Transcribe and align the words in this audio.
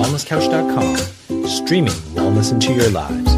wellnesscouch.com, 0.00 1.46
streaming 1.46 1.92
wellness 2.14 2.52
into 2.52 2.72
your 2.72 2.88
lives. 2.88 3.34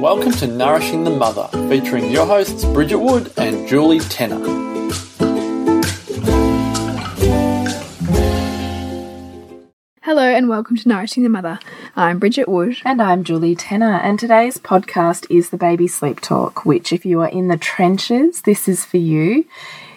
Welcome 0.00 0.30
to 0.34 0.46
Nourishing 0.46 1.02
the 1.02 1.10
Mother, 1.10 1.48
featuring 1.68 2.08
your 2.08 2.24
hosts 2.24 2.64
Bridget 2.66 2.98
Wood 2.98 3.32
and 3.36 3.66
Julie 3.66 3.98
Tenner. 3.98 4.38
Hello 10.02 10.22
and 10.22 10.48
welcome 10.48 10.76
to 10.76 10.88
Nourishing 10.88 11.24
the 11.24 11.28
Mother. 11.28 11.58
I'm 11.96 12.20
Bridget 12.20 12.48
Wood. 12.48 12.76
And 12.84 13.02
I'm 13.02 13.24
Julie 13.24 13.56
Tenner, 13.56 13.94
and 13.94 14.20
today's 14.20 14.58
podcast 14.58 15.26
is 15.28 15.50
the 15.50 15.56
Baby 15.56 15.88
Sleep 15.88 16.20
Talk, 16.20 16.64
which, 16.64 16.92
if 16.92 17.04
you 17.04 17.22
are 17.22 17.28
in 17.28 17.48
the 17.48 17.56
trenches, 17.56 18.42
this 18.42 18.68
is 18.68 18.84
for 18.84 18.98
you. 18.98 19.46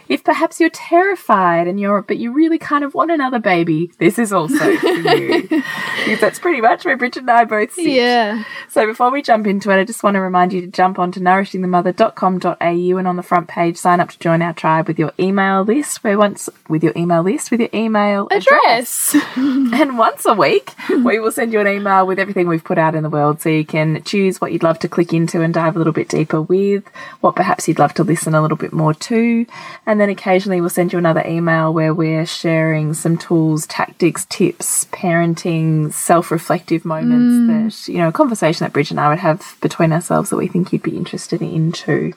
If 0.09 0.23
perhaps 0.23 0.59
you're 0.59 0.71
terrified 0.71 1.67
and 1.67 1.79
you're, 1.79 2.01
but 2.01 2.17
you 2.17 2.33
really 2.33 2.57
kind 2.57 2.83
of 2.83 2.93
want 2.93 3.11
another 3.11 3.39
baby, 3.39 3.91
this 3.97 4.17
is 4.17 4.33
also 4.33 4.75
for 4.77 4.87
you. 4.89 5.47
that's 6.19 6.39
pretty 6.39 6.61
much 6.61 6.85
where 6.85 6.97
Bridget 6.97 7.21
and 7.21 7.31
I 7.31 7.45
both 7.45 7.73
sit. 7.73 7.87
Yeah. 7.87 8.43
So 8.69 8.85
before 8.85 9.11
we 9.11 9.21
jump 9.21 9.47
into 9.47 9.69
it, 9.69 9.79
I 9.79 9.83
just 9.83 10.03
want 10.03 10.15
to 10.15 10.21
remind 10.21 10.53
you 10.53 10.61
to 10.61 10.67
jump 10.67 10.97
on 10.97 11.09
onto 11.09 11.19
nourishingthemother.com.au 11.21 12.97
and 12.97 13.07
on 13.07 13.15
the 13.15 13.23
front 13.23 13.47
page 13.47 13.77
sign 13.77 13.99
up 13.99 14.09
to 14.09 14.19
join 14.19 14.43
our 14.43 14.53
tribe 14.53 14.87
with 14.87 14.99
your 14.99 15.11
email 15.19 15.63
list. 15.63 16.03
Where 16.03 16.19
once 16.19 16.49
with 16.67 16.83
your 16.83 16.93
email 16.95 17.23
list 17.23 17.49
with 17.49 17.61
your 17.61 17.69
email 17.73 18.27
address, 18.29 19.11
Dress. 19.11 19.15
and 19.35 19.97
once 19.97 20.23
a 20.27 20.35
week 20.35 20.75
we 20.87 21.19
will 21.19 21.31
send 21.31 21.51
you 21.51 21.59
an 21.59 21.67
email 21.67 22.05
with 22.05 22.19
everything 22.19 22.47
we've 22.47 22.63
put 22.63 22.77
out 22.77 22.93
in 22.93 23.01
the 23.01 23.09
world, 23.09 23.41
so 23.41 23.49
you 23.49 23.65
can 23.65 24.03
choose 24.03 24.39
what 24.39 24.51
you'd 24.51 24.61
love 24.61 24.77
to 24.79 24.87
click 24.87 25.11
into 25.11 25.41
and 25.41 25.51
dive 25.51 25.75
a 25.75 25.79
little 25.79 25.93
bit 25.93 26.09
deeper 26.09 26.43
with, 26.43 26.87
what 27.21 27.35
perhaps 27.35 27.67
you'd 27.67 27.79
love 27.79 27.95
to 27.95 28.03
listen 28.03 28.35
a 28.35 28.41
little 28.41 28.57
bit 28.57 28.71
more 28.71 28.93
to, 28.93 29.47
and 29.87 29.98
then 29.99 30.09
occasionally 30.09 30.61
we'll 30.61 30.69
send 30.69 30.93
you 30.93 30.99
another 30.99 31.23
email 31.25 31.73
where 31.73 31.93
we're 31.93 32.25
sharing 32.25 32.93
some 32.93 33.17
tools, 33.17 33.67
tactics, 33.67 34.25
tips, 34.25 34.85
parenting, 34.85 35.91
self-reflective 35.91 36.85
moments 36.85 37.35
mm. 37.35 37.47
that 37.47 37.87
you 37.91 37.97
know, 37.99 38.07
a 38.09 38.13
conversation 38.13 38.65
that 38.65 38.73
Bridget 38.73 38.91
and 38.91 38.99
I 38.99 39.09
would 39.09 39.17
have 39.19 39.57
between 39.61 39.91
ourselves 39.91 40.29
that 40.29 40.37
we 40.37 40.47
think 40.47 40.71
you'd 40.71 40.83
be 40.83 40.97
interested 40.97 41.41
in 41.41 41.71
too. 41.71 42.13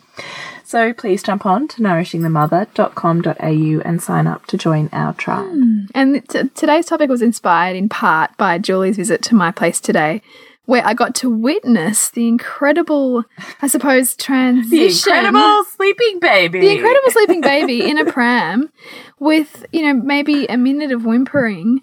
So 0.65 0.93
please 0.95 1.23
jump 1.23 1.45
on 1.45 1.69
to 1.69 1.83
nourishingthemother.com.au 1.83 3.83
and 3.85 4.03
sign 4.03 4.27
up 4.27 4.47
to 4.47 4.57
join 4.57 4.89
our 4.93 5.13
tribe. 5.13 5.51
Hmm. 5.51 5.85
And 5.95 6.27
t 6.29 6.49
today's 6.55 6.87
topic 6.87 7.11
was 7.11 7.21
inspired 7.21 7.77
in 7.77 7.89
part 7.89 8.37
by 8.39 8.59
Julie's 8.59 8.97
visit 8.97 9.23
to 9.25 9.35
my 9.35 9.51
place 9.51 9.81
today, 9.81 10.23
where 10.67 10.87
I 10.87 10.95
got 10.95 11.15
to 11.17 11.31
witness 11.31 12.11
the 12.11 12.29
incredible, 12.29 13.25
I 13.61 13.67
suppose, 13.67 14.17
transition. 14.17 14.71
The 14.71 14.87
incredible 14.87 15.65
sleeping 15.65 16.21
baby. 16.21 16.61
the 16.61 16.71
incredible 16.71 17.11
sleeping 17.11 17.41
baby 17.41 17.89
in 17.89 17.99
a 17.99 18.11
pram 18.11 18.71
with, 19.19 19.67
you 19.73 19.83
know, 19.83 19.95
maybe 19.95 20.47
a 20.47 20.57
minute 20.57 20.93
of 20.93 21.05
whimpering 21.05 21.83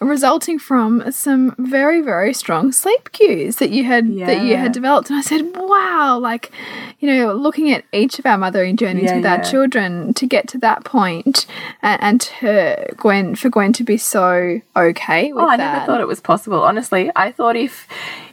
resulting 0.00 0.58
from 0.58 1.10
some 1.10 1.54
very 1.58 2.02
very 2.02 2.34
strong 2.34 2.70
sleep 2.70 3.10
cues 3.12 3.56
that 3.56 3.70
you 3.70 3.84
had 3.84 4.06
that 4.18 4.42
you 4.44 4.56
had 4.56 4.72
developed. 4.72 5.08
And 5.08 5.18
I 5.18 5.22
said 5.22 5.42
wow 5.56 6.18
like 6.18 6.52
you 7.00 7.08
know 7.08 7.32
looking 7.34 7.70
at 7.72 7.84
each 7.92 8.18
of 8.18 8.26
our 8.26 8.36
mothering 8.36 8.76
journeys 8.76 9.04
Yeah, 9.04 9.16
with 9.16 9.26
our 9.26 9.42
children 9.42 10.12
to 10.14 10.26
get 10.26 10.48
to 10.48 10.58
that 10.58 10.84
point 10.84 11.46
and, 11.82 12.02
and 12.02 12.20
to 12.20 12.86
Gwen 12.96 13.34
for 13.36 13.48
Gwen 13.48 13.72
to 13.74 13.84
be 13.84 13.96
so 13.96 14.60
okay 14.76 15.32
with 15.32 15.44
Oh, 15.44 15.48
I 15.48 15.56
that 15.56 15.72
never 15.72 15.86
thought 15.86 16.00
it 16.00 16.08
was 16.08 16.20
possible. 16.20 16.62
Honestly, 16.62 17.10
I 17.16 17.32
thought 17.32 17.56
if 17.56 17.86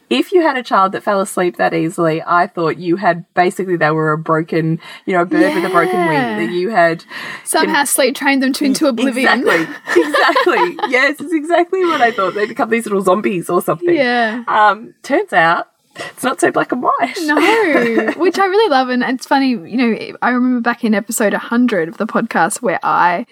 if 0.09 0.31
you 0.31 0.41
had 0.41 0.57
a 0.57 0.63
child 0.63 0.91
that 0.91 1.03
fell 1.03 1.21
asleep 1.21 1.57
that 1.57 1.73
easily, 1.73 2.21
I 2.25 2.47
thought 2.47 2.77
you 2.77 2.97
had 2.97 3.25
basically 3.33 3.77
they 3.77 3.91
were 3.91 4.11
a 4.11 4.17
broken, 4.17 4.79
you 5.05 5.13
know, 5.13 5.21
a 5.21 5.25
bird 5.25 5.55
with 5.55 5.65
a 5.65 5.69
broken 5.69 6.07
wing. 6.07 6.47
That 6.47 6.51
you 6.51 6.69
had 6.69 7.03
somehow 7.43 7.83
sleep 7.85 8.15
trained 8.15 8.43
them 8.43 8.53
to 8.53 8.65
into 8.65 8.87
oblivion 8.87 9.41
Exactly, 9.41 9.75
exactly. 10.03 10.77
yes, 10.89 11.19
it's 11.19 11.33
exactly 11.33 11.83
what 11.85 12.01
I 12.01 12.11
thought. 12.11 12.35
They 12.35 12.45
become 12.45 12.69
these 12.69 12.85
little 12.85 13.01
zombies 13.01 13.49
or 13.49 13.61
something. 13.61 13.95
yeah 13.95 14.43
Um, 14.47 14.93
turns 15.03 15.33
out 15.33 15.69
it's 15.95 16.23
not 16.23 16.39
so 16.39 16.51
black 16.51 16.71
and 16.71 16.81
white. 16.81 17.17
No, 17.21 18.11
which 18.17 18.39
I 18.39 18.45
really 18.45 18.69
love. 18.69 18.89
And 18.89 19.03
it's 19.03 19.27
funny, 19.27 19.49
you 19.49 19.77
know, 19.77 20.17
I 20.21 20.29
remember 20.29 20.61
back 20.61 20.83
in 20.83 20.93
episode 20.93 21.33
100 21.33 21.87
of 21.87 21.97
the 21.97 22.07
podcast 22.07 22.61
where 22.61 22.79
I, 22.81 23.25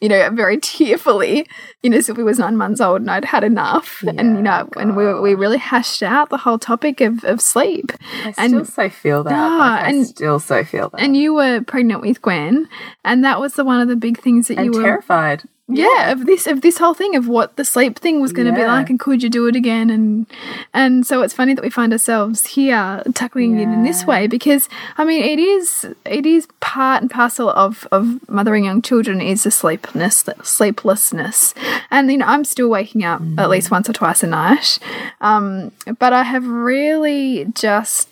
you 0.00 0.08
know, 0.08 0.30
very 0.30 0.58
tearfully, 0.62 1.46
you 1.82 1.90
know, 1.90 2.00
Sylvie 2.00 2.22
was 2.22 2.38
nine 2.38 2.56
months 2.56 2.80
old 2.80 3.00
and 3.00 3.10
I'd 3.10 3.24
had 3.24 3.44
enough. 3.44 4.02
and, 4.06 4.36
you 4.36 4.42
know, 4.42 4.68
and 4.76 4.96
we, 4.96 5.12
we 5.20 5.34
really 5.34 5.58
hashed 5.58 6.02
out 6.02 6.30
the 6.30 6.36
whole 6.38 6.58
topic 6.58 7.00
of, 7.00 7.24
of 7.24 7.40
sleep. 7.40 7.92
I 8.24 8.34
and 8.38 8.50
still 8.52 8.64
so 8.64 8.88
feel 8.88 9.24
that. 9.24 9.32
Ah, 9.34 9.56
Like, 9.58 9.82
I 9.84 9.88
and- 9.90 10.06
still 10.06 10.38
so 10.38 10.64
feel 10.64 10.90
that. 10.90 11.00
and 11.00 11.16
you 11.16 11.34
were 11.34 11.62
pregnant 11.62 12.00
with 12.02 12.22
Gwen, 12.22 12.68
and 13.04 13.24
that 13.24 13.40
was 13.40 13.54
the 13.54 13.64
one 13.64 13.80
of 13.80 13.88
the 13.88 13.96
big 13.96 14.20
things 14.20 14.48
that 14.48 14.58
And 14.58 14.66
you 14.66 14.80
were 14.80 14.84
terrified. 14.86 15.42
Yeah 15.68 16.10
of 16.10 16.24
this 16.24 16.46
of 16.46 16.62
this 16.62 16.78
whole 16.78 16.94
thing 16.94 17.14
of 17.14 17.28
what 17.28 17.56
the 17.56 17.64
sleep 17.64 17.98
thing 17.98 18.20
was 18.20 18.32
going 18.32 18.46
to 18.46 18.54
be 18.54 18.64
like 18.64 18.88
and 18.88 18.98
could 18.98 19.22
you 19.22 19.28
do 19.28 19.46
it 19.46 19.54
again? 19.54 19.90
And 19.90 20.26
and 20.72 21.06
so 21.06 21.22
it's 21.22 21.34
funny 21.34 21.54
that 21.54 21.62
we 21.62 21.70
find 21.70 21.92
ourselves 21.92 22.46
here 22.46 23.02
tackling 23.14 23.58
it 23.58 23.64
in 23.64 23.84
this 23.84 24.06
way 24.06 24.26
because 24.26 24.68
i 24.96 25.04
mean 25.04 25.22
it 25.22 25.38
is 25.38 25.86
it 26.04 26.24
is 26.24 26.48
part 26.60 27.02
and 27.02 27.10
parcel 27.10 27.50
of 27.50 27.86
of 27.92 28.18
mothering 28.28 28.64
young 28.64 28.80
children 28.80 29.20
is 29.20 29.44
the 29.44 29.50
sleepness 29.50 30.24
sleeplessness. 30.42 31.54
And 31.90 32.10
you 32.10 32.18
know 32.18 32.26
i'm 32.26 32.44
still 32.44 32.68
waking 32.68 33.04
up 33.04 33.20
at 33.36 33.50
least 33.50 33.70
once 33.70 33.88
or 33.88 33.92
twice 33.92 34.22
a 34.22 34.26
night. 34.26 34.78
Um 35.20 35.72
but 35.98 36.12
i 36.12 36.22
have 36.22 36.46
really 36.46 37.46
just 37.54 38.08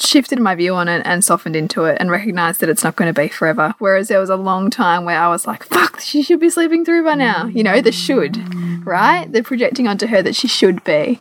shifted 0.00 0.38
my 0.38 0.54
view 0.54 0.74
on 0.74 0.88
it 0.88 1.02
and 1.04 1.24
softened 1.24 1.56
into 1.56 1.84
it 1.84 1.98
and 2.00 2.10
recognized 2.10 2.60
that 2.60 2.68
it's 2.68 2.84
not 2.84 2.96
going 2.96 3.12
to 3.12 3.20
be 3.20 3.28
forever. 3.28 3.74
Whereas 3.78 4.08
there 4.08 4.20
was 4.20 4.30
a 4.30 4.36
long 4.36 4.70
time 4.70 5.04
where 5.04 5.18
I 5.20 5.28
was 5.28 5.46
like, 5.46 5.64
fuck, 5.64 6.00
she 6.00 6.22
should 6.22 6.40
be 6.40 6.48
sleeping 6.50 6.84
through 6.84 7.04
by 7.04 7.14
now. 7.16 7.46
You 7.46 7.62
know, 7.62 7.80
the 7.80 7.92
should, 7.92 8.38
right? 8.86 9.30
They're 9.30 9.42
projecting 9.42 9.88
onto 9.88 10.06
her 10.06 10.22
that 10.22 10.36
she 10.36 10.48
should 10.48 10.82
be. 10.84 11.20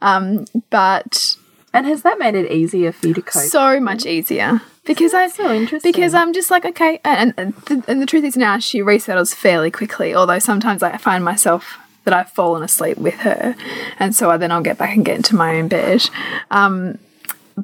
Um, 0.00 0.44
but 0.70 1.36
And 1.74 1.86
has 1.86 2.02
that 2.02 2.18
made 2.18 2.34
it 2.34 2.50
easier 2.50 2.92
for 2.92 3.08
you 3.08 3.14
to 3.14 3.22
cope? 3.22 3.42
so 3.42 3.80
much 3.80 4.06
easier 4.06 4.60
because 4.84 5.14
I 5.14 5.26
so 5.28 5.52
interesting. 5.52 5.90
because 5.90 6.14
I'm 6.14 6.32
just 6.32 6.50
like 6.50 6.64
okay, 6.64 7.00
and 7.04 7.34
and 7.36 7.54
the, 7.66 7.82
and 7.88 8.00
the 8.00 8.06
truth 8.06 8.24
is 8.24 8.36
now 8.36 8.58
she 8.58 8.80
resettles 8.82 9.34
fairly 9.34 9.70
quickly. 9.70 10.14
Although 10.14 10.38
sometimes 10.38 10.82
I 10.82 10.96
find 10.96 11.24
myself 11.24 11.78
that 12.04 12.14
I've 12.14 12.30
fallen 12.30 12.62
asleep 12.62 12.98
with 12.98 13.14
her, 13.14 13.56
and 13.98 14.14
so 14.14 14.30
I, 14.30 14.36
then 14.36 14.52
I'll 14.52 14.62
get 14.62 14.78
back 14.78 14.94
and 14.94 15.04
get 15.04 15.16
into 15.16 15.34
my 15.34 15.56
own 15.56 15.66
bed. 15.68 16.08
Um, 16.52 16.98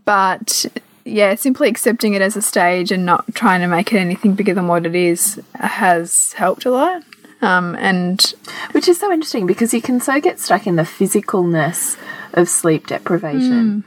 but 0.04 0.66
yeah, 1.04 1.34
simply 1.34 1.68
accepting 1.68 2.14
it 2.14 2.22
as 2.22 2.36
a 2.36 2.42
stage 2.42 2.92
and 2.92 3.04
not 3.04 3.34
trying 3.34 3.60
to 3.60 3.66
make 3.66 3.92
it 3.92 3.98
anything 3.98 4.34
bigger 4.34 4.54
than 4.54 4.68
what 4.68 4.86
it 4.86 4.94
is 4.94 5.40
has 5.54 6.32
helped 6.34 6.64
a 6.64 6.70
lot. 6.70 7.02
Um, 7.40 7.74
and 7.76 8.20
Which 8.70 8.86
is 8.86 9.00
so 9.00 9.12
interesting 9.12 9.46
because 9.46 9.74
you 9.74 9.82
can 9.82 10.00
so 10.00 10.20
get 10.20 10.38
stuck 10.38 10.66
in 10.66 10.76
the 10.76 10.84
physicalness 10.84 11.98
of 12.34 12.48
sleep 12.48 12.86
deprivation. 12.86 13.84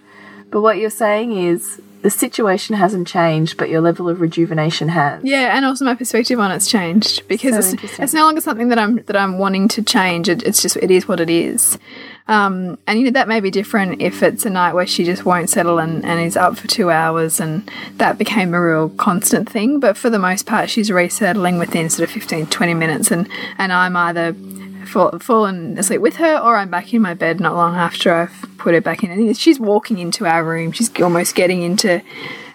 But 0.52 0.62
what 0.62 0.78
you're 0.78 0.90
saying 0.90 1.32
is 1.38 1.82
the 2.06 2.12
situation 2.12 2.76
hasn't 2.76 3.08
changed, 3.08 3.58
but 3.58 3.68
your 3.68 3.82
level 3.82 4.08
of 4.08 4.22
rejuvenation 4.22 4.90
has. 4.90 5.24
Yeah, 5.24 5.58
and 5.58 5.66
also 5.66 5.86
my 5.86 5.96
perspective 5.96 6.40
on 6.40 6.52
it's 6.52 6.70
changed 6.70 7.28
because 7.28 7.72
So 7.72 7.78
it's, 7.82 8.00
it's 8.00 8.14
no 8.14 8.26
longer 8.26 8.42
something 8.42 8.68
that 8.68 8.78
I'm 8.78 8.98
that 9.06 9.18
I'm 9.18 9.40
wanting 9.40 9.68
to 9.70 9.82
change. 9.82 10.30
It, 10.30 10.44
it's 10.44 10.62
just 10.62 10.78
it 10.78 10.92
is 10.92 11.08
what 11.08 11.20
it 11.20 11.32
is. 11.32 11.80
Um, 12.28 12.78
and 12.86 13.00
you 13.00 13.06
know 13.06 13.12
that 13.12 13.28
may 13.28 13.40
be 13.40 13.50
different 13.50 14.04
if 14.04 14.22
it's 14.22 14.46
a 14.46 14.52
night 14.52 14.76
where 14.76 14.86
she 14.86 15.04
just 15.04 15.26
won't 15.26 15.50
settle 15.50 15.80
and, 15.80 16.06
and 16.06 16.22
is 16.22 16.38
up 16.38 16.60
for 16.60 16.68
two 16.68 16.92
hours 16.92 17.40
and 17.40 17.68
that 17.98 18.20
became 18.20 18.54
a 18.54 18.62
real 18.62 18.90
constant 18.90 19.50
thing. 19.50 19.80
But 19.80 19.98
for 19.98 20.12
the 20.12 20.20
most 20.20 20.46
part, 20.46 20.70
she's 20.70 20.92
resettling 20.92 21.58
within 21.58 21.90
sort 21.90 22.08
of 22.08 22.14
15, 22.14 22.46
20 22.46 22.74
minutes, 22.76 23.10
and 23.10 23.28
and 23.58 23.74
I'm 23.74 23.96
either 23.96 24.36
fall, 24.85 25.18
fallen 25.19 25.78
asleep 25.78 26.01
with 26.01 26.16
her 26.18 26.38
or 26.38 26.56
I'm 26.57 26.69
back 26.69 26.94
in 26.94 27.01
my 27.01 27.13
bed 27.13 27.40
not 27.40 27.56
long 27.56 27.75
after 27.75 28.13
I've 28.13 28.46
put 28.57 28.73
her 28.73 28.81
back 28.81 29.03
in. 29.03 29.12
And 29.12 29.38
she's 29.38 29.59
walking 29.59 29.97
into 30.00 30.25
our 30.25 30.44
room. 30.44 30.72
She's 30.72 30.90
almost 31.01 31.35
getting 31.35 31.62
into 31.62 32.01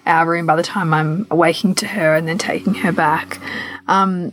our 0.05 0.25
room 0.25 0.45
by 0.47 0.55
the 0.55 0.63
time 0.63 0.93
I'm 0.93 1.27
awaking 1.29 1.75
to 1.75 1.87
her 1.87 2.15
and 2.15 2.27
then 2.27 2.37
taking 2.37 2.73
her 2.75 2.91
back. 2.91 3.39
Um, 3.87 4.31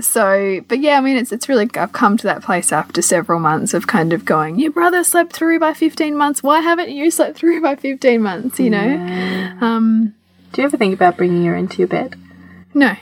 so, 0.00 0.62
but 0.68 0.80
yeah, 0.80 0.96
I 0.96 1.02
mean, 1.02 1.18
it's 1.18 1.32
it's 1.32 1.50
really 1.50 1.68
I've 1.74 1.92
come 1.92 2.16
to 2.16 2.26
that 2.26 2.42
place 2.42 2.72
after 2.72 3.02
several 3.02 3.38
months 3.38 3.74
of 3.74 3.86
kind 3.86 4.14
of 4.14 4.24
going. 4.24 4.58
Your 4.58 4.72
brother 4.72 5.04
slept 5.04 5.34
through 5.34 5.58
by 5.60 5.74
fifteen 5.74 6.16
months. 6.16 6.42
Why 6.42 6.60
haven't 6.60 6.88
you 6.90 7.10
slept 7.10 7.36
through 7.36 7.60
by 7.60 7.76
fifteen 7.76 8.22
months? 8.22 8.58
You 8.58 8.70
know, 8.70 9.56
um, 9.60 10.14
Do 10.52 10.62
you 10.62 10.66
ever 10.66 10.78
think 10.78 10.94
about 10.94 11.18
bringing 11.18 11.44
her 11.44 11.54
into 11.54 11.76
your 11.78 11.88
bed? 11.88 12.16
no, 12.72 12.96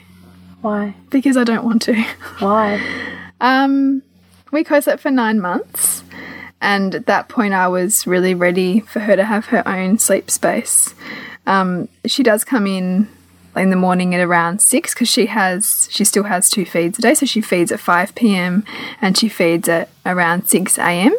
Why? 0.62 0.96
because 1.10 1.36
I 1.36 1.44
don't 1.44 1.64
want 1.64 1.82
to. 1.82 1.94
Why? 2.40 2.80
Um, 3.42 4.02
we 4.50 4.64
co-slept 4.64 5.02
for 5.02 5.10
nine 5.10 5.40
months, 5.40 6.02
and 6.60 6.94
at 6.94 7.06
that 7.06 7.28
point, 7.28 7.54
I 7.54 7.68
was 7.68 8.06
really 8.06 8.34
ready 8.34 8.80
for 8.80 9.00
her 9.00 9.16
to 9.16 9.24
have 9.24 9.46
her 9.46 9.66
own 9.66 9.98
sleep 9.98 10.30
space. 10.30 10.94
Um, 11.46 11.88
she 12.06 12.22
does 12.22 12.44
come 12.44 12.66
in 12.66 13.08
in 13.56 13.70
the 13.70 13.76
morning 13.76 14.14
at 14.14 14.20
around 14.20 14.60
six 14.60 14.94
because 14.94 15.08
she 15.08 15.26
has 15.26 15.88
she 15.90 16.04
still 16.04 16.24
has 16.24 16.50
two 16.50 16.64
feeds 16.64 16.98
a 16.98 17.02
day, 17.02 17.14
so 17.14 17.26
she 17.26 17.40
feeds 17.40 17.72
at 17.72 17.80
five 17.80 18.14
p.m. 18.14 18.64
and 19.00 19.16
she 19.16 19.28
feeds 19.28 19.68
at 19.68 19.88
around 20.04 20.48
six 20.48 20.78
a.m. 20.78 21.16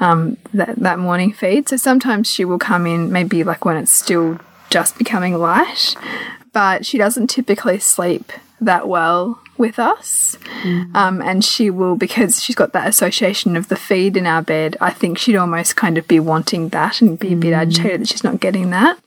Um, 0.00 0.36
that 0.54 0.76
that 0.76 0.98
morning 0.98 1.32
feed. 1.32 1.68
So 1.68 1.76
sometimes 1.76 2.30
she 2.30 2.44
will 2.44 2.58
come 2.58 2.86
in 2.86 3.12
maybe 3.12 3.42
like 3.44 3.64
when 3.64 3.76
it's 3.76 3.92
still 3.92 4.38
just 4.70 4.96
becoming 4.96 5.34
light, 5.34 5.96
but 6.52 6.86
she 6.86 6.98
doesn't 6.98 7.28
typically 7.28 7.78
sleep 7.78 8.32
that 8.60 8.86
well 8.88 9.40
with 9.58 9.78
us. 9.78 10.36
Um, 10.94 11.20
and 11.22 11.44
she 11.44 11.70
will, 11.70 11.96
because 11.96 12.42
she's 12.42 12.56
got 12.56 12.72
that 12.72 12.88
association 12.88 13.56
of 13.56 13.68
the 13.68 13.76
feed 13.76 14.16
in 14.16 14.26
our 14.26 14.42
bed, 14.42 14.76
I 14.80 14.90
think 14.90 15.18
she'd 15.18 15.36
almost 15.36 15.76
kind 15.76 15.98
of 15.98 16.06
be 16.08 16.20
wanting 16.20 16.70
that 16.70 17.00
and 17.00 17.18
be 17.18 17.32
a 17.32 17.36
bit 17.36 17.52
agitated 17.52 18.02
that 18.02 18.08
she's 18.08 18.24
not 18.24 18.40
getting 18.40 18.70
that. 18.70 18.98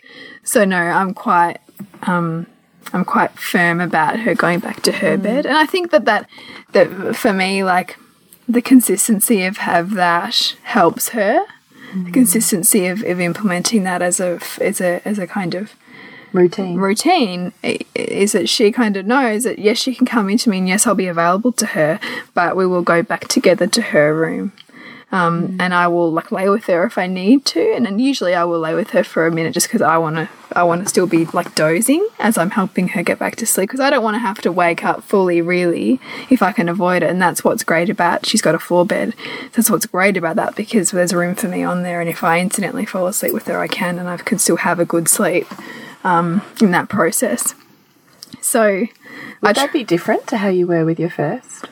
So, 0.44 0.66
no, 0.66 0.78
I'm 0.78 1.14
quite. 1.14 1.60
Um, 2.04 2.48
I'm 2.94 3.06
quite 3.06 3.32
firm 3.32 3.80
about 3.80 4.20
her 4.20 4.36
going 4.36 4.60
back 4.60 4.82
to 4.82 4.92
her 4.92 5.18
bed, 5.18 5.46
and 5.46 5.56
I 5.56 5.66
think 5.66 5.92
that 5.92 6.06
that 6.06 6.28
that 6.74 7.16
for 7.16 7.32
me, 7.32 7.64
like 7.64 7.96
the 8.50 8.62
consistency 8.62 9.46
of 9.46 9.58
have 9.58 9.92
that 9.92 10.56
helps 10.64 11.10
her. 11.10 11.46
The 11.94 12.12
consistency 12.12 12.88
of, 12.88 13.04
of 13.04 13.20
implementing 13.20 13.84
that 13.84 14.02
as 14.02 14.20
a 14.20 14.40
as 14.60 14.80
a 14.80 15.02
as 15.06 15.20
a 15.20 15.28
kind 15.28 15.56
of 15.56 15.74
Routine. 16.34 16.78
routine 16.78 17.52
is 17.94 18.32
that 18.32 18.48
she 18.48 18.72
kind 18.72 18.96
of 18.96 19.06
knows 19.06 19.44
that 19.44 19.60
yes, 19.60 19.78
she 19.78 19.94
can 19.94 20.06
come 20.06 20.30
into 20.30 20.50
me 20.50 20.60
and 20.60 20.68
yes, 20.68 20.88
I'll 20.88 20.96
be 20.96 21.08
available 21.08 21.52
to 21.54 21.66
her, 21.68 22.00
but 22.34 22.56
we 22.56 22.66
will 22.66 22.84
go 22.84 23.04
back 23.04 23.28
together 23.28 23.68
to 23.68 23.82
her 23.82 24.16
room. 24.16 24.54
Um, 25.14 25.58
and 25.60 25.74
I 25.74 25.90
will 25.90 26.10
like 26.10 26.32
lay 26.32 26.48
with 26.48 26.68
her 26.68 26.86
if 26.86 26.98
I 26.98 27.06
need 27.06 27.44
to, 27.48 27.74
and 27.74 27.86
then 27.86 28.00
usually 28.00 28.34
I 28.34 28.46
will 28.46 28.62
lay 28.62 28.74
with 28.74 28.92
her 28.92 29.04
for 29.04 29.28
a 29.28 29.32
minute 29.32 29.54
just 29.54 29.68
because 29.68 29.82
I 29.82 29.98
want 29.98 30.16
to. 30.16 30.30
I 30.54 30.64
want 30.64 30.84
to 30.84 30.90
still 30.90 31.08
be 31.08 31.26
like 31.28 31.54
dozing 31.56 32.06
as 32.20 32.38
I'm 32.38 32.52
helping 32.52 32.90
her 32.90 33.04
get 33.04 33.20
back 33.20 33.38
to 33.38 33.46
sleep 33.46 33.70
because 33.70 33.80
I 33.82 33.90
don't 33.90 34.04
want 34.04 34.16
to 34.16 34.20
have 34.20 34.40
to 34.42 34.52
wake 34.52 34.84
up 34.86 35.04
fully, 35.04 35.42
really, 35.42 36.00
if 36.30 36.42
I 36.42 36.52
can 36.54 36.70
avoid 36.70 37.04
it. 37.04 37.10
And 37.10 37.22
that's 37.22 37.44
what's 37.44 37.64
great 37.64 37.90
about 37.90 38.26
she's 38.26 38.42
got 38.42 38.56
a 38.56 38.60
floor 38.60 38.86
bed. 38.86 39.14
That's 39.54 39.70
what's 39.70 39.86
great 39.86 40.16
about 40.16 40.38
that 40.38 40.56
because 40.56 40.92
there's 40.92 41.14
room 41.14 41.36
for 41.36 41.50
me 41.50 41.62
on 41.62 41.84
there, 41.84 42.00
and 42.00 42.10
if 42.10 42.24
I 42.24 42.40
incidentally 42.40 42.86
fall 42.86 43.08
asleep 43.08 43.34
with 43.34 43.48
her, 43.48 43.60
I 43.60 43.68
can, 43.68 44.00
and 44.00 44.08
I 44.08 44.16
can 44.16 44.40
still 44.40 44.58
have 44.58 44.80
a 44.80 44.86
good 44.86 45.10
sleep 45.10 45.46
um, 46.04 46.42
in 46.62 46.72
that 46.72 46.90
process. 46.90 47.56
So, 48.42 48.64
I 48.64 48.90
Would 49.42 49.56
tr- 49.56 49.62
that 49.62 49.74
be 49.74 49.84
different 49.84 50.28
to 50.28 50.38
how 50.38 50.50
you 50.50 50.68
were 50.68 50.86
with 50.86 51.00
your 51.00 51.10
first? 51.10 51.66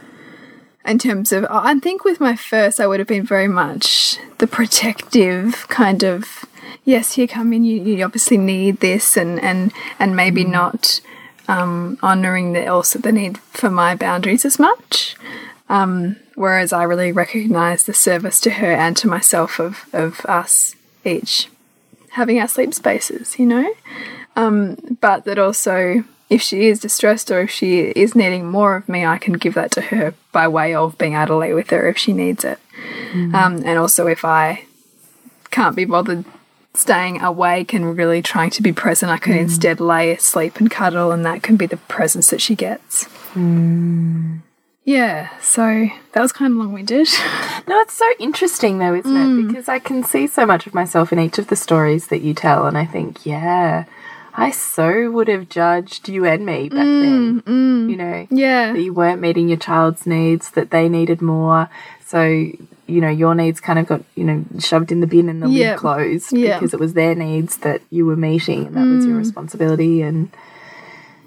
in 0.86 0.98
terms 0.98 1.32
of, 1.32 1.46
I 1.50 1.78
think 1.80 2.04
with 2.04 2.20
my 2.20 2.36
first, 2.36 2.80
I 2.80 2.88
would 2.88 3.00
have 3.00 3.08
been 3.08 3.26
very 3.26 3.48
much 3.48 4.18
the 4.40 4.48
protective 4.48 5.68
kind 5.68 6.04
of, 6.04 6.46
yes, 6.84 7.18
you 7.18 7.28
come 7.28 7.54
in, 7.54 7.64
you, 7.64 7.82
you 7.82 8.04
obviously 8.04 8.38
need 8.38 8.80
this, 8.80 9.16
and 9.16 9.40
and 9.40 9.72
and 10.00 10.16
maybe 10.16 10.44
not 10.44 11.02
um, 11.48 11.98
honoring 12.02 12.54
the 12.54 12.68
also 12.68 12.98
the 12.98 13.12
need 13.12 13.38
for 13.38 13.70
my 13.70 13.96
boundaries 13.96 14.46
as 14.46 14.58
much. 14.58 15.16
Um, 15.68 16.16
whereas 16.34 16.74
I 16.74 16.84
really 16.84 17.12
recognize 17.12 17.84
the 17.84 17.94
service 17.94 18.40
to 18.42 18.52
her 18.52 18.72
and 18.72 18.98
to 18.98 19.08
myself 19.08 19.60
of 19.60 19.86
of 19.94 20.26
us 20.26 20.76
each 21.06 21.50
having 22.12 22.40
our 22.40 22.48
sleep 22.48 22.74
spaces, 22.74 23.38
you 23.38 23.46
know. 23.46 23.72
Um, 24.36 24.98
but 25.02 25.26
that 25.26 25.38
also, 25.40 26.04
if 26.30 26.42
she 26.42 26.68
is 26.68 26.80
distressed 26.80 27.32
or 27.32 27.42
if 27.42 27.50
she 27.50 27.80
is 27.80 28.16
needing 28.16 28.50
more 28.50 28.76
of 28.76 28.88
me, 28.88 29.06
I 29.06 29.18
can 29.18 29.34
give 29.34 29.56
that 29.56 29.72
to 29.72 29.82
her 29.82 30.14
by 30.32 30.48
way 30.48 30.74
of 30.74 30.98
being 30.98 31.14
able 31.14 31.28
to 31.28 31.36
lay 31.38 31.54
with 31.54 31.70
her 31.72 31.88
if 31.88 31.98
she 31.98 32.14
needs 32.14 32.44
it. 32.44 32.60
Um, 33.36 33.64
and 33.66 33.78
also, 33.78 34.08
if 34.08 34.24
I 34.24 34.66
can't 35.52 35.76
be 35.76 35.86
bothered 35.86 36.24
staying 36.76 37.20
awake 37.22 37.74
and 37.74 37.98
really 37.98 38.22
trying 38.22 38.52
to 38.52 38.62
be 38.62 38.72
present, 38.72 39.12
I 39.12 39.18
can 39.18 39.34
instead 39.34 39.80
lay 39.80 40.12
asleep 40.12 40.60
and 40.60 40.70
cuddle, 40.70 41.12
and 41.12 41.26
that 41.26 41.42
can 41.44 41.58
be 41.58 41.66
the 41.66 41.78
presence 41.78 42.30
that 42.30 42.42
she 42.42 42.56
gets. 42.56 43.08
Yeah, 44.86 45.30
so 45.42 45.88
that 46.14 46.22
was 46.22 46.32
kind 46.32 46.52
of 46.52 46.58
long 46.58 46.74
winded. 46.74 47.08
No, 47.68 47.80
it's 47.82 47.94
so 47.94 48.10
interesting 48.18 48.80
though, 48.80 48.96
isn't 48.96 49.16
it? 49.16 49.48
Because 49.48 49.70
I 49.70 49.78
can 49.78 50.04
see 50.04 50.26
so 50.26 50.44
much 50.44 50.66
of 50.66 50.74
myself 50.74 51.14
in 51.14 51.20
each 51.20 51.38
of 51.38 51.48
the 51.50 51.56
stories 51.56 52.08
that 52.08 52.22
you 52.22 52.34
tell, 52.34 52.66
and 52.66 52.76
I 52.76 52.86
think, 52.86 53.28
yeah, 53.28 53.86
I 54.40 54.52
so 54.52 55.12
would 55.12 55.28
have 55.28 55.50
judged 55.50 56.10
you 56.10 56.26
and 56.26 56.46
me 56.46 56.70
back 56.70 56.80
mm, 56.80 57.02
then. 57.02 57.42
Mm. 57.42 57.90
You 57.90 57.96
know, 57.98 58.28
yeah. 58.30 58.74
that 58.74 58.82
you 58.82 58.94
weren't 58.94 59.22
meeting 59.22 59.50
your 59.50 59.58
child's 59.58 60.06
needs, 60.06 60.52
that 60.52 60.72
they 60.72 60.88
needed 60.90 61.22
more. 61.22 61.70
So, 62.06 62.24
you 62.24 63.02
know, 63.02 63.10
your 63.10 63.36
needs 63.36 63.60
kind 63.60 63.78
of 63.80 63.88
got, 63.88 64.02
you 64.16 64.24
know, 64.24 64.44
shoved 64.60 64.92
in 64.92 65.00
the 65.02 65.08
bin 65.08 65.30
and 65.30 65.44
the 65.44 65.50
Yeah. 65.50 65.72
lid 65.72 65.80
closed 65.80 66.32
Yeah. 66.34 66.58
because 66.58 66.74
it 66.74 66.80
was 66.80 66.94
their 66.94 67.16
needs 67.16 67.58
that 67.58 67.82
you 67.92 68.06
were 68.06 68.16
meeting 68.16 68.66
and 68.68 68.76
that 68.76 68.88
was 68.88 69.06
your 69.06 69.16
mm. 69.16 69.20
responsibility. 69.20 70.02
And, 70.02 70.30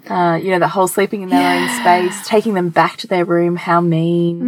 uh, 0.09 0.39
you 0.41 0.51
know, 0.51 0.59
the 0.59 0.67
whole 0.67 0.87
sleeping 0.87 1.21
in 1.21 1.29
their 1.29 1.59
own 1.61 1.69
space, 1.79 2.27
taking 2.27 2.53
them 2.53 2.69
back 2.69 2.97
to 2.97 3.07
their 3.07 3.25
room, 3.25 3.55
how 3.55 3.81
mean. 3.81 4.39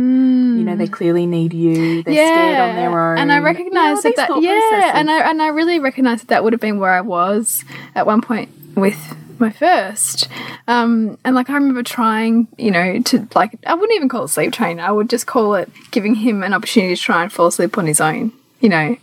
You 0.57 0.63
know, 0.63 0.75
they 0.75 0.87
clearly 0.87 1.25
need 1.25 1.53
you. 1.53 2.03
They're 2.03 2.13
scared 2.13 2.59
on 2.59 2.75
their 2.75 3.11
own. 3.11 3.17
And 3.17 3.31
I 3.31 3.35
You 3.35 3.41
know, 3.41 3.45
recognize 3.45 4.03
that, 4.03 4.15
that 4.15 4.41
yeah, 4.41 4.91
and 4.95 5.09
I 5.09 5.29
and 5.29 5.41
I 5.41 5.47
really 5.47 5.79
recognize 5.79 6.19
that 6.21 6.27
that 6.29 6.43
would 6.43 6.53
have 6.53 6.61
been 6.61 6.79
where 6.79 6.91
I 6.91 7.01
was 7.01 7.63
at 7.93 8.05
one 8.05 8.21
point 8.21 8.49
with 8.75 8.97
my 9.39 9.49
first. 9.49 10.27
Um, 10.67 11.17
and 11.23 11.35
like 11.35 11.49
I 11.49 11.53
remember 11.53 11.83
trying, 11.83 12.47
you 12.57 12.71
know, 12.71 13.01
to 13.01 13.27
like 13.35 13.57
I 13.65 13.73
wouldn't 13.73 13.95
even 13.95 14.09
call 14.09 14.25
it 14.25 14.29
sleep 14.29 14.53
training. 14.53 14.79
I 14.79 14.91
would 14.91 15.09
just 15.09 15.27
call 15.27 15.55
it 15.55 15.69
giving 15.91 16.15
him 16.15 16.43
an 16.43 16.53
opportunity 16.53 16.95
to 16.95 17.01
try 17.01 17.23
and 17.23 17.31
fall 17.31 17.47
asleep 17.47 17.77
on 17.77 17.85
his 17.85 18.01
own. 18.01 18.31
You 18.65 18.69
know, 18.69 18.97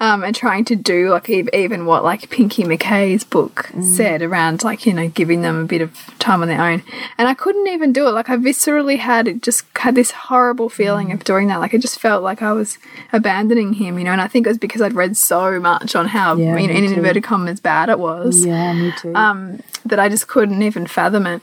um, 0.00 0.22
and 0.22 0.34
trying 0.34 0.64
to 0.66 0.76
do 0.76 1.10
like 1.10 1.28
even 1.28 1.86
what 1.86 2.04
like 2.04 2.30
Pinky 2.30 2.62
McKay's 2.62 3.24
book 3.24 3.68
said 3.82 4.22
around 4.22 4.62
like 4.62 4.86
you 4.86 4.92
know 4.92 5.08
giving 5.08 5.42
them 5.42 5.62
a 5.62 5.64
bit 5.66 5.82
of 5.82 5.92
time 6.20 6.40
on 6.42 6.46
their 6.48 6.60
own, 6.62 6.84
and 7.18 7.26
I 7.26 7.34
couldn't 7.34 7.66
even 7.66 7.92
do 7.92 8.06
it. 8.06 8.12
Like 8.12 8.30
I 8.30 8.36
viscerally 8.36 8.98
had 8.98 9.26
it 9.26 9.42
just 9.42 9.64
had 9.76 9.96
this 9.96 10.12
horrible 10.12 10.68
feeling 10.68 11.10
of 11.10 11.24
doing 11.24 11.48
that. 11.48 11.58
Like 11.58 11.74
I 11.74 11.78
just 11.78 11.98
felt 11.98 12.22
like 12.22 12.42
I 12.42 12.52
was 12.52 12.78
abandoning 13.12 13.72
him, 13.74 13.98
you 13.98 14.04
know. 14.04 14.12
And 14.12 14.20
I 14.20 14.28
think 14.28 14.46
it 14.46 14.50
was 14.50 14.58
because 14.58 14.80
I'd 14.82 14.94
read 14.94 15.16
so 15.16 15.58
much 15.58 15.96
on 15.96 16.06
how 16.06 16.36
Yeah, 16.36 16.56
you 16.56 16.68
know, 16.68 16.74
in 16.74 16.86
too. 16.86 16.94
inverted 16.94 17.24
commas 17.24 17.58
bad 17.58 17.88
it 17.88 17.98
was 17.98 18.46
Yeah, 18.46 18.72
me 18.72 18.92
too. 19.02 19.12
um, 19.16 19.58
that 19.84 19.98
I 19.98 20.08
just 20.08 20.28
couldn't 20.28 20.62
even 20.62 20.86
fathom 20.86 21.26
it. 21.26 21.42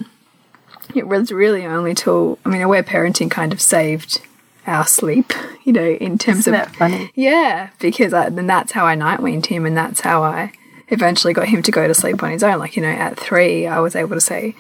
It 0.96 1.08
was 1.08 1.32
really 1.32 1.66
only 1.66 1.94
till 1.94 2.40
I 2.46 2.50
mean, 2.50 2.62
aware 2.62 2.84
parenting 2.84 3.30
kind 3.30 3.52
of 3.52 3.60
saved 3.60 4.22
our 4.68 4.86
sleep, 4.88 5.34
you 5.64 5.74
know, 5.74 5.84
in 5.86 6.18
terms 6.18 6.40
Isn't 6.40 6.54
of 6.54 6.60
that 6.68 6.76
funny? 6.76 7.12
yeah, 7.16 7.70
because 7.80 8.14
I, 8.14 8.30
then 8.30 8.48
that's 8.48 8.72
how 8.72 8.86
I 8.86 8.96
night 8.96 9.22
weaned 9.22 9.48
him, 9.48 9.66
and 9.66 9.76
that's 9.76 10.02
how 10.02 10.24
I 10.24 10.52
eventually 10.90 11.34
got 11.34 11.48
him 11.48 11.62
to 11.64 11.72
go 11.72 11.88
to 11.88 11.94
sleep 11.94 12.22
on 12.24 12.32
his 12.32 12.44
own. 12.44 12.60
Like 12.60 12.76
you 12.76 12.82
know, 12.82 12.90
at 12.90 13.20
three, 13.20 13.68
I 13.68 13.80
was 13.80 13.96
able 13.96 14.16
to 14.16 14.22
say, 14.22 14.56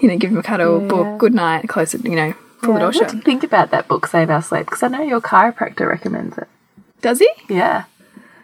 you 0.00 0.08
know, 0.08 0.16
give 0.16 0.30
him 0.30 0.38
a 0.38 0.42
cuddle, 0.42 0.80
book, 0.80 1.18
good 1.18 1.34
night, 1.34 1.68
close 1.68 1.94
it, 1.94 2.04
you 2.04 2.16
know, 2.16 2.34
pull 2.62 2.74
the 2.74 2.80
door 2.80 2.92
What 2.92 3.08
do 3.10 3.16
you 3.16 3.22
think 3.22 3.42
about 3.42 3.70
that 3.70 3.88
book, 3.88 4.06
Save 4.06 4.30
Our 4.30 4.42
Sleep? 4.42 4.66
Because 4.66 4.82
I 4.82 4.88
know 4.88 5.02
your 5.02 5.20
chiropractor 5.20 5.88
recommends 5.88 6.38
it. 6.38 6.48
Does 7.02 7.18
he 7.18 7.28
Yeah. 7.48 7.84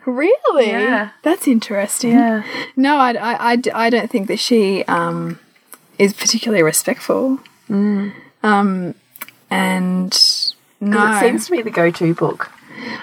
really? 0.04 0.70
Yeah. 0.70 1.10
that's 1.22 1.46
interesting. 1.48 2.12
Yeah. 2.12 2.42
No, 2.76 2.96
I, 2.98 3.12
I, 3.12 3.52
I, 3.52 3.62
I 3.74 3.90
don't 3.90 4.10
think 4.10 4.28
that 4.28 4.38
she 4.38 4.84
um, 4.84 5.38
is 5.98 6.12
particularly 6.12 6.62
respectful. 6.62 7.38
Um, 8.42 8.94
and 9.50 10.12
no, 10.80 11.16
it 11.16 11.20
seems 11.20 11.46
to 11.46 11.52
be 11.52 11.62
the 11.62 11.70
go-to 11.70 12.14
book. 12.14 12.50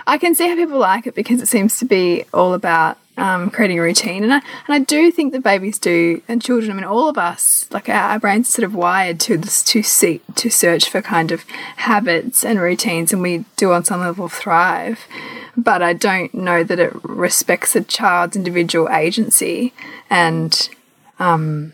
I 0.05 0.17
can 0.17 0.33
see 0.33 0.47
how 0.47 0.55
people 0.55 0.79
like 0.79 1.05
it 1.07 1.15
because 1.15 1.41
it 1.41 1.47
seems 1.47 1.77
to 1.79 1.85
be 1.85 2.25
all 2.33 2.53
about 2.53 2.97
um, 3.17 3.49
creating 3.49 3.79
a 3.79 3.81
routine, 3.81 4.23
and 4.23 4.33
I 4.33 4.37
and 4.67 4.69
I 4.69 4.79
do 4.79 5.11
think 5.11 5.33
that 5.33 5.41
babies 5.41 5.79
do 5.79 6.21
and 6.27 6.41
children. 6.41 6.71
I 6.71 6.75
mean, 6.75 6.83
all 6.83 7.09
of 7.09 7.17
us, 7.17 7.67
like 7.71 7.89
our, 7.89 8.11
our 8.11 8.19
brains, 8.19 8.49
are 8.49 8.51
sort 8.53 8.65
of 8.65 8.75
wired 8.75 9.19
to 9.21 9.37
this 9.37 9.63
to 9.63 9.81
seek 9.81 10.21
to 10.35 10.49
search 10.49 10.89
for 10.89 11.01
kind 11.01 11.31
of 11.31 11.43
habits 11.77 12.45
and 12.45 12.59
routines, 12.59 13.11
and 13.11 13.21
we 13.21 13.45
do 13.55 13.71
on 13.71 13.83
some 13.83 14.01
level 14.01 14.29
thrive. 14.29 15.01
But 15.55 15.81
I 15.81 15.93
don't 15.93 16.33
know 16.33 16.63
that 16.63 16.79
it 16.79 16.93
respects 17.03 17.75
a 17.75 17.83
child's 17.83 18.35
individual 18.35 18.89
agency 18.89 19.73
and 20.09 20.69
um, 21.17 21.73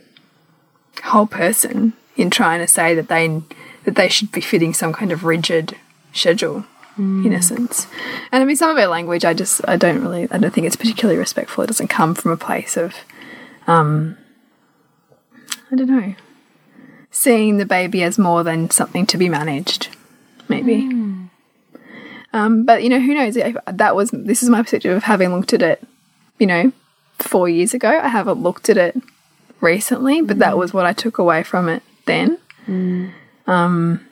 whole 1.03 1.27
person 1.27 1.93
in 2.15 2.29
trying 2.29 2.59
to 2.61 2.67
say 2.67 2.95
that 2.95 3.09
they 3.09 3.41
that 3.83 3.95
they 3.95 4.07
should 4.07 4.31
be 4.31 4.39
fitting 4.39 4.73
some 4.73 4.93
kind 4.93 5.11
of 5.11 5.25
rigid 5.25 5.75
schedule 6.13 6.65
in 7.25 7.33
essence. 7.33 7.87
And 8.31 8.43
I 8.43 8.45
mean, 8.45 8.55
some 8.55 8.69
of 8.69 8.77
our 8.77 8.87
language, 8.87 9.25
I 9.25 9.33
just, 9.33 9.61
I 9.67 9.77
don't 9.77 10.01
really, 10.01 10.27
I 10.31 10.37
don't 10.37 10.53
think 10.53 10.67
it's 10.67 10.75
particularly 10.75 11.17
respectful. 11.17 11.63
It 11.63 11.67
doesn't 11.67 11.87
come 11.87 12.13
from 12.13 12.31
a 12.31 12.37
place 12.37 12.77
of, 12.77 12.93
um, 13.65 14.15
I 15.71 15.75
don't 15.75 15.89
know, 15.89 16.13
seeing 17.09 17.57
the 17.57 17.65
baby 17.65 18.03
as 18.03 18.19
more 18.19 18.43
than 18.43 18.69
something 18.69 19.07
to 19.07 19.17
be 19.17 19.27
managed, 19.27 19.89
maybe. 20.47 20.81
Um, 22.33 22.65
but 22.65 22.83
you 22.83 22.89
know, 22.89 22.99
who 22.99 23.13
knows? 23.13 23.37
If 23.37 23.55
That 23.67 23.95
was 23.95 24.09
this 24.11 24.43
is 24.43 24.49
my 24.49 24.61
perspective 24.61 24.95
of 24.95 25.03
having 25.03 25.33
looked 25.33 25.53
at 25.53 25.61
it, 25.61 25.83
you 26.39 26.47
know, 26.47 26.71
four 27.19 27.47
years 27.47 27.73
ago. 27.73 27.89
I 27.89 28.07
haven't 28.07 28.41
looked 28.41 28.69
at 28.69 28.77
it 28.77 28.95
recently, 29.61 30.21
but 30.21 30.39
that 30.39 30.57
was 30.57 30.73
what 30.73 30.85
I 30.85 30.93
took 30.93 31.17
away 31.17 31.43
from 31.43 31.69
it 31.69 31.83
then. 32.05 32.37
Um, 33.47 34.07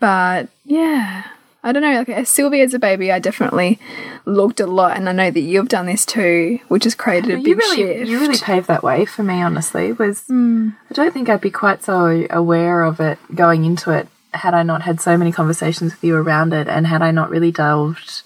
but 0.00 0.48
yeah, 0.64 1.24
I 1.62 1.72
don't 1.72 1.82
know. 1.82 1.92
Like 1.92 2.08
as 2.08 2.28
Sylvia 2.28 2.64
as 2.64 2.74
a 2.74 2.78
baby, 2.78 3.12
I 3.12 3.18
definitely 3.18 3.78
looked 4.24 4.58
a 4.60 4.66
lot, 4.66 4.96
and 4.96 5.08
I 5.08 5.12
know 5.12 5.30
that 5.30 5.40
you've 5.40 5.68
done 5.68 5.86
this 5.86 6.04
too, 6.06 6.58
which 6.68 6.84
has 6.84 6.94
created 6.94 7.30
a 7.32 7.36
big 7.36 7.46
you 7.46 7.54
really, 7.56 7.76
shift. 7.76 8.08
you 8.10 8.18
really 8.18 8.38
paved 8.38 8.66
that 8.68 8.82
way 8.82 9.04
for 9.04 9.22
me. 9.22 9.42
Honestly, 9.42 9.92
was 9.92 10.24
Hmm. 10.26 10.70
I 10.90 10.94
don't 10.94 11.12
think 11.12 11.28
I'd 11.28 11.40
be 11.40 11.50
quite 11.50 11.84
so 11.84 12.26
aware 12.30 12.82
of 12.82 12.98
it 13.00 13.18
going 13.34 13.64
into 13.64 13.90
it 13.92 14.08
had 14.32 14.54
I 14.54 14.62
not 14.62 14.82
had 14.82 15.00
so 15.00 15.16
many 15.18 15.32
conversations 15.32 15.92
with 15.92 16.02
you 16.04 16.16
around 16.16 16.52
it, 16.52 16.66
and 16.68 16.86
had 16.86 17.02
I 17.02 17.10
not 17.10 17.30
really 17.30 17.50
delved 17.52 18.22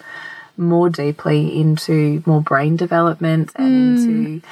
more 0.56 0.88
deeply 0.88 1.58
into 1.60 2.22
more 2.26 2.40
brain 2.40 2.76
development 2.76 3.50
and 3.56 3.98
Hmm. 3.98 4.14
into 4.14 4.42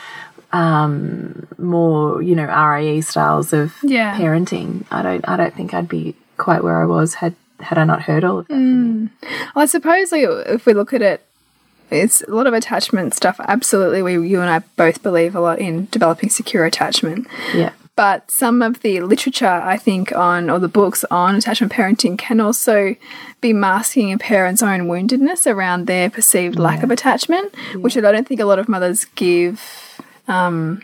um, 0.52 1.46
more, 1.58 2.20
you 2.20 2.34
know, 2.34 2.44
RIE 2.46 3.00
styles 3.00 3.52
of 3.52 3.74
Yeah. 3.82 4.18
parenting. 4.18 4.84
I 4.90 5.00
don't, 5.02 5.26
I 5.28 5.36
don't 5.36 5.54
think 5.54 5.72
I'd 5.72 5.88
be 5.88 6.14
quite 6.36 6.62
where 6.62 6.82
I 6.82 6.86
was 6.86 7.14
had 7.14 7.34
had 7.60 7.78
I 7.78 7.84
not 7.84 8.02
heard 8.02 8.24
all 8.24 8.38
of 8.40 8.48
that. 8.48 8.54
you. 8.54 9.10
Well, 9.54 9.62
I 9.62 9.66
suppose 9.66 10.12
like, 10.12 10.24
if 10.46 10.66
we 10.66 10.74
look 10.74 10.92
at 10.92 11.02
it, 11.02 11.24
it's 11.90 12.22
a 12.22 12.34
lot 12.34 12.46
of 12.46 12.54
attachment 12.54 13.14
stuff. 13.14 13.40
Absolutely, 13.46 14.02
we 14.02 14.28
you 14.28 14.40
and 14.40 14.50
I 14.50 14.60
both 14.76 15.02
believe 15.02 15.34
a 15.34 15.40
lot 15.40 15.58
in 15.58 15.86
developing 15.90 16.30
secure 16.30 16.64
attachment. 16.64 17.26
Yeah. 17.54 17.72
But 17.94 18.30
some 18.30 18.62
of 18.62 18.80
the 18.80 19.02
literature, 19.02 19.46
I 19.46 19.76
think, 19.76 20.12
on 20.12 20.48
or 20.48 20.58
the 20.58 20.66
books 20.66 21.04
on 21.10 21.34
attachment 21.36 21.72
parenting 21.72 22.16
can 22.16 22.40
also 22.40 22.96
be 23.42 23.52
masking 23.52 24.12
a 24.12 24.18
parent's 24.18 24.62
own 24.62 24.88
woundedness 24.88 25.46
around 25.46 25.86
their 25.86 26.08
perceived 26.08 26.58
lack 26.58 26.82
of 26.82 26.90
attachment, 26.90 27.54
which 27.74 27.96
I 27.96 28.00
don't 28.00 28.26
think 28.26 28.40
a 28.40 28.46
lot 28.46 28.58
of 28.58 28.66
mothers 28.66 29.04
give 29.04 29.60
um, 30.26 30.82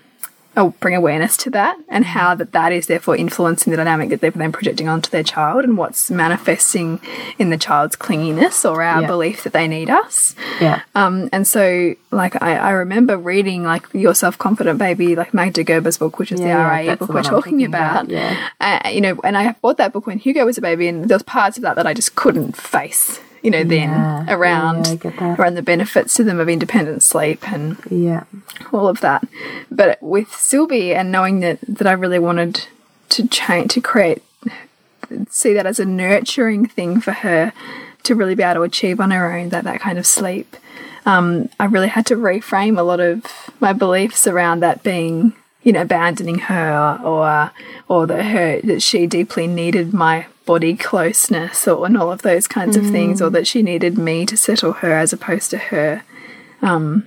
bring 0.67 0.95
awareness 0.95 1.37
to 1.39 1.51
that 1.51 1.77
and 1.89 2.05
how 2.05 2.35
that 2.35 2.53
that 2.53 2.73
is 2.73 2.87
therefore 2.87 3.17
influencing 3.17 3.71
the 3.71 3.77
dynamic 3.77 4.09
that 4.11 4.21
they're 4.21 4.31
then 4.31 4.53
projecting 4.53 4.89
onto 4.89 5.11
their 5.11 5.23
child 5.23 5.65
and 5.65 5.77
what's 5.79 6.11
manifesting 6.11 7.01
in 7.39 7.51
the 7.51 7.57
child's 7.57 7.97
clinginess 7.97 8.69
or 8.69 8.83
our 8.83 9.03
Yeah. 9.03 9.07
belief 9.07 9.43
that 9.45 9.53
they 9.53 9.69
need 9.69 9.89
us. 9.91 10.35
Yeah. 10.61 10.83
Um, 10.95 11.29
and 11.33 11.47
so, 11.47 11.95
like, 12.11 12.41
I, 12.43 12.57
I 12.57 12.71
remember 12.71 13.17
reading, 13.17 13.63
like, 13.65 13.87
Your 13.93 14.15
Self 14.15 14.37
Confident 14.39 14.79
Baby, 14.79 15.15
like 15.17 15.33
Magda 15.33 15.63
Gerber's 15.65 15.99
book, 15.99 16.19
which 16.19 16.33
is 16.33 16.41
Yeah, 16.41 16.57
the 16.63 16.69
RIE 16.89 16.95
book 16.97 17.07
the 17.09 17.13
we're 17.15 17.19
I'm 17.21 17.25
talking 17.25 17.65
about. 17.65 18.05
about, 18.05 18.11
yeah. 18.11 18.49
Uh, 18.61 18.89
you 18.89 19.01
know, 19.01 19.19
and 19.25 19.37
I 19.37 19.53
bought 19.63 19.77
that 19.79 19.93
book 19.93 20.07
when 20.07 20.19
Hugo 20.19 20.45
was 20.45 20.59
a 20.59 20.61
baby, 20.61 20.89
and 20.89 21.09
there 21.09 21.15
was 21.17 21.23
parts 21.23 21.57
of 21.57 21.63
that 21.63 21.77
that 21.77 21.87
I 21.87 21.95
just 21.95 22.15
couldn't 22.15 22.57
face, 22.57 23.21
you 23.43 23.51
know, 23.51 23.63
then 23.65 23.91
around, 24.29 24.87
yeah, 24.87 24.93
I 24.93 24.97
get 24.97 25.17
that. 25.19 25.39
around 25.39 25.55
the 25.55 25.63
benefits 25.63 26.15
to 26.15 26.25
them 26.25 26.41
of 26.41 26.49
independent 26.49 27.03
sleep 27.03 27.51
and 27.53 27.77
Yeah. 27.91 28.25
all 28.73 28.89
of 28.89 29.01
that. 29.01 29.27
But 29.71 29.99
with 30.03 30.33
Sylvie 30.35 30.95
and 30.95 31.13
knowing 31.13 31.41
that 31.41 31.59
that 31.63 31.87
I 31.87 31.93
really 31.93 32.19
wanted 32.19 32.67
to 33.11 33.27
change 33.29 33.73
to 33.75 33.81
create 33.81 34.23
see 35.31 35.55
that 35.55 35.67
as 35.67 35.79
a 35.79 35.85
nurturing 35.87 36.67
thing 36.67 37.01
for 37.01 37.13
her 37.13 37.53
to 38.03 38.15
really 38.15 38.35
be 38.35 38.43
able 38.43 38.55
to 38.57 38.63
achieve 38.63 39.01
on 39.01 39.11
her 39.11 39.33
own 39.33 39.49
that 39.51 39.65
that 39.65 39.81
kind 39.81 39.99
of 39.99 40.07
sleep. 40.07 40.57
Um, 41.07 41.49
I 41.59 41.65
really 41.65 41.89
had 41.89 42.05
to 42.07 42.17
reframe 42.17 42.79
a 42.79 42.83
lot 42.83 43.01
of 43.01 43.25
my 43.61 43.73
beliefs 43.73 44.27
around 44.27 44.61
that 44.61 44.83
being, 44.83 45.33
you 45.63 45.73
know, 45.73 45.81
abandoning 45.83 46.39
her 46.41 47.01
or 47.03 47.51
or 47.89 48.07
that 48.07 48.23
her 48.25 48.61
that 48.63 48.83
she 48.83 49.07
deeply 49.07 49.47
needed 49.47 49.95
my 49.95 50.27
body 50.49 50.75
closeness 50.75 51.69
or 51.69 51.85
and 51.85 51.95
all 51.99 52.11
of 52.11 52.23
those 52.23 52.49
kinds 52.49 52.75
of 52.75 52.87
things, 52.91 53.21
or 53.21 53.29
mm. 53.29 53.35
that 53.35 53.47
she 53.47 53.63
needed 53.63 53.99
me 53.99 54.25
to 54.25 54.35
settle 54.35 54.73
her 54.73 54.95
as 54.95 55.13
opposed 55.13 55.51
to 55.51 55.59
her 55.59 56.03
um, 56.63 57.07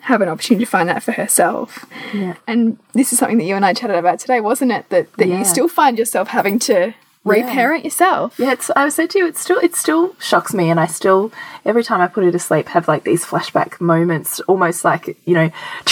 have 0.00 0.22
an 0.22 0.28
opportunity 0.28 0.64
to 0.64 0.70
find 0.70 0.88
that 0.88 1.02
for 1.02 1.12
herself. 1.12 1.84
Yeah. 2.14 2.36
And 2.48 2.78
this 2.94 3.12
is 3.12 3.18
something 3.18 3.36
that 3.36 3.44
you 3.44 3.56
and 3.56 3.64
I 3.64 3.74
chatted 3.74 3.96
about 3.96 4.18
today, 4.20 4.40
wasn't 4.40 4.72
it? 4.72 4.88
That 4.88 5.12
that 5.18 5.28
Yeah. 5.28 5.40
you 5.40 5.44
still 5.44 5.68
find 5.68 5.98
yourself 5.98 6.28
having 6.28 6.58
to 6.60 6.94
reparent 7.24 7.84
yourself. 7.84 8.38
Yeah, 8.38 8.52
it's, 8.52 8.70
I 8.70 8.88
said 8.88 9.10
to 9.10 9.18
you, 9.18 9.26
it 9.26 9.36
still 9.36 9.58
it 9.58 9.76
still 9.76 10.16
shocks 10.18 10.54
me, 10.54 10.70
and 10.70 10.80
I 10.80 10.86
still 10.86 11.30
every 11.66 11.84
time 11.84 12.00
I 12.00 12.06
put 12.06 12.24
her 12.24 12.32
to 12.32 12.38
sleep 12.38 12.68
have 12.68 12.88
like 12.88 13.04
these 13.04 13.24
flashback 13.24 13.80
moments, 13.82 14.40
almost 14.40 14.82
like 14.82 15.18
you 15.26 15.34
know, 15.34 15.50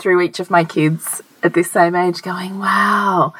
through 0.00 0.20
each 0.20 0.40
of 0.40 0.50
my 0.50 0.64
kids 0.64 1.22
at 1.44 1.54
this 1.54 1.70
same 1.70 1.94
age, 1.94 2.22
going, 2.22 2.58
"Wow, 2.58 3.34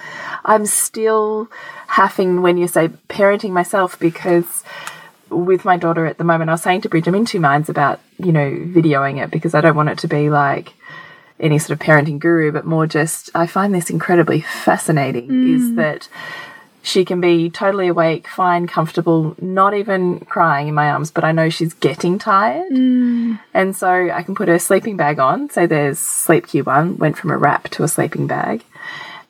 I'm 0.44 0.64
still 0.64 1.50
having 1.86 2.42
when 2.42 2.56
you 2.56 2.68
say 2.68 2.88
parenting 3.08 3.50
myself 3.50 3.98
because." 3.98 4.64
With 5.30 5.64
my 5.64 5.78
daughter 5.78 6.06
at 6.06 6.18
the 6.18 6.22
moment, 6.22 6.50
I 6.50 6.52
was 6.52 6.62
saying 6.62 6.82
to 6.82 6.88
Bridge, 6.88 7.08
I'm 7.08 7.14
in 7.14 7.24
two 7.24 7.40
minds 7.40 7.68
about 7.68 7.98
you 8.18 8.30
know 8.30 8.50
videoing 8.50 9.20
it 9.20 9.30
because 9.32 9.52
I 9.52 9.60
don't 9.62 9.74
want 9.74 9.88
it 9.88 9.98
to 10.00 10.06
be 10.06 10.30
like 10.30 10.74
any 11.40 11.58
sort 11.58 11.72
of 11.72 11.84
parenting 11.84 12.18
guru, 12.18 12.52
but 12.52 12.64
more 12.64 12.86
just 12.86 13.30
I 13.34 13.46
find 13.46 13.74
this 13.74 13.90
incredibly 13.90 14.40
fascinating. 14.40 15.54
Is 15.54 15.62
mm. 15.62 15.76
that 15.76 16.08
she 16.82 17.04
can 17.04 17.20
be 17.20 17.50
totally 17.50 17.88
awake, 17.88 18.28
fine, 18.28 18.66
comfortable, 18.66 19.34
not 19.40 19.74
even 19.74 20.20
crying 20.20 20.68
in 20.68 20.74
my 20.74 20.90
arms, 20.90 21.10
but 21.10 21.24
I 21.24 21.32
know 21.32 21.48
she's 21.48 21.72
getting 21.72 22.18
tired. 22.18 22.70
Mm. 22.70 23.40
And 23.54 23.74
so 23.74 23.88
I 23.88 24.22
can 24.22 24.34
put 24.34 24.48
her 24.48 24.58
sleeping 24.58 24.98
bag 24.98 25.18
on. 25.18 25.48
So 25.48 25.66
there's 25.66 25.98
sleep 25.98 26.48
cue 26.48 26.62
one 26.62 26.98
went 26.98 27.16
from 27.16 27.30
a 27.30 27.38
wrap 27.38 27.70
to 27.70 27.84
a 27.84 27.88
sleeping 27.88 28.26
bag, 28.26 28.64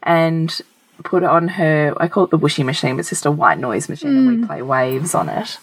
and 0.03 0.61
put 1.03 1.23
on 1.23 1.49
her. 1.49 1.95
I 1.97 2.09
call 2.09 2.25
it 2.25 2.31
the 2.31 2.39
whooshy 2.39 2.65
machine, 2.65 2.97
but 2.97 3.01
it's 3.01 3.11
just 3.11 3.27
a 3.27 3.31
white 3.31 3.59
noise 3.59 3.89
machine, 3.89 4.17
and 4.17 4.29
we 4.29 4.37
mm. 4.37 4.47
play 4.47 4.63
waves 4.63 5.15
on 5.15 5.29
it. 5.29 5.59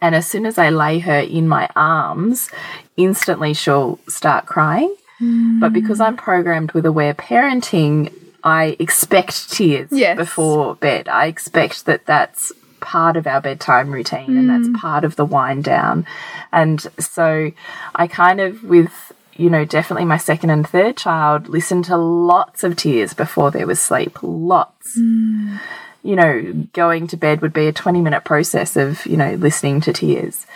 And 0.00 0.14
as 0.14 0.26
soon 0.26 0.46
as 0.46 0.58
I 0.58 0.70
lay 0.70 0.98
her 1.00 1.20
in 1.20 1.48
my 1.48 1.68
arms, 1.74 2.50
instantly 2.96 3.54
she'll 3.54 3.98
start 4.08 4.46
crying. 4.46 4.94
Mm. 5.20 5.60
But 5.60 5.72
because 5.72 6.00
I'm 6.00 6.16
programmed 6.16 6.72
with 6.72 6.84
aware 6.84 7.14
parenting, 7.14 8.12
I 8.44 8.76
expect 8.78 9.50
tears 9.50 9.88
Yes. 9.90 10.16
before 10.16 10.74
bed. 10.76 11.08
I 11.08 11.26
expect 11.26 11.86
that 11.86 12.06
that's 12.06 12.52
part 12.80 13.16
of 13.16 13.26
our 13.26 13.40
bedtime 13.40 13.90
routine 13.90 14.36
and 14.36 14.48
that's 14.48 14.68
mm. 14.68 14.76
part 14.76 15.04
of 15.04 15.16
the 15.16 15.24
wind 15.24 15.64
down. 15.64 16.06
And 16.52 16.80
so 16.98 17.50
I 17.94 18.06
kind 18.06 18.40
of, 18.40 18.62
with, 18.62 19.05
you 19.36 19.50
know, 19.50 19.64
definitely 19.64 20.04
my 20.04 20.16
second 20.16 20.50
and 20.50 20.66
third 20.66 20.96
child, 20.96 21.48
listened 21.48 21.84
to 21.86 21.96
lots 21.96 22.64
of 22.64 22.76
tears 22.76 23.14
before 23.14 23.50
there 23.50 23.66
was 23.66 23.80
sleep. 23.80 24.18
Lots. 24.22 24.98
Mm. 24.98 25.60
You 26.02 26.16
know, 26.16 26.52
going 26.72 27.06
to 27.08 27.16
bed 27.16 27.42
would 27.42 27.52
be 27.52 27.66
a 27.66 27.72
20 27.72 28.00
minute 28.00 28.24
process 28.24 28.76
of, 28.76 29.04
you 29.06 29.16
know, 29.16 29.34
listening 29.34 29.80
to 29.82 29.92
tears. 29.92 30.46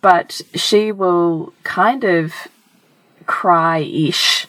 But 0.00 0.40
she 0.54 0.92
will 0.92 1.52
kind 1.62 2.04
of 2.04 2.32
cry 3.26 3.78
ish, 3.78 4.46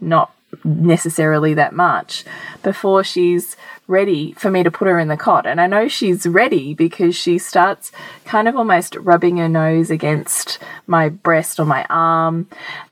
not 0.00 0.32
necessarily 0.64 1.54
that 1.54 1.72
much, 1.72 2.24
before 2.62 3.04
she's 3.04 3.56
ready 3.86 4.32
for 4.32 4.50
me 4.50 4.62
to 4.62 4.70
put 4.70 4.86
her 4.86 4.98
in 4.98 5.08
the 5.08 5.16
cot. 5.16 5.46
And 5.46 5.60
I 5.60 5.66
know 5.66 5.88
she's 5.88 6.26
ready 6.26 6.74
because 6.74 7.16
she 7.16 7.38
starts 7.38 7.90
kind 8.24 8.46
of 8.46 8.54
almost 8.54 8.96
rubbing 8.96 9.38
her 9.38 9.48
nose 9.48 9.90
against 9.90 10.58
my 10.86 11.08
breast 11.08 11.58
or 11.58 11.64
my 11.64 11.86
arm. 11.88 12.46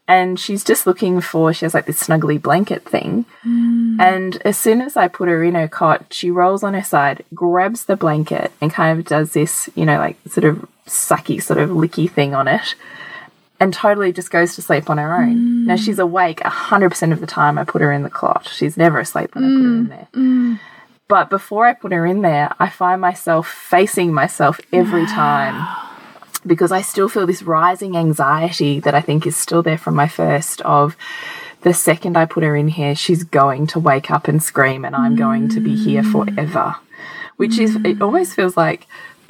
And 0.08 0.38
she's 0.40 0.64
just 0.64 0.86
looking 0.86 1.20
for, 1.20 1.52
she 1.52 1.64
has 1.64 1.74
like 1.74 1.86
this 1.86 2.02
snuggly 2.02 2.40
blanket 2.40 2.84
thing. 2.84 3.26
Hmm. 3.42 4.00
And 4.00 4.40
as 4.42 4.56
soon 4.56 4.80
as 4.80 4.96
I 4.96 5.08
put 5.08 5.28
her 5.28 5.44
in 5.44 5.54
her 5.54 5.68
cot, 5.68 6.06
she 6.10 6.30
rolls 6.30 6.62
on 6.62 6.74
her 6.74 6.84
side, 6.84 7.24
grabs 7.34 7.84
the 7.84 7.96
blanket, 7.96 8.52
and 8.60 8.72
kind 8.72 8.98
of 8.98 9.04
does 9.04 9.32
this, 9.32 9.68
you 9.74 9.84
know, 9.84 9.98
like 9.98 10.16
sort 10.28 10.44
of 10.44 10.66
sucky, 10.86 11.42
sort 11.42 11.58
of 11.58 11.70
licky 11.70 12.10
thing 12.10 12.34
on 12.34 12.48
it 12.48 12.74
and 13.58 13.72
totally 13.72 14.12
just 14.12 14.30
goes 14.30 14.54
to 14.54 14.62
sleep 14.62 14.90
on 14.90 14.98
her 14.98 15.14
own. 15.14 15.66
Now 15.66 15.74
mm. 15.74 15.84
she's 15.84 15.98
awake 15.98 16.40
100% 16.40 17.12
of 17.12 17.20
the 17.20 17.26
time 17.26 17.58
I 17.58 17.64
put 17.64 17.82
her 17.82 17.92
in 17.92 18.02
the 18.02 18.10
cot. 18.10 18.48
She's 18.52 18.76
never 18.76 18.98
asleep 19.00 19.34
when 19.34 19.44
I 19.44 19.48
put 19.48 19.62
her 19.62 19.76
in 19.76 19.86
mm, 19.86 19.88
there. 19.88 20.08
Mm. 20.12 20.60
But 21.08 21.30
before 21.30 21.66
I 21.66 21.72
put 21.72 21.92
her 21.92 22.04
in 22.04 22.22
there, 22.22 22.54
I 22.58 22.68
find 22.68 23.00
myself 23.00 23.48
facing 23.48 24.12
myself 24.12 24.60
every 24.72 25.06
time 25.06 25.66
because 26.44 26.72
I 26.72 26.82
still 26.82 27.08
feel 27.08 27.26
this 27.26 27.42
rising 27.42 27.96
anxiety 27.96 28.80
that 28.80 28.94
I 28.94 29.00
think 29.00 29.26
is 29.26 29.36
still 29.36 29.62
there 29.62 29.78
from 29.78 29.94
my 29.94 30.08
first 30.08 30.60
of 30.62 30.96
the 31.62 31.74
second 31.74 32.16
I 32.16 32.26
put 32.26 32.44
her 32.44 32.54
in 32.54 32.68
here, 32.68 32.94
she's 32.94 33.24
going 33.24 33.66
to 33.68 33.80
wake 33.80 34.10
up 34.10 34.28
and 34.28 34.42
scream 34.42 34.84
and 34.84 34.94
I'm 34.94 35.16
going 35.16 35.48
to 35.48 35.60
be 35.60 35.74
here 35.74 36.02
forever. 36.04 36.76
Which 37.36 37.58
is, 37.58 37.76
it 37.84 38.00
almost 38.00 38.34
feels 38.34 38.56
like 38.56 38.86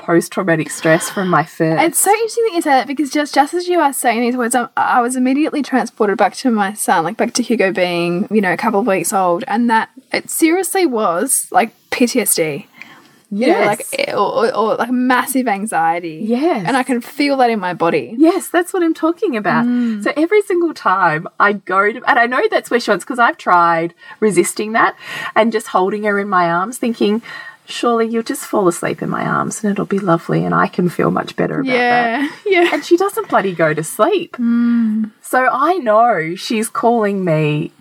post 0.07 0.31
traumatic 0.31 0.71
stress 0.71 1.11
from 1.11 1.29
my 1.29 1.45
first. 1.45 1.83
It's 1.83 1.99
so 1.99 2.13
interesting 2.13 2.45
that 2.45 2.55
you 2.55 2.63
say 2.63 2.71
that 2.71 2.87
because 2.87 3.11
just 3.11 3.35
just 3.35 3.53
as 3.55 3.67
you 3.67 3.81
are 3.81 3.93
saying 3.93 4.21
these 4.21 4.37
words, 4.37 4.55
I'm, 4.55 4.69
I 4.77 5.01
was 5.03 5.17
immediately 5.17 5.63
transported 5.63 6.17
back 6.17 6.35
to 6.37 6.51
my 6.51 6.75
son, 6.75 7.03
like 7.03 7.17
back 7.17 7.35
to 7.35 7.43
Hugo 7.43 7.73
being, 7.73 8.29
you 8.31 8.41
know, 8.41 8.53
a 8.53 8.57
couple 8.57 8.81
of 8.81 8.87
weeks 8.87 9.13
old, 9.13 9.43
and 9.49 9.69
that 9.69 9.91
it 10.13 10.31
seriously 10.31 10.87
was 10.87 11.49
like 11.51 11.73
PTSD. 11.91 12.67
You 13.33 13.49
know, 13.49 13.61
like 13.63 13.85
eh, 13.99 14.13
or, 14.13 14.47
or, 14.47 14.55
or 14.55 14.75
like 14.77 14.93
massive 14.93 15.49
anxiety. 15.49 16.21
Yes. 16.23 16.65
and 16.65 16.77
I 16.77 16.85
can 16.85 17.01
feel 17.01 17.37
that 17.39 17.51
in 17.51 17.59
my 17.59 17.75
body. 17.75 18.15
Yes, 18.17 18.49
that's 18.49 18.73
what 18.73 18.85
I'm 18.85 18.95
talking 18.95 19.37
about. 19.37 19.67
Mm. 19.67 20.05
So 20.05 20.13
every 20.17 20.43
single 20.43 20.73
time 20.73 21.27
I 21.41 21.55
go 21.55 21.93
to, 21.93 22.01
and 22.09 22.21
I 22.21 22.27
know 22.27 22.47
that's 22.49 22.71
where 22.71 22.79
she 22.79 22.89
wants, 22.89 23.05
because 23.05 23.19
I've 23.19 23.37
tried 23.37 23.95
resisting 24.21 24.73
that 24.73 24.97
and 25.35 25.51
just 25.51 25.67
holding 25.67 26.05
her 26.05 26.21
in 26.21 26.29
my 26.29 26.49
arms, 26.49 26.79
thinking, 26.79 27.21
surely 27.67 28.07
you'll 28.07 28.23
just 28.23 28.45
fall 28.45 28.69
asleep 28.69 29.03
in 29.03 29.11
my 29.11 29.27
arms 29.27 29.63
and 29.63 29.71
it'll 29.71 29.87
be 29.87 29.99
lovely 29.99 30.45
and 30.45 30.55
I 30.55 30.67
can 30.67 30.89
feel 30.89 31.11
much 31.11 31.37
better 31.37 31.61
about 31.61 31.73
that. 31.73 32.41
Yeah, 32.47 32.63
yeah. 32.63 32.71
And 32.73 32.85
she 32.85 32.97
doesn't 32.97 33.29
bloody 33.29 33.55
go 33.55 33.75
to 33.75 33.85
sleep. 33.85 34.37
Hmm. 34.37 35.05
So 35.23 35.49
I 35.51 35.75
know 35.79 36.35
she's 36.35 36.69
calling 36.69 37.25
me 37.25 37.73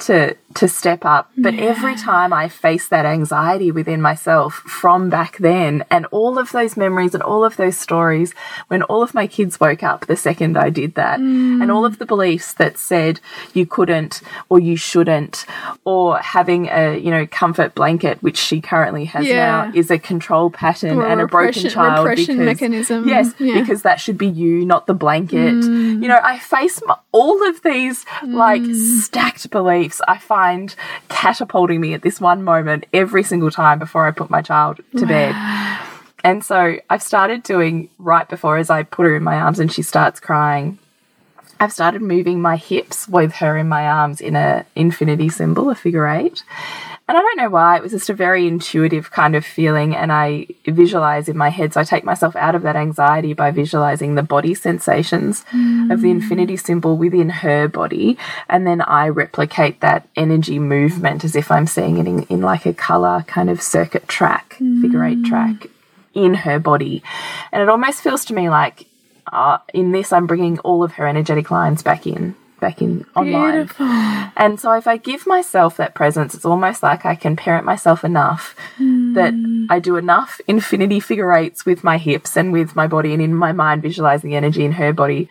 to 0.00 0.36
to 0.54 0.68
step 0.68 1.04
up. 1.04 1.30
But 1.38 1.54
every 1.54 1.94
time 1.94 2.32
I 2.32 2.48
face 2.48 2.88
that 2.88 3.06
anxiety 3.06 3.70
within 3.70 4.02
myself 4.02 4.54
from 4.54 5.08
back 5.08 5.38
then, 5.38 5.84
and 5.90 6.06
all 6.10 6.38
of 6.38 6.50
those 6.50 6.76
memories 6.76 7.14
and 7.14 7.22
all 7.22 7.44
of 7.44 7.56
those 7.56 7.78
stories, 7.78 8.34
when 8.66 8.82
all 8.84 9.00
of 9.02 9.14
my 9.14 9.26
kids 9.28 9.60
woke 9.60 9.84
up 9.84 10.06
the 10.06 10.16
second 10.16 10.58
I 10.58 10.70
did 10.70 10.96
that, 10.96 11.20
and 11.20 11.70
all 11.70 11.84
of 11.84 11.98
the 11.98 12.06
beliefs 12.06 12.52
that 12.54 12.78
said 12.78 13.20
you 13.54 13.64
couldn't 13.64 14.22
or 14.48 14.58
you 14.58 14.76
shouldn't, 14.76 15.46
or 15.84 16.18
having 16.18 16.66
a 16.68 16.98
you 16.98 17.10
know 17.12 17.26
comfort 17.28 17.76
blanket, 17.76 18.20
which 18.20 18.36
she 18.36 18.60
currently 18.60 19.04
has 19.04 19.24
Yeah. 19.26 19.66
now, 19.66 19.72
is 19.72 19.88
a 19.90 19.98
control 19.98 20.50
pattern 20.50 20.98
Or 20.98 21.06
and 21.06 21.20
a 21.20 21.26
broken 21.28 21.68
child 21.70 22.04
repression 22.08 22.38
because 22.38 22.60
mechanism. 22.60 23.08
yes, 23.08 23.32
Yeah. 23.38 23.54
Mm. 23.54 23.60
because 23.60 23.82
that 23.82 24.00
should 24.00 24.18
be 24.18 24.26
you, 24.26 24.64
not 24.66 24.86
the 24.88 24.94
blanket. 24.94 25.54
You 25.62 26.08
know, 26.08 26.18
I 26.22 26.38
face 26.40 26.80
m 26.82 26.92
all 27.12 27.38
of 27.48 27.62
these 27.62 28.04
like 28.24 28.64
stacked 28.74 29.48
beliefs. 29.50 30.00
I 30.08 30.18
find 30.18 30.39
catapulting 31.08 31.80
me 31.80 31.94
at 31.94 32.02
this 32.02 32.20
one 32.20 32.42
moment 32.42 32.86
every 32.92 33.22
single 33.22 33.50
time 33.50 33.78
before 33.78 34.06
I 34.06 34.10
put 34.10 34.30
my 34.30 34.42
child 34.42 34.80
to 34.96 35.06
bed. 35.06 35.34
And 36.22 36.44
so 36.44 36.76
I've 36.90 37.02
started 37.02 37.42
doing 37.42 37.88
right 37.98 38.28
before 38.28 38.58
as 38.58 38.68
I 38.68 38.82
put 38.82 39.06
her 39.06 39.16
in 39.16 39.22
my 39.22 39.36
arms 39.36 39.58
and 39.58 39.72
she 39.72 39.80
starts 39.80 40.20
crying. 40.20 40.78
I've 41.58 41.72
started 41.72 42.02
moving 42.02 42.40
my 42.40 42.56
hips 42.56 43.06
with 43.08 43.32
her 43.36 43.56
in 43.56 43.68
my 43.68 43.86
arms 43.86 44.20
in 44.20 44.36
a 44.36 44.64
infinity 44.74 45.28
symbol, 45.28 45.70
a 45.70 45.74
figure 45.74 46.06
eight. 46.06 46.42
And 47.10 47.18
I 47.18 47.22
don't 47.22 47.38
know 47.38 47.50
why, 47.50 47.76
it 47.76 47.82
was 47.82 47.90
just 47.90 48.08
a 48.08 48.14
very 48.14 48.46
intuitive 48.46 49.10
kind 49.10 49.34
of 49.34 49.44
feeling. 49.44 49.96
And 49.96 50.12
I 50.12 50.46
visualize 50.64 51.28
in 51.28 51.36
my 51.36 51.48
head. 51.48 51.74
So 51.74 51.80
I 51.80 51.82
take 51.82 52.04
myself 52.04 52.36
out 52.36 52.54
of 52.54 52.62
that 52.62 52.76
anxiety 52.76 53.32
by 53.32 53.50
visualizing 53.50 54.14
the 54.14 54.22
body 54.22 54.54
sensations 54.54 55.44
of 55.90 56.02
the 56.02 56.10
infinity 56.12 56.56
symbol 56.56 56.96
within 56.96 57.28
her 57.28 57.66
body. 57.66 58.16
And 58.48 58.64
then 58.64 58.80
I 58.82 59.08
replicate 59.08 59.80
that 59.80 60.08
energy 60.14 60.60
movement 60.60 61.24
as 61.24 61.34
if 61.34 61.50
I'm 61.50 61.66
seeing 61.66 61.98
it 61.98 62.06
in, 62.06 62.22
in 62.34 62.42
like 62.42 62.64
a 62.64 62.72
color 62.72 63.24
kind 63.26 63.50
of 63.50 63.60
circuit 63.60 64.06
track, 64.06 64.54
figure 64.80 65.02
eight 65.02 65.24
track 65.24 65.66
in 66.14 66.34
her 66.34 66.60
body. 66.60 67.02
And 67.50 67.60
it 67.60 67.68
almost 67.68 68.02
feels 68.02 68.24
to 68.26 68.34
me 68.34 68.48
like 68.50 68.86
uh, 69.32 69.58
in 69.74 69.90
this, 69.90 70.12
I'm 70.12 70.28
bringing 70.28 70.60
all 70.60 70.84
of 70.84 70.92
her 70.92 71.08
energetic 71.08 71.50
lines 71.50 71.82
back 71.82 72.06
in, 72.06 72.36
back 72.60 72.80
in 72.82 73.04
online. 73.16 73.70
And 74.36 74.60
so 74.60 74.72
if 74.72 74.86
I 74.86 74.96
give 74.96 75.26
myself 75.26 75.76
that 75.78 75.94
presence, 75.94 76.34
it's 76.34 76.44
almost 76.44 76.82
like 76.82 77.04
I 77.04 77.14
can 77.14 77.36
parent 77.36 77.64
myself 77.64 78.04
enough 78.04 78.54
that 78.78 79.66
I 79.68 79.80
do 79.80 79.96
enough 79.96 80.40
infinity 80.46 81.00
figure 81.00 81.32
eights 81.32 81.66
with 81.66 81.82
my 81.82 81.98
hips 81.98 82.36
and 82.36 82.52
with 82.52 82.76
my 82.76 82.86
body 82.86 83.12
and 83.12 83.22
in 83.22 83.34
my 83.34 83.52
mind 83.52 83.82
visualizing 83.82 84.30
the 84.30 84.36
energy 84.36 84.64
in 84.64 84.72
her 84.72 84.92
body 84.92 85.28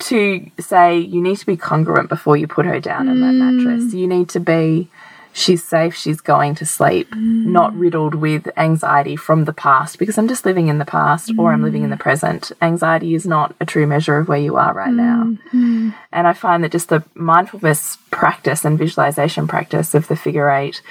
to 0.00 0.50
say 0.58 0.98
you 0.98 1.20
need 1.20 1.36
to 1.36 1.46
be 1.46 1.56
congruent 1.56 2.08
before 2.08 2.36
you 2.36 2.46
put 2.46 2.64
her 2.64 2.80
down 2.80 3.08
in 3.08 3.20
that 3.20 3.34
mm. 3.34 3.64
mattress. 3.64 3.92
You 3.92 4.06
need 4.06 4.28
to 4.30 4.40
be 4.40 4.88
she's 5.32 5.62
safe, 5.62 5.94
she's 5.94 6.20
going 6.20 6.54
to 6.56 6.66
sleep, 6.66 7.08
not 7.14 7.72
mm. 7.72 7.80
riddled 7.80 8.14
with 8.14 8.48
anxiety 8.56 9.16
from 9.16 9.44
the 9.44 9.52
past 9.52 9.98
because 9.98 10.18
I'm 10.18 10.28
just 10.28 10.44
living 10.44 10.68
in 10.68 10.78
the 10.78 10.84
past 10.84 11.32
or 11.38 11.52
I'm 11.52 11.62
living 11.62 11.82
in 11.82 11.90
the 11.90 11.96
mm. 11.96 12.00
present. 12.00 12.52
Anxiety 12.60 13.14
is 13.14 13.26
not 13.26 13.54
a 13.60 13.66
true 13.66 13.86
measure 13.86 14.18
of 14.18 14.28
where 14.28 14.38
you 14.38 14.56
are 14.56 14.72
right 14.72 14.92
now. 14.92 15.24
Mm-hmm. 15.24 15.90
And 16.12 16.26
I 16.26 16.32
find 16.32 16.64
that 16.64 16.72
just 16.72 16.88
the 16.88 17.04
mindfulness 17.14 17.98
practice 18.10 18.64
and 18.64 18.78
visualization 18.78 19.46
practice 19.46 19.94
of 19.94 20.08
the 20.08 20.16
figure 20.16 20.50
eight, 20.50 20.82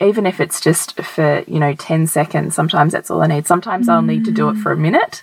even 0.00 0.26
if 0.26 0.40
it's 0.40 0.60
just 0.60 1.00
for, 1.00 1.44
you 1.46 1.60
know, 1.60 1.74
10 1.74 2.06
seconds, 2.06 2.54
sometimes 2.54 2.92
that's 2.92 3.10
all 3.10 3.22
I 3.22 3.28
need. 3.28 3.46
Sometimes 3.46 3.88
I'll 3.88 4.02
need 4.02 4.24
to 4.24 4.32
do 4.32 4.48
it 4.48 4.56
for 4.56 4.72
a 4.72 4.76
mm. 4.76 4.80
minute, 4.80 5.22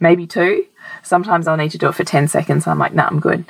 maybe 0.00 0.26
two. 0.26 0.66
Sometimes 1.02 1.46
I'll 1.46 1.56
need 1.56 1.70
to 1.70 1.78
do 1.78 1.88
it 1.88 1.94
for 1.94 2.04
10 2.04 2.28
seconds. 2.28 2.66
I'm 2.66 2.78
like, 2.78 2.94
nah, 2.94 3.06
I'm 3.06 3.20
good. 3.20 3.44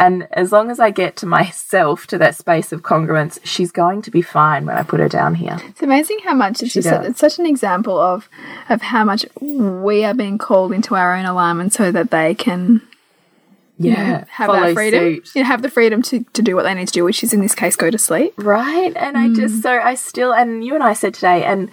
And 0.00 0.26
as 0.32 0.50
long 0.50 0.70
as 0.70 0.80
I 0.80 0.90
get 0.90 1.14
to 1.16 1.26
myself 1.26 2.06
to 2.06 2.18
that 2.18 2.34
space 2.34 2.72
of 2.72 2.80
congruence, 2.80 3.38
she's 3.44 3.70
going 3.70 4.00
to 4.02 4.10
be 4.10 4.22
fine 4.22 4.64
when 4.64 4.76
I 4.76 4.82
put 4.82 4.98
her 4.98 5.10
down 5.10 5.34
here. 5.34 5.58
It's 5.66 5.82
amazing 5.82 6.20
how 6.24 6.32
much 6.32 6.62
it's 6.62 6.72
just 6.72 6.88
it's 6.88 7.20
such 7.20 7.38
an 7.38 7.44
example 7.44 8.00
of 8.00 8.28
of 8.70 8.80
how 8.80 9.04
much 9.04 9.26
we 9.40 10.02
are 10.04 10.14
being 10.14 10.38
called 10.38 10.72
into 10.72 10.94
our 10.94 11.14
own 11.14 11.26
alignment 11.26 11.74
so 11.74 11.92
that 11.92 12.10
they 12.10 12.34
can 12.34 12.80
you 13.76 13.90
know, 13.92 13.96
Yeah, 13.96 14.24
have 14.28 14.50
that 14.50 14.74
freedom. 14.74 15.00
suit. 15.00 15.30
You 15.34 15.42
know, 15.42 15.48
have 15.48 15.62
the 15.62 15.70
freedom 15.70 16.02
to, 16.02 16.24
to 16.32 16.42
do 16.42 16.56
what 16.56 16.64
they 16.64 16.74
need 16.74 16.88
to 16.88 16.92
do, 16.92 17.04
which 17.04 17.22
is 17.22 17.32
in 17.32 17.40
this 17.40 17.54
case 17.54 17.76
go 17.76 17.90
to 17.90 17.98
sleep. 17.98 18.34
Right. 18.36 18.92
And 18.96 19.16
I 19.16 19.28
just, 19.28 19.56
mm. 19.56 19.62
so 19.62 19.80
I 19.80 19.94
still, 19.94 20.32
and 20.32 20.64
you 20.64 20.74
and 20.74 20.82
I 20.82 20.92
said 20.92 21.14
today, 21.14 21.44
and 21.44 21.70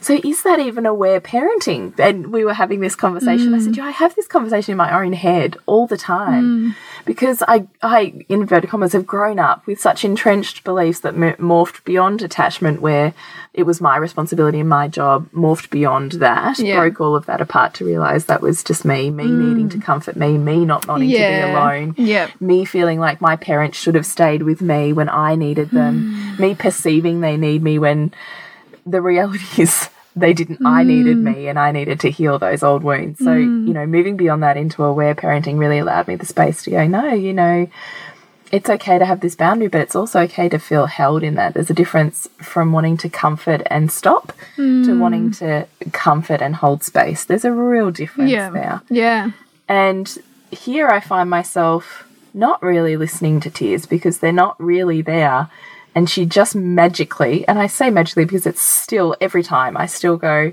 so 0.00 0.14
is 0.24 0.42
that 0.44 0.58
even 0.58 0.86
aware 0.86 1.20
parenting? 1.20 1.98
And 1.98 2.32
we 2.32 2.44
were 2.44 2.54
having 2.54 2.80
this 2.80 2.94
conversation. 2.94 3.52
I 3.54 3.58
said, 3.58 3.72
mm. 3.72 3.76
yeah, 3.76 3.84
I 3.84 3.90
have 3.90 4.14
this 4.14 4.26
conversation 4.26 4.72
in 4.72 4.78
my 4.78 4.98
own 5.02 5.12
head 5.12 5.56
all 5.66 5.86
the 5.86 5.96
time 5.98 6.44
mm. 6.44 6.74
because 7.04 7.42
I, 7.46 7.66
I, 7.82 8.24
in 8.28 8.40
inverted 8.40 8.70
commas, 8.70 8.94
have 8.94 9.06
grown 9.06 9.38
up 9.38 9.66
with 9.66 9.80
such 9.80 10.04
entrenched 10.04 10.64
beliefs 10.64 11.00
that 11.00 11.14
morphed 11.14 11.84
beyond 11.84 12.22
attachment 12.22 12.80
where 12.80 13.12
it 13.52 13.64
was 13.64 13.80
my 13.80 13.96
responsibility 13.96 14.60
and 14.60 14.68
my 14.68 14.88
job, 14.88 15.28
morphed 15.32 15.70
beyond 15.70 16.12
that, 16.12 16.58
Yeah. 16.58 16.76
broke 16.78 17.00
all 17.00 17.16
of 17.16 17.26
that 17.26 17.40
apart 17.40 17.74
to 17.74 17.84
realize 17.84 18.26
that 18.26 18.40
was 18.40 18.64
just 18.64 18.84
me, 18.84 19.10
me 19.10 19.24
mm. 19.24 19.48
needing 19.48 19.68
to 19.70 19.78
comfort 19.78 20.16
me, 20.16 20.38
me 20.38 20.64
not 20.64 20.86
wanting 20.88 21.10
to 21.10 21.16
be 21.16 21.40
alone 21.40 21.94
Yep. 21.98 22.40
me 22.40 22.64
feeling 22.64 23.00
like 23.00 23.20
my 23.20 23.36
parents 23.36 23.78
should 23.78 23.96
have 23.96 24.06
stayed 24.06 24.42
with 24.42 24.62
me 24.62 24.92
when 24.92 25.08
I 25.08 25.34
needed 25.34 25.70
them, 25.70 26.34
hmm. 26.36 26.42
me 26.42 26.54
perceiving 26.54 27.20
they 27.20 27.36
need 27.36 27.62
me 27.62 27.78
when 27.78 28.12
the 28.90 29.00
reality 29.00 29.44
is 29.62 29.88
they 30.16 30.32
didn't. 30.32 30.64
I 30.64 30.82
needed 30.82 31.16
mm. 31.18 31.34
me 31.34 31.48
and 31.48 31.58
I 31.58 31.72
needed 31.72 32.00
to 32.00 32.10
heal 32.10 32.38
those 32.38 32.62
old 32.62 32.82
wounds. 32.82 33.18
So, 33.20 33.30
mm. 33.30 33.66
you 33.66 33.72
know, 33.72 33.86
moving 33.86 34.16
beyond 34.16 34.42
that 34.42 34.56
into 34.56 34.82
aware 34.82 35.14
parenting 35.14 35.58
really 35.58 35.78
allowed 35.78 36.08
me 36.08 36.16
the 36.16 36.26
space 36.26 36.62
to 36.64 36.70
go, 36.70 36.86
no, 36.86 37.12
you 37.12 37.32
know, 37.32 37.68
it's 38.50 38.68
okay 38.68 38.98
to 38.98 39.06
have 39.06 39.20
this 39.20 39.36
boundary, 39.36 39.68
but 39.68 39.80
it's 39.80 39.94
also 39.94 40.20
okay 40.22 40.48
to 40.48 40.58
feel 40.58 40.86
held 40.86 41.22
in 41.22 41.34
that. 41.34 41.54
There's 41.54 41.70
a 41.70 41.74
difference 41.74 42.28
from 42.38 42.72
wanting 42.72 42.96
to 42.98 43.08
comfort 43.08 43.62
and 43.66 43.92
stop 43.92 44.32
to 44.56 44.98
wanting 44.98 45.30
mm. 45.30 45.38
to 45.38 45.90
comfort 45.92 46.42
and 46.42 46.56
hold 46.56 46.82
space. 46.82 47.24
There's 47.24 47.44
a 47.44 47.52
real 47.52 47.92
difference 47.92 48.32
Yeah. 48.32 48.50
there. 48.50 48.82
Yeah. 48.90 49.30
And 49.68 50.18
here 50.50 50.88
I 50.88 50.98
find 50.98 51.30
myself 51.30 52.08
not 52.34 52.62
really 52.62 52.96
listening 52.96 53.40
to 53.40 53.50
tears 53.50 53.86
because 53.86 54.18
they're 54.18 54.32
not 54.32 54.60
really 54.60 55.02
there. 55.02 55.48
And 55.94 56.08
she 56.08 56.24
just 56.24 56.54
magically, 56.54 57.46
and 57.48 57.58
I 57.58 57.66
say 57.66 57.90
magically 57.90 58.24
because 58.24 58.46
it's 58.46 58.62
still 58.62 59.16
every 59.20 59.42
time 59.42 59.76
I 59.76 59.86
still 59.86 60.16
go, 60.16 60.52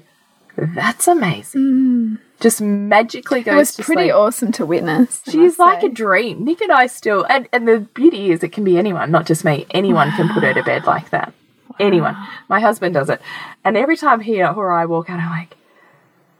that's 0.56 1.08
amazing. 1.08 1.62
Mm. 1.62 2.20
Just 2.40 2.62
magically 2.62 3.42
goes 3.44 3.54
It 3.54 3.58
was 3.58 3.76
pretty 3.86 4.04
sleep. 4.04 4.14
awesome 4.16 4.52
to 4.54 4.66
witness. 4.66 5.22
She's 5.30 5.58
like 5.60 5.84
a 5.84 5.90
dream. 5.90 6.44
Nick 6.44 6.62
and 6.62 6.72
I 6.72 6.88
still, 6.88 7.26
and, 7.30 7.48
and 7.52 7.68
the 7.68 7.80
beauty 7.80 8.32
is 8.32 8.44
it 8.44 8.52
can 8.52 8.64
be 8.64 8.78
anyone, 8.78 9.12
not 9.12 9.26
just 9.26 9.46
me. 9.46 9.66
Anyone 9.72 10.12
can 10.12 10.30
put 10.34 10.44
her 10.44 10.54
to 10.54 10.64
bed 10.64 10.86
like 10.86 11.10
that. 11.12 11.34
Anyone. 11.80 12.16
My 12.48 12.60
husband 12.60 12.96
does 12.96 13.10
it. 13.10 13.22
And 13.64 13.78
every 13.78 13.98
time 13.98 14.20
he 14.20 14.42
or 14.42 14.72
I 14.72 14.86
walk 14.86 15.10
out, 15.10 15.20
I'm 15.20 15.30
like, 15.30 15.56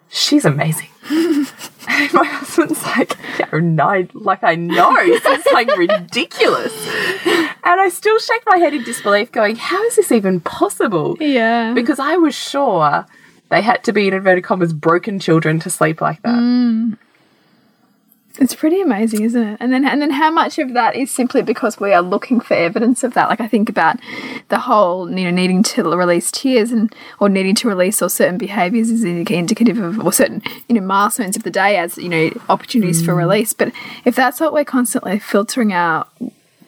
she's 0.10 0.46
amazing. 0.46 0.90
and 1.88 2.14
my 2.14 2.26
husband's 2.26 2.84
like, 2.84 3.18
yeah, 3.40 3.48
no, 3.54 4.08
like 4.14 4.44
I 4.44 4.56
know. 4.56 4.96
This 5.06 5.26
is 5.26 5.46
like 5.54 5.76
ridiculous. 5.78 6.74
And 7.26 7.82
I 7.82 7.90
still 7.90 8.20
shake 8.20 8.44
my 8.46 8.58
head 8.58 8.74
in 8.74 8.84
disbelief, 8.84 9.32
going, 9.32 9.56
how 9.56 9.82
is 9.86 9.96
this 9.96 10.12
even 10.12 10.40
possible? 10.42 11.18
Yeah. 11.20 11.74
Because 11.74 12.00
I 12.00 12.18
was 12.18 12.36
sure 12.36 13.06
they 13.50 13.62
had 13.62 13.84
to 13.86 13.94
be, 13.94 14.08
in 14.08 14.14
inverted 14.14 14.44
commas, 14.44 14.74
broken 14.74 15.20
children 15.20 15.60
to 15.62 15.70
sleep 15.70 16.02
like 16.02 16.22
that. 16.24 16.36
Mm. 16.36 16.98
It's 18.40 18.54
pretty 18.54 18.82
amazing, 18.82 19.24
isn't 19.24 19.42
it? 19.42 19.58
And 19.60 19.74
then 19.74 19.86
and 19.86 20.02
then 20.02 20.12
how 20.12 20.30
much 20.30 20.60
of 20.60 20.74
that 20.74 20.96
is 20.96 21.10
simply 21.10 21.42
because 21.42 21.80
we 21.80 21.94
are 21.94 22.02
looking 22.02 22.40
for 22.40 22.54
evidence 22.54 23.04
of 23.04 23.14
that? 23.16 23.30
Like 23.30 23.42
I 23.42 23.48
think 23.48 23.70
about 23.70 23.98
the 24.50 24.60
whole, 24.60 25.10
you 25.10 25.26
know, 25.26 25.32
needing 25.32 25.64
to 25.64 25.84
release 25.84 26.32
tears 26.32 26.72
and 26.72 26.94
or 27.20 27.30
needing 27.30 27.56
to 27.56 27.68
release 27.68 28.02
or 28.02 28.10
certain 28.10 28.38
behaviours 28.38 28.90
is 28.92 29.04
indicative 29.04 29.80
of 29.80 30.00
or 30.00 30.14
certain, 30.14 30.44
you 30.68 30.76
know, 30.76 30.82
milestones 30.82 31.36
of 31.36 31.44
the 31.44 31.52
day 31.52 31.78
as, 31.78 31.98
you 31.98 32.10
know, 32.10 32.30
opportunities 32.50 33.04
for 33.04 33.14
mm. 33.14 33.18
release. 33.18 33.54
But 33.54 33.72
if 34.06 34.16
that's 34.16 34.40
what 34.40 34.54
we're 34.54 34.66
constantly 34.66 35.20
filtering 35.20 35.74
out 35.74 36.10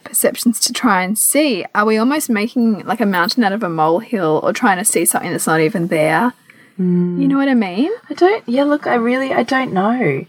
perceptions 0.03 0.59
to 0.61 0.73
try 0.73 1.03
and 1.03 1.17
see, 1.17 1.65
are 1.75 1.85
we 1.85 1.97
almost 1.97 2.29
making 2.29 2.85
like 2.85 2.99
a 2.99 3.05
mountain 3.05 3.43
out 3.43 3.51
of 3.51 3.61
a 3.61 3.69
molehill 3.69 4.41
or 4.43 4.53
trying 4.53 4.77
to 4.77 4.85
see 4.85 5.05
something 5.05 5.31
that's 5.31 5.47
not 5.47 5.61
even 5.61 5.87
there? 5.87 6.33
Mm. 6.79 7.21
You 7.21 7.27
know 7.27 7.37
what 7.37 7.49
I 7.49 7.53
mean? 7.53 7.91
I 8.09 8.13
don't. 8.13 8.47
Yeah, 8.47 8.63
look, 8.63 8.87
I 8.87 8.95
really, 8.95 9.33
I 9.33 9.43
don't 9.43 9.73
know. 9.73 10.25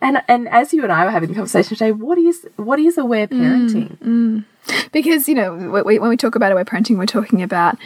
And 0.00 0.22
and 0.28 0.48
as 0.48 0.72
you 0.72 0.82
and 0.82 0.92
I 0.92 1.04
were 1.04 1.10
having 1.10 1.28
the 1.28 1.34
conversation 1.34 1.76
today, 1.76 1.92
what 1.92 2.18
is 2.18 2.46
what 2.56 2.78
is 2.78 2.96
aware 2.98 3.28
parenting? 3.28 4.44
Because, 4.92 5.28
you 5.28 5.34
know, 5.34 5.82
we, 5.84 5.98
when 5.98 6.10
we 6.10 6.16
talk 6.16 6.34
about 6.34 6.52
aware 6.52 6.64
parenting, 6.64 6.96
we're 6.98 7.06
talking 7.06 7.42
about 7.42 7.76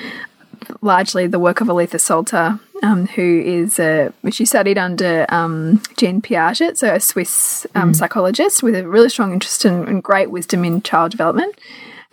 largely 0.81 1.27
the 1.27 1.39
work 1.39 1.61
of 1.61 1.69
Aletha 1.69 1.99
Solter, 1.99 2.61
um, 2.83 3.07
who 3.07 3.43
is 3.45 3.79
a, 3.79 4.13
she 4.31 4.45
studied 4.45 4.79
under 4.79 5.27
um, 5.29 5.83
Jean 5.97 6.21
Piaget, 6.21 6.77
so 6.77 6.95
a 6.95 7.01
Swiss 7.01 7.67
um, 7.75 7.95
psychologist 7.95 8.63
with 8.63 8.75
a 8.75 8.87
really 8.87 9.09
strong 9.09 9.33
interest 9.33 9.65
and, 9.65 9.89
and 9.89 10.03
great 10.03 10.31
wisdom 10.31 10.65
in 10.65 10.83
child 10.83 11.11
development. 11.11 11.55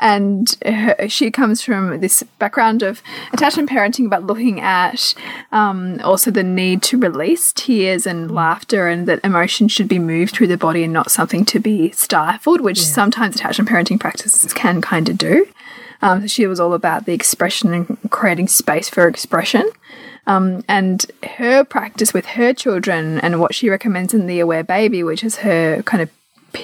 And 0.01 0.57
her, 0.65 1.07
she 1.07 1.29
comes 1.31 1.61
from 1.61 1.99
this 1.99 2.23
background 2.39 2.81
of 2.81 3.01
attachment 3.31 3.69
parenting, 3.69 4.09
but 4.09 4.23
looking 4.23 4.59
at 4.59 5.13
um, 5.51 6.01
also 6.03 6.31
the 6.31 6.43
need 6.43 6.81
to 6.83 6.97
release 6.97 7.53
tears 7.53 8.07
and 8.07 8.31
laughter, 8.31 8.87
and 8.87 9.07
that 9.07 9.23
emotion 9.23 9.67
should 9.67 9.87
be 9.87 9.99
moved 9.99 10.35
through 10.35 10.47
the 10.47 10.57
body 10.57 10.83
and 10.83 10.91
not 10.91 11.11
something 11.11 11.45
to 11.45 11.59
be 11.59 11.91
stifled, 11.91 12.61
which 12.61 12.83
sometimes 12.83 13.35
attachment 13.35 13.69
parenting 13.69 13.99
practices 13.99 14.51
can 14.53 14.81
kind 14.81 15.07
of 15.07 15.17
do. 15.17 15.47
Um, 16.01 16.21
so 16.21 16.27
she 16.27 16.47
was 16.47 16.59
all 16.59 16.73
about 16.73 17.05
the 17.05 17.13
expression 17.13 17.73
and 17.73 17.97
creating 18.09 18.47
space 18.47 18.89
for 18.89 19.07
expression. 19.07 19.69
Um, 20.27 20.63
and 20.67 21.05
her 21.37 21.63
practice 21.63 22.13
with 22.13 22.25
her 22.25 22.53
children 22.53 23.19
and 23.19 23.39
what 23.39 23.55
she 23.55 23.69
recommends 23.69 24.13
in 24.13 24.27
the 24.27 24.39
Aware 24.39 24.63
Baby, 24.63 25.03
which 25.03 25.23
is 25.23 25.37
her 25.37 25.81
kind 25.83 26.01
of 26.01 26.09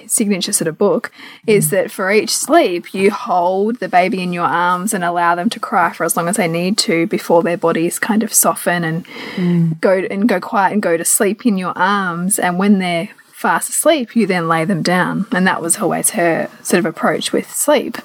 signature 0.07 0.53
sort 0.53 0.67
of 0.67 0.77
book 0.77 1.11
is 1.45 1.69
that 1.69 1.91
for 1.91 2.11
each 2.11 2.35
sleep 2.35 2.93
you 2.93 3.11
hold 3.11 3.79
the 3.79 3.89
baby 3.89 4.21
in 4.21 4.33
your 4.33 4.45
arms 4.45 4.93
and 4.93 5.03
allow 5.03 5.35
them 5.35 5.49
to 5.49 5.59
cry 5.59 5.91
for 5.93 6.03
as 6.03 6.15
long 6.15 6.27
as 6.27 6.37
they 6.37 6.47
need 6.47 6.77
to 6.77 7.07
before 7.07 7.43
their 7.43 7.57
bodies 7.57 7.99
kind 7.99 8.23
of 8.23 8.33
soften 8.33 8.83
and 8.83 9.05
mm. 9.35 9.79
go 9.79 9.99
and 10.09 10.29
go 10.29 10.39
quiet 10.39 10.73
and 10.73 10.81
go 10.81 10.97
to 10.97 11.05
sleep 11.05 11.45
in 11.45 11.57
your 11.57 11.73
arms. 11.77 12.39
And 12.39 12.57
when 12.57 12.79
they're 12.79 13.09
fast 13.25 13.69
asleep 13.69 14.15
you 14.15 14.25
then 14.25 14.47
lay 14.47 14.65
them 14.65 14.81
down. 14.81 15.25
And 15.31 15.45
that 15.45 15.61
was 15.61 15.77
always 15.77 16.11
her 16.11 16.49
sort 16.63 16.79
of 16.79 16.85
approach 16.85 17.31
with 17.31 17.51
sleep 17.51 17.97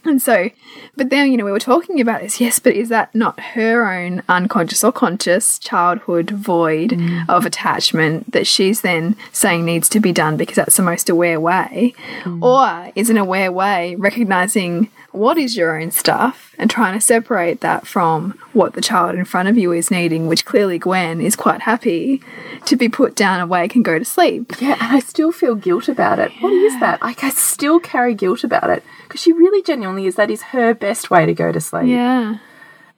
and 0.04 0.20
so, 0.20 0.50
but 0.96 1.10
then, 1.10 1.30
you 1.30 1.36
know, 1.36 1.44
we 1.44 1.52
were 1.52 1.58
talking 1.58 2.00
about 2.00 2.22
this, 2.22 2.40
yes, 2.40 2.58
but 2.58 2.74
is 2.74 2.88
that 2.88 3.14
not 3.14 3.38
her 3.40 3.90
own 3.90 4.22
unconscious 4.28 4.82
or 4.82 4.92
conscious 4.92 5.58
childhood 5.58 6.30
void 6.30 6.90
mm. 6.90 7.28
of 7.28 7.44
attachment 7.44 8.32
that 8.32 8.46
she's 8.46 8.80
then 8.80 9.16
saying 9.32 9.64
needs 9.64 9.88
to 9.90 10.00
be 10.00 10.12
done 10.12 10.36
because 10.36 10.56
that's 10.56 10.76
the 10.76 10.82
most 10.82 11.08
aware 11.08 11.40
way? 11.40 11.94
Mm. 12.22 12.42
Or 12.42 12.92
is 12.94 13.10
an 13.10 13.18
aware 13.18 13.52
way 13.52 13.94
recognizing 13.96 14.90
what 15.12 15.36
is 15.38 15.56
your 15.56 15.80
own 15.80 15.90
stuff 15.90 16.54
and 16.58 16.70
trying 16.70 16.94
to 16.94 17.00
separate 17.00 17.60
that 17.60 17.86
from 17.86 18.38
what 18.52 18.74
the 18.74 18.80
child 18.80 19.16
in 19.16 19.24
front 19.24 19.48
of 19.48 19.58
you 19.58 19.72
is 19.72 19.90
needing, 19.90 20.26
which 20.26 20.44
clearly 20.44 20.78
Gwen 20.78 21.20
is 21.20 21.34
quite 21.34 21.62
happy 21.62 22.22
to 22.66 22.76
be 22.76 22.88
put 22.88 23.16
down 23.16 23.40
awake 23.40 23.74
and 23.74 23.84
go 23.84 23.98
to 23.98 24.04
sleep. 24.04 24.52
Yeah, 24.60 24.76
and 24.80 24.96
I 24.96 25.00
still 25.00 25.32
feel 25.32 25.54
guilt 25.54 25.88
about 25.88 26.18
it. 26.18 26.30
What 26.40 26.52
is 26.52 26.78
that? 26.80 27.02
Like, 27.02 27.24
I 27.24 27.30
still 27.30 27.80
carry 27.80 28.14
guilt 28.14 28.44
about 28.44 28.70
it 28.70 28.84
because 29.10 29.20
she 29.20 29.32
really 29.32 29.60
genuinely 29.60 30.06
is 30.06 30.14
that 30.14 30.30
is 30.30 30.42
her 30.42 30.72
best 30.72 31.10
way 31.10 31.26
to 31.26 31.34
go 31.34 31.50
to 31.50 31.60
sleep. 31.60 31.88
Yeah. 31.88 32.38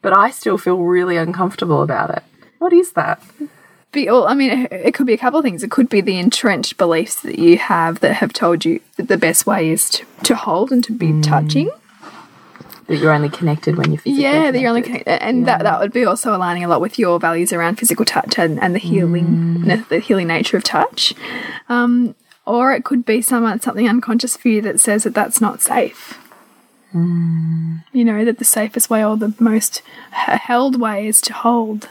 But 0.02 0.14
I 0.14 0.30
still 0.30 0.58
feel 0.58 0.76
really 0.76 1.16
uncomfortable 1.16 1.80
about 1.80 2.10
it. 2.10 2.22
What 2.58 2.74
is 2.74 2.92
that? 2.92 3.22
Be 3.92 4.10
all, 4.10 4.28
I 4.28 4.34
mean, 4.34 4.68
it 4.70 4.92
could 4.92 5.06
be 5.06 5.14
a 5.14 5.18
couple 5.18 5.38
of 5.38 5.44
things. 5.44 5.62
It 5.62 5.70
could 5.70 5.88
be 5.88 6.02
the 6.02 6.18
entrenched 6.18 6.76
beliefs 6.76 7.22
that 7.22 7.38
you 7.38 7.56
have 7.56 8.00
that 8.00 8.14
have 8.16 8.34
told 8.34 8.66
you 8.66 8.80
that 8.96 9.08
the 9.08 9.16
best 9.16 9.46
way 9.46 9.70
is 9.70 9.88
to, 9.90 10.06
to 10.24 10.34
hold 10.34 10.70
and 10.70 10.84
to 10.84 10.92
be 10.92 11.08
mm. 11.08 11.22
touching 11.22 11.70
that 12.88 12.96
you're 12.98 13.12
only 13.12 13.30
connected 13.30 13.76
when 13.76 13.90
you're 13.90 14.00
physically 14.00 14.22
yeah 14.22 14.32
connected. 14.32 14.54
that 14.54 14.60
you're 14.60 14.68
only 14.68 14.82
connected 14.82 15.22
and 15.22 15.38
yeah. 15.38 15.44
that 15.44 15.62
that 15.62 15.80
would 15.80 15.92
be 15.92 16.04
also 16.04 16.34
aligning 16.34 16.64
a 16.64 16.68
lot 16.68 16.80
with 16.80 16.98
your 16.98 17.18
values 17.20 17.52
around 17.52 17.76
physical 17.76 18.04
touch 18.04 18.38
and, 18.38 18.60
and 18.60 18.74
the 18.74 18.78
healing 18.78 19.24
mm. 19.64 19.88
the 19.88 20.00
healing 20.00 20.26
nature 20.26 20.56
of 20.56 20.64
touch 20.64 21.14
um, 21.68 22.14
or 22.46 22.72
it 22.72 22.84
could 22.84 23.04
be 23.04 23.22
some 23.22 23.58
something 23.60 23.88
unconscious 23.88 24.36
for 24.36 24.48
you 24.48 24.60
that 24.60 24.80
says 24.80 25.04
that 25.04 25.14
that's 25.14 25.40
not 25.40 25.60
safe 25.60 26.18
mm. 26.94 27.82
you 27.92 28.04
know 28.04 28.24
that 28.24 28.38
the 28.38 28.44
safest 28.44 28.90
way 28.90 29.04
or 29.04 29.16
the 29.16 29.34
most 29.38 29.82
held 30.10 30.80
way 30.80 31.06
is 31.06 31.20
to 31.20 31.32
hold 31.32 31.88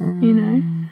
mm. 0.00 0.22
you 0.22 0.32
know 0.32 0.88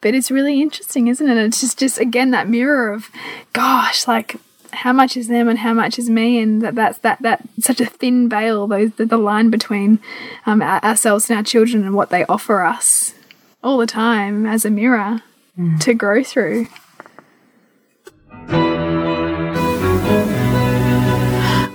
but 0.00 0.14
it's 0.14 0.30
really 0.30 0.60
interesting 0.60 1.08
isn't 1.08 1.28
it 1.28 1.36
it's 1.36 1.60
just 1.60 1.78
just 1.78 1.98
again 1.98 2.30
that 2.30 2.48
mirror 2.48 2.92
of 2.92 3.10
gosh 3.52 4.06
like 4.06 4.36
how 4.72 4.92
much 4.92 5.16
is 5.16 5.28
them 5.28 5.48
and 5.48 5.58
how 5.58 5.74
much 5.74 5.98
is 5.98 6.08
me, 6.08 6.38
and 6.38 6.62
that 6.62 6.74
that's 6.74 6.98
that 6.98 7.20
that 7.22 7.42
such 7.60 7.80
a 7.80 7.86
thin 7.86 8.28
veil, 8.28 8.66
those 8.66 8.92
the, 8.92 9.06
the 9.06 9.16
line 9.16 9.50
between 9.50 10.00
um, 10.46 10.62
ourselves 10.62 11.28
and 11.28 11.36
our 11.36 11.42
children 11.42 11.84
and 11.84 11.94
what 11.94 12.10
they 12.10 12.24
offer 12.26 12.62
us 12.62 13.14
all 13.62 13.78
the 13.78 13.86
time 13.86 14.46
as 14.46 14.64
a 14.64 14.70
mirror 14.70 15.22
mm. 15.58 15.80
to 15.80 15.94
grow 15.94 16.22
through. 16.24 16.66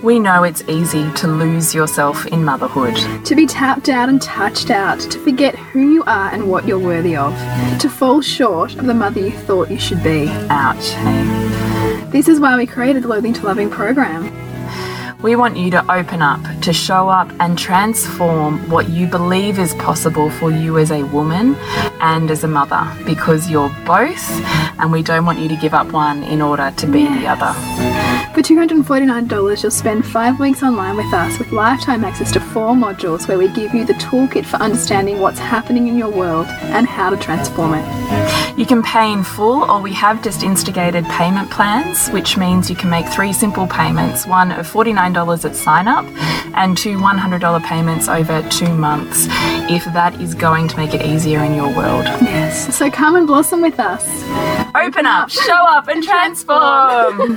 We 0.08 0.18
know 0.18 0.42
it's 0.42 0.62
easy 0.68 1.12
to 1.16 1.28
lose 1.28 1.74
yourself 1.74 2.24
in 2.28 2.42
motherhood. 2.42 2.96
To 3.26 3.34
be 3.34 3.46
tapped 3.46 3.90
out 3.90 4.08
and 4.08 4.22
touched 4.22 4.70
out, 4.70 5.00
to 5.00 5.18
forget 5.18 5.54
who 5.54 5.80
you 5.80 6.02
are 6.04 6.32
and 6.32 6.48
what 6.48 6.66
you're 6.66 6.78
worthy 6.78 7.14
of, 7.14 7.34
to 7.80 7.90
fall 7.90 8.22
short 8.22 8.74
of 8.76 8.86
the 8.86 8.94
mother 8.94 9.20
you 9.20 9.32
thought 9.32 9.70
you 9.70 9.78
should 9.78 10.02
be. 10.02 10.28
Ouch. 10.48 10.94
This 12.10 12.26
is 12.26 12.40
why 12.40 12.56
we 12.56 12.64
created 12.64 13.02
the 13.02 13.08
Loathing 13.08 13.34
to 13.34 13.44
Loving 13.44 13.68
program. 13.68 14.32
We 15.20 15.36
want 15.36 15.56
you 15.58 15.70
to 15.72 15.92
open 15.92 16.22
up, 16.22 16.40
to 16.62 16.72
show 16.72 17.08
up 17.08 17.30
and 17.40 17.58
transform 17.58 18.70
what 18.70 18.88
you 18.88 19.08
believe 19.08 19.58
is 19.58 19.74
possible 19.74 20.30
for 20.30 20.50
you 20.50 20.78
as 20.78 20.90
a 20.90 21.02
woman 21.02 21.54
and 22.00 22.30
as 22.30 22.44
a 22.44 22.48
mother 22.48 22.86
because 23.04 23.50
you're 23.50 23.74
both, 23.86 24.30
and 24.78 24.92
we 24.92 25.02
don't 25.02 25.24
want 25.24 25.38
you 25.38 25.48
to 25.48 25.56
give 25.56 25.74
up 25.74 25.92
one 25.92 26.22
in 26.24 26.40
order 26.40 26.72
to 26.76 26.86
be 26.86 27.00
yes. 27.00 27.20
the 27.20 27.26
other. 27.28 28.18
For 28.34 28.42
$249, 28.42 29.62
you'll 29.62 29.70
spend 29.72 30.06
five 30.06 30.38
weeks 30.38 30.62
online 30.62 30.96
with 30.96 31.12
us 31.12 31.38
with 31.38 31.50
lifetime 31.50 32.04
access 32.04 32.30
to 32.32 32.40
four 32.40 32.74
modules 32.74 33.26
where 33.26 33.38
we 33.38 33.48
give 33.48 33.74
you 33.74 33.84
the 33.84 33.94
toolkit 33.94 34.46
for 34.46 34.56
understanding 34.58 35.18
what's 35.18 35.40
happening 35.40 35.88
in 35.88 35.98
your 35.98 36.10
world 36.10 36.46
and 36.46 36.86
how 36.86 37.10
to 37.10 37.16
transform 37.16 37.74
it. 37.74 38.58
You 38.58 38.66
can 38.66 38.82
pay 38.82 39.12
in 39.12 39.24
full, 39.24 39.68
or 39.70 39.80
we 39.80 39.92
have 39.94 40.22
just 40.22 40.42
instigated 40.42 41.04
payment 41.06 41.50
plans, 41.50 42.08
which 42.10 42.36
means 42.36 42.70
you 42.70 42.76
can 42.76 42.90
make 42.90 43.06
three 43.08 43.32
simple 43.32 43.66
payments 43.66 44.26
one 44.26 44.52
of 44.52 44.70
$49 44.70 45.44
at 45.44 45.56
sign 45.56 45.88
up 45.88 46.04
and 46.54 46.76
two 46.76 46.96
$100 46.98 47.64
payments 47.64 48.08
over 48.08 48.46
two 48.50 48.72
months 48.74 49.26
if 49.70 49.84
that 49.86 50.20
is 50.20 50.34
going 50.34 50.68
to 50.68 50.76
make 50.76 50.94
it 50.94 51.04
easier 51.04 51.42
in 51.42 51.54
your 51.54 51.74
world. 51.76 51.87
Yes. 51.88 52.76
So 52.76 52.90
come 52.90 53.16
and 53.16 53.26
blossom 53.26 53.62
with 53.62 53.80
us. 53.80 54.04
Open 54.74 55.06
up, 55.06 55.30
show 55.30 55.54
up, 55.54 55.88
and 55.88 56.02
transform. 56.04 57.36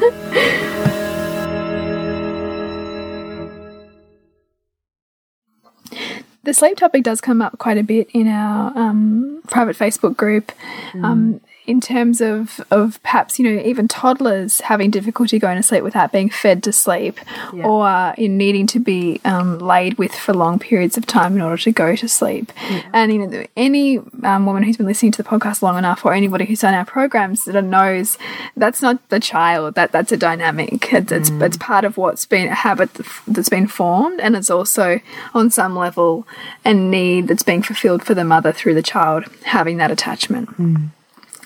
the 6.44 6.54
sleep 6.54 6.78
topic 6.78 7.04
does 7.04 7.22
come 7.22 7.42
up 7.42 7.58
quite 7.60 7.78
a 7.78 7.84
bit 7.84 8.10
in 8.14 8.28
our 8.28 8.78
um, 8.78 9.42
private 9.48 9.78
Facebook 9.78 10.18
group. 10.18 10.52
Mm. 10.92 11.06
Um, 11.06 11.42
in 11.68 11.80
terms 11.80 12.22
of 12.22 12.60
of 12.72 13.02
perhaps 13.04 13.38
you 13.38 13.46
know 13.46 13.62
even 13.64 13.88
toddlers 13.88 14.62
having 14.62 14.90
difficulty 14.90 15.38
going 15.38 15.58
to 15.58 15.64
sleep 15.64 15.84
without 15.84 16.12
being 16.12 16.30
fed 16.30 16.64
to 16.64 16.72
sleep, 16.72 17.20
yeah. 17.54 17.66
or 17.66 18.14
in 18.18 18.38
needing 18.38 18.66
to 18.68 18.80
be 18.80 19.22
um, 19.26 19.60
laid 19.60 19.98
with 19.98 20.14
for 20.14 20.34
long 20.34 20.58
periods 20.58 20.98
of 20.98 21.06
time 21.06 21.36
in 21.36 21.42
order 21.42 21.62
to 21.62 21.72
go 21.72 21.96
to 21.96 22.08
sleep. 22.08 22.52
Yeah. 22.70 22.90
And 22.94 23.14
you 23.14 23.28
know 23.28 23.46
any 23.56 24.00
um, 24.24 24.46
woman 24.46 24.64
who's 24.64 24.78
been 24.78 24.88
listening 24.88 25.12
to 25.14 25.24
the 25.24 25.30
podcast 25.30 25.62
long 25.62 25.78
enough, 25.78 26.04
or 26.04 26.14
anybody 26.14 26.46
who's 26.46 26.62
done 26.62 26.74
our 26.74 26.86
programs 26.86 27.46
that 27.46 27.62
knows 27.62 28.18
that's 28.58 28.82
not 28.82 29.08
the 29.10 29.20
child 29.20 29.76
that 29.76 29.92
that's 29.92 30.12
a 30.12 30.18
dynamic. 30.18 30.92
It's 30.92 31.12
it's, 31.12 31.30
mm. 31.30 31.44
it's 31.44 31.58
part 31.58 31.86
of 31.86 31.98
what's 31.98 32.26
been 32.26 32.48
a 32.48 32.56
habit 32.56 32.90
that's 33.28 33.50
been 33.50 33.68
formed, 33.68 34.20
and 34.20 34.36
it's 34.36 34.50
also 34.50 35.00
on 35.34 35.52
some 35.52 35.76
level 35.76 36.28
a 36.66 36.74
need 36.74 37.28
that's 37.28 37.44
being 37.44 37.62
fulfilled 37.62 38.04
for 38.04 38.16
the 38.16 38.26
mother 38.26 38.52
through 38.52 38.74
the 38.74 38.82
child 38.82 39.26
having 39.44 39.78
that 39.78 39.92
attachment. 39.92 40.50
Mm 40.58 40.90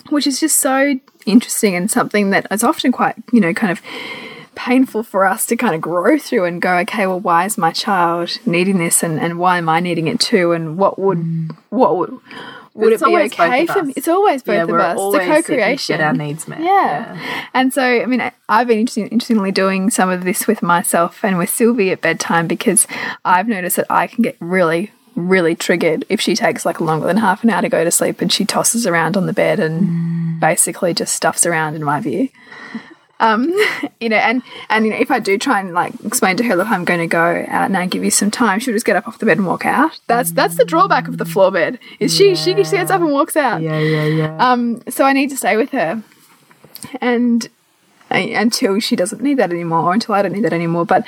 which 0.09 0.27
is 0.27 0.39
just 0.39 0.59
so 0.59 0.99
interesting 1.25 1.75
and 1.75 1.89
something 1.89 2.29
that 2.29 2.47
is 2.51 2.63
often 2.63 2.91
quite, 2.91 3.15
you 3.31 3.39
know, 3.39 3.53
kind 3.53 3.71
of 3.71 3.81
painful 4.55 5.03
for 5.03 5.25
us 5.25 5.45
to 5.45 5.55
kind 5.55 5.75
of 5.75 5.81
grow 5.81 6.17
through 6.17 6.45
and 6.45 6.61
go, 6.61 6.77
okay, 6.77 7.05
well, 7.07 7.19
why 7.19 7.45
is 7.45 7.57
my 7.57 7.71
child 7.71 8.37
needing 8.45 8.77
this 8.77 9.03
and, 9.03 9.19
and 9.19 9.37
why 9.37 9.57
am 9.57 9.67
I 9.67 9.79
needing 9.79 10.07
it 10.07 10.19
too? 10.19 10.53
And 10.53 10.77
what 10.77 10.97
would, 10.97 11.17
mm. 11.17 11.55
what 11.69 11.97
would, 11.97 12.17
would 12.73 12.93
it 12.93 13.03
be 13.03 13.17
okay 13.17 13.65
for 13.65 13.83
me? 13.83 13.93
It's 13.95 14.07
always 14.07 14.43
both 14.43 14.69
yeah, 14.69 14.75
of 14.75 14.81
us. 14.81 14.97
It's 14.99 15.23
a 15.23 15.27
co-creation. 15.27 16.01
Our 16.01 16.13
needs 16.13 16.47
met. 16.47 16.59
Yeah. 16.59 16.65
yeah. 17.15 17.45
And 17.53 17.73
so, 17.73 17.81
I 17.81 18.05
mean, 18.05 18.31
I've 18.49 18.67
been 18.67 18.79
interesting, 18.79 19.07
interestingly 19.07 19.51
doing 19.51 19.89
some 19.89 20.09
of 20.09 20.23
this 20.23 20.45
with 20.45 20.61
myself 20.61 21.23
and 21.23 21.37
with 21.37 21.49
Sylvie 21.49 21.91
at 21.91 22.01
bedtime 22.01 22.47
because 22.47 22.85
I've 23.23 23.47
noticed 23.47 23.77
that 23.77 23.87
I 23.89 24.07
can 24.07 24.23
get 24.23 24.35
really 24.39 24.91
really 25.15 25.55
triggered 25.55 26.05
if 26.09 26.19
she 26.19 26.35
takes 26.35 26.65
like 26.65 26.81
longer 26.81 27.07
than 27.07 27.17
half 27.17 27.43
an 27.43 27.49
hour 27.49 27.61
to 27.61 27.69
go 27.69 27.83
to 27.83 27.91
sleep 27.91 28.21
and 28.21 28.31
she 28.31 28.45
tosses 28.45 28.85
around 28.85 29.15
on 29.15 29.25
the 29.25 29.33
bed 29.33 29.59
and 29.59 29.87
mm. 29.87 30.39
basically 30.39 30.93
just 30.93 31.13
stuffs 31.13 31.45
around 31.45 31.75
in 31.75 31.83
my 31.83 31.99
view. 31.99 32.29
Um, 33.19 33.53
you 33.99 34.09
know, 34.09 34.17
and 34.17 34.43
and 34.69 34.85
you 34.85 34.91
know, 34.91 34.97
if 34.97 35.11
I 35.11 35.19
do 35.19 35.37
try 35.37 35.59
and 35.59 35.73
like 35.73 35.93
explain 36.03 36.37
to 36.37 36.43
her, 36.43 36.55
look, 36.55 36.67
I'm 36.67 36.85
going 36.85 36.99
to 36.99 37.07
go 37.07 37.45
out 37.47 37.65
and 37.65 37.77
I 37.77 37.85
give 37.87 38.03
you 38.03 38.11
some 38.11 38.31
time, 38.31 38.59
she'll 38.59 38.73
just 38.73 38.85
get 38.85 38.95
up 38.95 39.07
off 39.07 39.19
the 39.19 39.25
bed 39.25 39.37
and 39.37 39.47
walk 39.47 39.65
out. 39.65 39.99
That's 40.07 40.31
that's 40.31 40.57
the 40.57 40.65
drawback 40.65 41.07
of 41.07 41.17
the 41.17 41.25
floor 41.25 41.51
bed. 41.51 41.79
Is 41.99 42.19
yeah. 42.19 42.33
she 42.35 42.53
she 42.53 42.53
gets 42.53 42.91
up 42.91 43.01
and 43.01 43.11
walks 43.11 43.35
out. 43.35 43.61
Yeah, 43.61 43.79
yeah, 43.79 44.05
yeah. 44.05 44.37
Um, 44.37 44.83
so 44.89 45.05
I 45.05 45.13
need 45.13 45.29
to 45.29 45.37
stay 45.37 45.55
with 45.57 45.71
her, 45.71 46.03
and 47.01 47.47
until 48.15 48.79
she 48.79 48.95
doesn't 48.95 49.21
need 49.21 49.37
that 49.37 49.51
anymore 49.51 49.79
or 49.81 49.93
until 49.93 50.15
I 50.15 50.21
don't 50.21 50.31
need 50.31 50.43
that 50.43 50.53
anymore. 50.53 50.85
But 50.85 51.05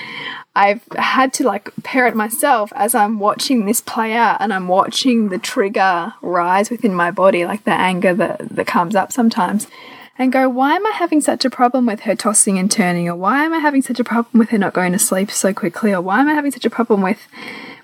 I've 0.55 0.81
had 0.97 1.33
to 1.33 1.43
like 1.43 1.71
parent 1.83 2.15
myself 2.15 2.73
as 2.75 2.95
I'm 2.95 3.19
watching 3.19 3.65
this 3.65 3.81
play 3.81 4.13
out 4.13 4.41
and 4.41 4.53
I'm 4.53 4.67
watching 4.67 5.29
the 5.29 5.37
trigger 5.37 6.13
rise 6.21 6.69
within 6.69 6.93
my 6.93 7.11
body, 7.11 7.45
like 7.45 7.63
the 7.63 7.73
anger 7.73 8.13
that, 8.15 8.49
that 8.49 8.67
comes 8.67 8.95
up 8.95 9.11
sometimes, 9.11 9.67
and 10.19 10.31
go, 10.31 10.49
why 10.49 10.75
am 10.75 10.85
I 10.85 10.91
having 10.91 11.21
such 11.21 11.45
a 11.45 11.49
problem 11.49 11.85
with 11.85 12.01
her 12.01 12.15
tossing 12.15 12.57
and 12.57 12.71
turning? 12.71 13.07
Or 13.07 13.15
why 13.15 13.43
am 13.43 13.53
I 13.53 13.59
having 13.59 13.81
such 13.81 13.99
a 13.99 14.03
problem 14.03 14.39
with 14.39 14.49
her 14.49 14.57
not 14.57 14.73
going 14.73 14.91
to 14.93 14.99
sleep 14.99 15.29
so 15.31 15.53
quickly? 15.53 15.93
Or 15.93 16.01
why 16.01 16.19
am 16.21 16.27
I 16.27 16.33
having 16.33 16.51
such 16.51 16.65
a 16.65 16.69
problem 16.69 17.01
with 17.01 17.27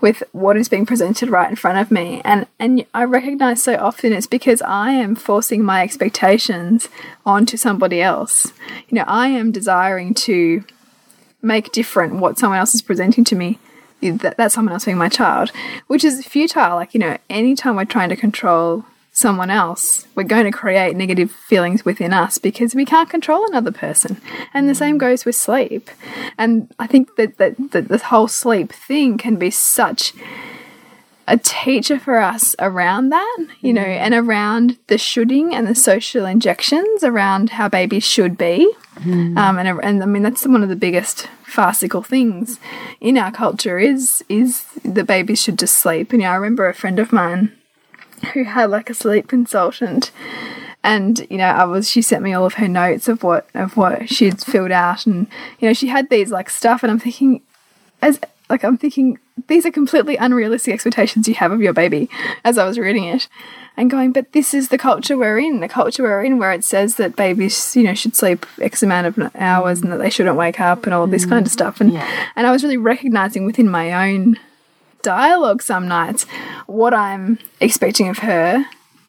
with 0.04 0.22
what 0.34 0.58
is 0.58 0.68
being 0.68 0.86
presented 0.86 1.30
right 1.30 1.50
in 1.50 1.56
front 1.56 1.78
of 1.78 1.90
me. 1.90 2.22
And 2.26 2.46
and 2.60 2.86
I 2.94 3.06
recognize 3.06 3.64
so 3.64 3.76
often 3.76 4.12
it's 4.12 4.28
because 4.28 4.62
I 4.62 4.92
am 4.92 5.16
forcing 5.16 5.64
my 5.64 5.82
expectations 5.82 6.90
onto 7.26 7.56
somebody 7.56 8.02
else. 8.02 8.52
You 8.90 8.96
know, 8.96 9.06
I 9.08 9.30
am 9.30 9.54
desiring 9.54 10.14
to 10.16 10.66
make 11.42 11.72
different 11.72 12.16
what 12.16 12.38
someone 12.38 12.60
else 12.60 12.76
is 12.76 12.82
presenting 12.82 13.24
to 13.24 13.36
me 13.36 13.60
that, 14.02 14.36
that's 14.36 14.56
someone 14.56 14.74
else 14.74 14.84
being 14.84 14.98
my 14.98 15.08
child, 15.08 15.52
which 15.88 16.04
is 16.04 16.26
futile. 16.26 16.76
Like, 16.76 16.94
you 16.94 17.00
know, 17.00 17.18
anytime 17.30 17.78
we're 17.78 17.86
trying 17.86 18.10
to 18.10 18.18
control 18.18 18.84
someone 19.16 19.52
else, 19.52 20.08
we're 20.16 20.24
going 20.24 20.46
to 20.46 20.52
create 20.52 20.96
negative 20.96 21.32
feelings 21.32 21.86
within 21.86 22.12
us 22.12 22.40
because 22.40 22.74
we 22.74 22.84
can't 22.84 23.12
control 23.12 23.46
another 23.46 23.72
person. 23.72 24.20
And 24.54 24.68
the 24.68 24.76
same 24.76 24.98
goes 24.98 25.24
with 25.24 25.36
sleep. 25.36 25.90
And 26.38 26.74
I 26.80 26.88
think 26.88 27.16
that, 27.16 27.38
that, 27.38 27.56
that 27.72 27.88
this 27.88 28.02
whole 28.04 28.28
sleep 28.28 28.74
thing 28.74 29.20
can 29.20 29.36
be 29.36 29.52
such 29.52 30.14
a 31.28 31.38
teacher 31.38 32.00
for 32.00 32.18
us 32.18 32.56
around 32.58 33.10
that, 33.10 33.38
you 33.62 33.72
know, 33.72 33.82
and 33.82 34.16
around 34.16 34.78
the 34.88 34.98
shoulding 34.98 35.54
and 35.54 35.68
the 35.68 35.76
social 35.76 36.26
injections 36.26 37.04
around 37.04 37.52
how 37.52 37.70
babies 37.70 38.04
should 38.04 38.38
be. 38.38 38.74
Um, 39.38 39.58
and, 39.58 39.80
and 39.84 40.04
I 40.04 40.06
mean, 40.06 40.24
that's 40.24 40.46
one 40.46 40.64
of 40.64 40.70
the 40.70 40.76
biggest 40.76 41.30
farcical 41.46 42.02
things 42.02 42.60
in 43.00 43.18
our 43.18 43.32
culture 43.32 43.78
is 43.78 44.24
is 44.28 44.66
the 44.84 45.04
babies 45.04 45.42
should 45.42 45.60
just 45.60 45.76
sleep. 45.76 46.12
And 46.12 46.22
you 46.22 46.28
know, 46.28 46.34
I 46.34 46.36
remember 46.36 46.68
a 46.68 46.74
friend 46.74 47.00
of 47.00 47.14
mine 47.14 47.52
who 48.34 48.44
had 48.46 48.70
like 48.70 48.90
a 48.90 48.94
sleep 48.94 49.28
consultant. 49.28 50.12
And 50.86 51.26
you 51.30 51.38
know 51.38 51.46
i 51.48 51.64
was 51.64 51.90
she 51.90 52.02
sent 52.02 52.24
me 52.24 52.34
all 52.34 52.46
of 52.46 52.56
her 52.56 52.68
notes 52.68 53.08
of 53.08 53.24
what 53.24 53.48
of 53.54 53.78
what 53.78 54.10
she'd 54.10 54.42
filled 54.42 54.72
out. 54.72 55.06
And 55.06 55.28
you 55.60 55.68
know 55.70 55.74
she 55.74 55.88
had 55.88 56.10
these 56.10 56.30
like 56.32 56.50
stuff 56.50 56.84
and 56.84 56.92
i'm 56.92 57.00
thinking 57.00 57.42
as 58.02 58.20
like 58.50 58.64
i'm 58.66 58.78
thinking 58.78 59.18
these 59.48 59.66
are 59.66 59.72
completely 59.72 60.16
unrealistic 60.18 60.74
expectations 60.74 61.28
you 61.28 61.34
have 61.36 61.52
of 61.52 61.62
your 61.62 61.74
baby 61.74 62.10
as 62.44 62.58
i 62.58 62.66
was 62.66 62.78
reading 62.78 63.06
it. 63.06 63.28
And 63.78 63.90
going 63.90 64.12
but 64.12 64.34
this 64.34 64.54
is 64.54 64.68
the 64.70 64.78
culture 64.78 65.18
we're 65.18 65.40
in 65.40 65.62
the 65.62 65.70
culture 65.70 66.04
we're 66.04 66.24
in 66.24 66.38
where 66.38 66.52
it 66.52 66.66
says 66.66 66.96
that 66.98 67.16
babies 67.16 67.76
you 67.78 67.84
know 67.84 67.94
should 67.94 68.16
sleep 68.16 68.46
x 68.60 68.84
amount 68.84 69.08
of 69.08 69.36
hours 69.36 69.82
and 69.82 69.90
that 69.92 69.98
they 69.98 70.10
shouldn't 70.10 70.36
wake 70.36 70.60
up 70.60 70.84
and 70.84 70.94
all 70.94 71.08
this 71.08 71.26
kind 71.26 71.46
of 71.46 71.52
stuff. 71.52 71.80
And 71.80 71.94
Yeah. 71.94 72.28
and 72.36 72.46
i 72.46 72.52
was 72.52 72.62
really 72.62 72.78
recognizing 72.78 73.46
within 73.46 73.70
my 73.70 74.12
own 74.12 74.38
dialogue 75.04 75.62
some 75.62 75.88
nights 75.88 76.26
what 76.66 76.94
I'm 76.94 77.38
expecting 77.60 78.10
of 78.10 78.20
her, 78.20 78.66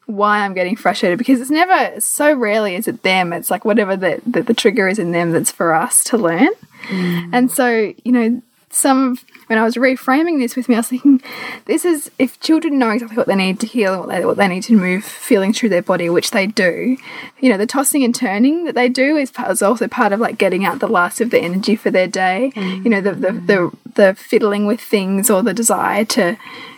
why 0.07 0.41
I'm 0.41 0.53
getting 0.53 0.77
frustrated 0.77 1.19
because 1.19 1.41
it's 1.41 1.51
never 1.51 2.01
so 2.01 2.35
rarely 2.35 2.75
is 2.75 2.87
it 2.87 3.03
them. 3.03 3.33
It's 3.33 3.51
like 3.51 3.65
whatever 3.65 3.97
the, 3.97 4.21
the, 4.27 4.43
the 4.43 4.55
trigger 4.55 4.87
is 4.87 4.99
in 4.99 5.13
them 5.13 5.33
that's 5.33 5.51
for 5.51 5.73
us 5.75 6.05
to 6.05 6.19
learn. 6.19 6.51
Mm. 6.89 7.31
And 7.33 7.51
so, 7.51 7.95
you 8.05 8.13
know, 8.13 8.43
some 8.75 9.19
when 9.47 9.59
I 9.59 9.65
was 9.65 9.75
reframing 9.77 10.39
this 10.39 10.57
with 10.57 10.69
me, 10.69 10.75
I 10.75 10.79
was 10.79 10.89
thinking, 10.89 11.23
this 11.67 11.85
is 11.85 12.11
if 12.19 12.41
children 12.41 12.79
know 12.79 12.91
exactly 12.91 13.17
what 13.17 13.27
they 13.27 13.35
need 13.35 13.61
to 13.61 13.67
heal, 13.67 14.01
what 14.01 14.09
they, 14.09 14.25
what 14.25 14.37
they 14.37 14.49
need 14.49 14.63
to 14.65 14.77
move 14.77 15.05
feelings 15.05 15.59
through 15.59 15.69
their 15.69 15.83
body, 15.83 16.09
which 16.09 16.31
they 16.31 16.47
do. 16.47 16.97
You 17.41 17.51
know, 17.51 17.59
the 17.59 17.67
tossing 17.67 18.05
and 18.05 18.15
turning 18.15 18.65
that 18.65 18.75
they 18.75 18.89
do 18.89 19.17
is, 19.17 19.31
part, 19.31 19.51
is 19.51 19.63
also 19.63 19.87
part 19.87 20.13
of 20.13 20.21
like 20.21 20.39
getting 20.39 20.65
out 20.65 20.79
the 20.79 20.89
last 20.89 21.21
of 21.21 21.31
the 21.31 21.39
energy 21.39 21.77
for 21.77 21.91
their 21.91 22.09
day. 22.09 22.53
Mm. 22.55 22.85
You 22.85 22.91
know, 22.91 23.01
the, 23.01 23.13
the 23.13 23.33
the 23.33 23.77
the 23.95 24.15
fiddling 24.15 24.67
with 24.67 24.81
things 24.81 25.31
or 25.31 25.43
the 25.43 25.55
desire 25.55 26.05
to. 26.07 26.37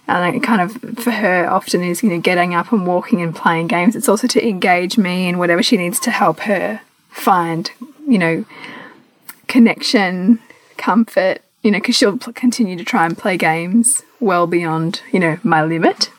And 0.08 0.36
it 0.36 0.42
kind 0.44 0.62
of 0.62 1.00
for 1.02 1.10
her 1.10 1.50
often 1.50 1.82
is 1.82 2.04
you 2.04 2.10
know 2.10 2.20
getting 2.20 2.54
up 2.54 2.70
and 2.70 2.86
walking 2.86 3.22
and 3.22 3.34
playing 3.34 3.66
games. 3.66 3.96
It's 3.96 4.08
also 4.08 4.28
to 4.28 4.48
engage 4.48 4.96
me 4.96 5.28
in 5.28 5.38
whatever 5.38 5.64
she 5.64 5.76
needs 5.76 5.98
to 6.00 6.12
help 6.12 6.40
her 6.40 6.80
find 7.10 7.72
you 8.06 8.16
know 8.16 8.44
connection, 9.48 10.38
comfort, 10.76 11.42
you 11.66 11.72
know, 11.72 11.78
because 11.80 11.96
she'll 11.96 12.16
continue 12.16 12.76
to 12.76 12.84
try 12.84 13.04
and 13.04 13.18
play 13.18 13.36
games 13.36 14.04
well 14.20 14.46
beyond, 14.46 15.02
you 15.10 15.18
know, 15.18 15.36
my 15.42 15.64
limit. 15.64 16.12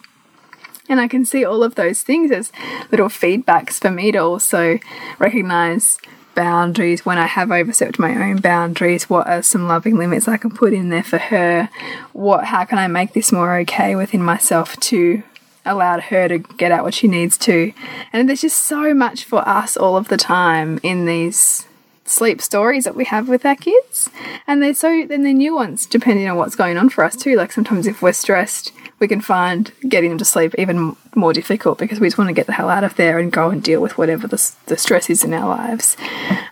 And 0.90 1.00
I 1.00 1.08
can 1.08 1.24
see 1.24 1.46
all 1.46 1.64
of 1.64 1.76
those 1.76 2.02
things 2.02 2.32
as 2.32 2.52
little 2.92 3.08
feedbacks 3.08 3.76
for 3.76 3.90
me 3.90 4.12
to 4.12 4.18
also 4.18 4.78
recognize 5.20 6.00
boundaries 6.36 7.06
when 7.06 7.18
I 7.18 7.28
have 7.28 7.50
overstepped 7.50 7.98
my 7.98 8.30
own 8.30 8.42
boundaries. 8.42 9.10
What 9.10 9.26
are 9.26 9.42
some 9.42 9.70
loving 9.70 9.96
limits 9.96 10.28
I 10.28 10.36
can 10.36 10.52
put 10.52 10.74
in 10.74 10.90
there 10.90 11.02
for 11.02 11.18
her? 11.18 11.70
What, 12.12 12.44
how 12.44 12.66
can 12.66 12.78
I 12.78 12.88
make 12.88 13.14
this 13.14 13.32
more 13.32 13.58
okay 13.60 13.96
within 13.96 14.22
myself 14.22 14.78
to 14.82 15.24
allow 15.66 16.02
her 16.02 16.28
to 16.28 16.40
get 16.40 16.74
out 16.74 16.84
what 16.84 16.94
she 16.94 17.08
needs 17.08 17.38
to? 17.38 17.72
And 18.12 18.28
there's 18.28 18.42
just 18.42 18.66
so 18.66 18.94
much 18.94 19.24
for 19.24 19.48
us 19.48 19.78
all 19.78 19.96
of 19.96 20.10
the 20.10 20.18
time 20.18 20.78
in 20.84 21.06
these 21.06 21.67
sleep 22.08 22.42
stories 22.42 22.86
that 22.86 22.96
we 22.96 23.06
have 23.06 23.30
with 23.30 23.46
our 23.46 23.56
kids. 23.56 24.10
And 24.48 24.64
they're 24.64 24.74
so 24.74 25.06
then 25.08 25.24
they're 25.24 25.34
nuanced 25.34 25.90
depending 25.90 26.28
on 26.28 26.38
what's 26.38 26.56
going 26.56 26.78
on 26.78 26.90
for 26.90 27.04
us 27.04 27.16
too. 27.16 27.36
Like 27.36 27.52
sometimes 27.52 27.88
if 27.88 28.02
we're 28.02 28.14
stressed 28.14 28.72
we 29.00 29.08
can 29.08 29.22
find 29.22 29.72
getting 29.88 30.10
them 30.10 30.18
to 30.18 30.26
sleep 30.26 30.56
even 30.58 30.96
more 31.16 31.34
difficult 31.34 31.78
because 31.78 32.00
we 32.00 32.08
just 32.08 32.18
want 32.18 32.30
to 32.30 32.34
get 32.34 32.48
the 32.48 32.54
hell 32.54 32.70
out 32.70 32.84
of 32.84 32.96
there 32.96 33.20
and 33.20 33.32
go 33.32 33.50
and 33.50 33.62
deal 33.62 33.82
with 33.82 33.98
whatever 33.98 34.28
the, 34.28 34.52
the 34.66 34.78
stress 34.78 35.10
is 35.10 35.24
in 35.24 35.34
our 35.34 35.48
lives. 35.48 35.96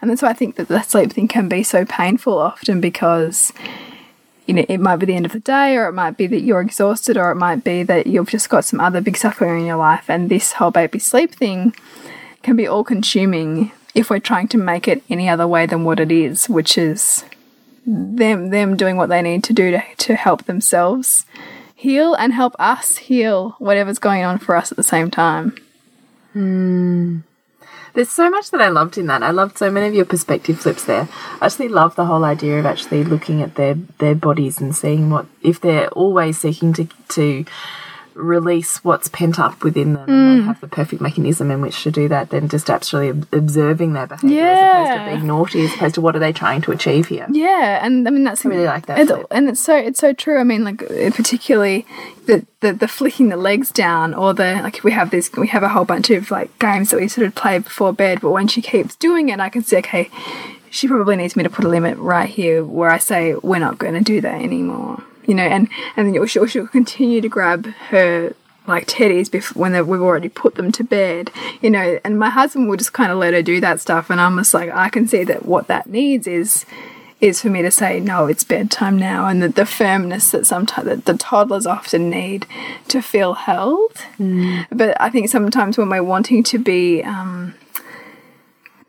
And 0.01 0.09
that's 0.09 0.21
why 0.21 0.29
i 0.29 0.33
think 0.33 0.55
that 0.55 0.67
the 0.67 0.81
sleep 0.83 1.13
thing 1.13 1.27
can 1.27 1.49
be 1.49 1.63
so 1.63 1.85
painful 1.85 2.37
often 2.37 2.81
because 2.81 3.51
you 4.45 4.53
know, 4.53 4.65
it 4.69 4.79
might 4.79 4.97
be 4.97 5.07
the 5.07 5.15
end 5.15 5.25
of 5.25 5.31
the 5.31 5.39
day, 5.39 5.75
or 5.75 5.87
it 5.87 5.93
might 5.93 6.17
be 6.17 6.27
that 6.27 6.41
you're 6.41 6.61
exhausted, 6.61 7.17
or 7.17 7.31
it 7.31 7.35
might 7.35 7.63
be 7.63 7.81
that 7.81 8.05
you've 8.05 8.29
just 8.29 8.47
got 8.47 8.63
some 8.63 8.79
other 8.79 9.01
big 9.01 9.17
suffering 9.17 9.61
in 9.61 9.65
your 9.65 9.77
life. 9.77 10.07
And 10.07 10.29
this 10.29 10.53
whole 10.53 10.69
baby 10.69 10.99
sleep 10.99 11.33
thing 11.33 11.73
can 12.43 12.55
be 12.55 12.67
all 12.67 12.83
consuming 12.83 13.71
if 13.95 14.09
we're 14.09 14.19
trying 14.19 14.49
to 14.49 14.57
make 14.57 14.87
it 14.87 15.01
any 15.09 15.27
other 15.27 15.47
way 15.47 15.65
than 15.65 15.83
what 15.85 15.99
it 15.99 16.11
is, 16.11 16.47
which 16.47 16.77
is 16.77 17.25
them 17.85 18.49
them 18.49 18.75
doing 18.75 18.97
what 18.97 19.09
they 19.09 19.21
need 19.21 19.43
to 19.45 19.53
do 19.53 19.71
to, 19.71 19.83
to 19.97 20.15
help 20.15 20.43
themselves 20.43 21.25
heal 21.73 22.13
and 22.15 22.33
help 22.33 22.55
us 22.59 22.97
heal 22.97 23.55
whatever's 23.59 23.99
going 23.99 24.23
on 24.23 24.39
for 24.39 24.55
us 24.55 24.71
at 24.71 24.75
the 24.75 24.83
same 24.83 25.09
time. 25.09 25.55
Hmm. 26.33 27.19
There's 27.93 28.11
so 28.11 28.29
much 28.29 28.51
that 28.51 28.61
I 28.61 28.67
loved 28.67 28.97
in 28.97 29.05
that. 29.05 29.23
I 29.23 29.31
loved 29.31 29.57
so 29.57 29.71
many 29.71 29.87
of 29.87 29.93
your 29.93 30.03
perspective 30.03 30.59
flips 30.59 30.83
there. 30.83 31.07
I 31.39 31.45
actually 31.45 31.69
love 31.69 31.95
the 31.95 32.05
whole 32.05 32.25
idea 32.25 32.59
of 32.59 32.65
actually 32.65 33.05
looking 33.05 33.41
at 33.41 33.55
their 33.55 33.75
their 33.99 34.15
bodies 34.15 34.59
and 34.59 34.75
seeing 34.75 35.09
what 35.09 35.27
if 35.41 35.61
they're 35.61 35.87
always 35.89 36.37
seeking 36.37 36.73
to 36.73 36.87
to 37.09 37.45
release 38.15 38.83
what's 38.83 39.09
pent 39.09 39.39
up 39.39 39.63
within 39.63 39.93
them 39.93 40.09
and 40.09 40.39
they 40.39 40.43
mm. 40.43 40.45
have 40.45 40.61
the 40.61 40.67
perfect 40.67 41.01
mechanism 41.01 41.51
in 41.51 41.61
which 41.61 41.83
to 41.83 41.91
do 41.91 42.07
that, 42.07 42.29
then 42.29 42.47
just 42.47 42.69
actually 42.69 43.09
observing 43.09 43.93
their 43.93 44.07
behavior 44.07 44.41
as 44.41 44.87
opposed 44.87 44.99
to 44.99 45.15
being 45.15 45.27
naughty, 45.27 45.65
as 45.65 45.73
opposed 45.73 45.95
to 45.95 46.01
what 46.01 46.15
are 46.15 46.19
they 46.19 46.31
trying 46.31 46.61
to 46.61 46.71
achieve 46.71 47.07
here. 47.07 47.27
Yeah, 47.29 47.85
and 47.85 48.07
I 48.07 48.11
mean 48.11 48.23
that's 48.23 48.45
I 48.45 48.49
really 48.49 48.65
like 48.65 48.85
that 48.85 48.99
It's, 48.99 49.11
and 49.31 49.49
it's 49.49 49.59
so 49.59 49.75
it's 49.75 49.99
so 49.99 50.13
true. 50.13 50.39
I 50.39 50.43
mean, 50.43 50.63
like 50.63 50.79
particularly 51.13 51.85
the, 52.25 52.45
the 52.61 52.73
the 52.73 52.87
flicking 52.87 53.29
the 53.29 53.37
legs 53.37 53.71
down, 53.71 54.13
or 54.13 54.33
the 54.33 54.59
like. 54.63 54.83
We 54.83 54.91
have 54.91 55.11
this. 55.11 55.31
We 55.33 55.47
have 55.49 55.63
a 55.63 55.69
whole 55.69 55.85
bunch 55.85 56.09
of 56.09 56.31
like 56.31 56.57
games 56.59 56.91
that 56.91 56.99
we 56.99 57.07
sort 57.07 57.27
of 57.27 57.35
play 57.35 57.59
before 57.59 57.93
bed. 57.93 58.21
But 58.21 58.31
when 58.31 58.47
she 58.47 58.61
keeps 58.61 58.95
doing 58.95 59.29
it, 59.29 59.39
I 59.39 59.49
can 59.49 59.63
say 59.63 59.79
okay, 59.79 60.09
she 60.69 60.87
probably 60.87 61.15
needs 61.15 61.35
me 61.35 61.43
to 61.43 61.49
put 61.49 61.65
a 61.65 61.69
limit 61.69 61.97
right 61.97 62.29
here 62.29 62.63
where 62.63 62.89
I 62.89 62.97
say 62.97 63.35
we're 63.35 63.59
not 63.59 63.77
going 63.77 63.93
to 63.93 64.01
do 64.01 64.21
that 64.21 64.41
anymore. 64.41 65.03
You 65.27 65.35
know, 65.35 65.43
and 65.43 65.69
and 65.95 66.13
then 66.13 66.27
she'll, 66.27 66.45
she'll 66.45 66.67
continue 66.67 67.21
to 67.21 67.29
grab 67.29 67.65
her 67.89 68.33
like 68.67 68.87
teddies 68.87 69.29
before 69.29 69.61
when 69.61 69.73
we've 69.87 70.01
already 70.01 70.29
put 70.29 70.55
them 70.55 70.71
to 70.71 70.83
bed, 70.83 71.31
you 71.61 71.69
know. 71.69 71.99
And 72.03 72.17
my 72.17 72.29
husband 72.29 72.67
will 72.67 72.77
just 72.77 72.93
kind 72.93 73.11
of 73.11 73.17
let 73.17 73.33
her 73.33 73.41
do 73.41 73.61
that 73.61 73.79
stuff, 73.79 74.09
and 74.09 74.19
I'm 74.19 74.37
just 74.37 74.53
like, 74.53 74.71
I 74.71 74.89
can 74.89 75.07
see 75.07 75.23
that 75.25 75.45
what 75.45 75.67
that 75.67 75.87
needs 75.87 76.27
is 76.27 76.65
is 77.21 77.41
for 77.41 77.49
me 77.49 77.61
to 77.61 77.71
say 77.71 77.99
no, 77.99 78.27
it's 78.27 78.43
bedtime 78.43 78.97
now, 78.97 79.27
and 79.27 79.41
the, 79.41 79.49
the 79.49 79.65
firmness 79.65 80.31
that 80.31 80.45
sometimes 80.45 80.87
that 80.87 81.05
the 81.05 81.17
toddlers 81.17 81.65
often 81.65 82.09
need 82.09 82.45
to 82.89 83.01
feel 83.01 83.33
held. 83.33 83.93
But 84.69 84.99
I 84.99 85.09
think 85.09 85.29
sometimes 85.29 85.77
when 85.77 85.89
we're 85.89 86.03
wanting 86.03 86.43
to 86.43 86.59
be 86.59 87.03
um, 87.03 87.53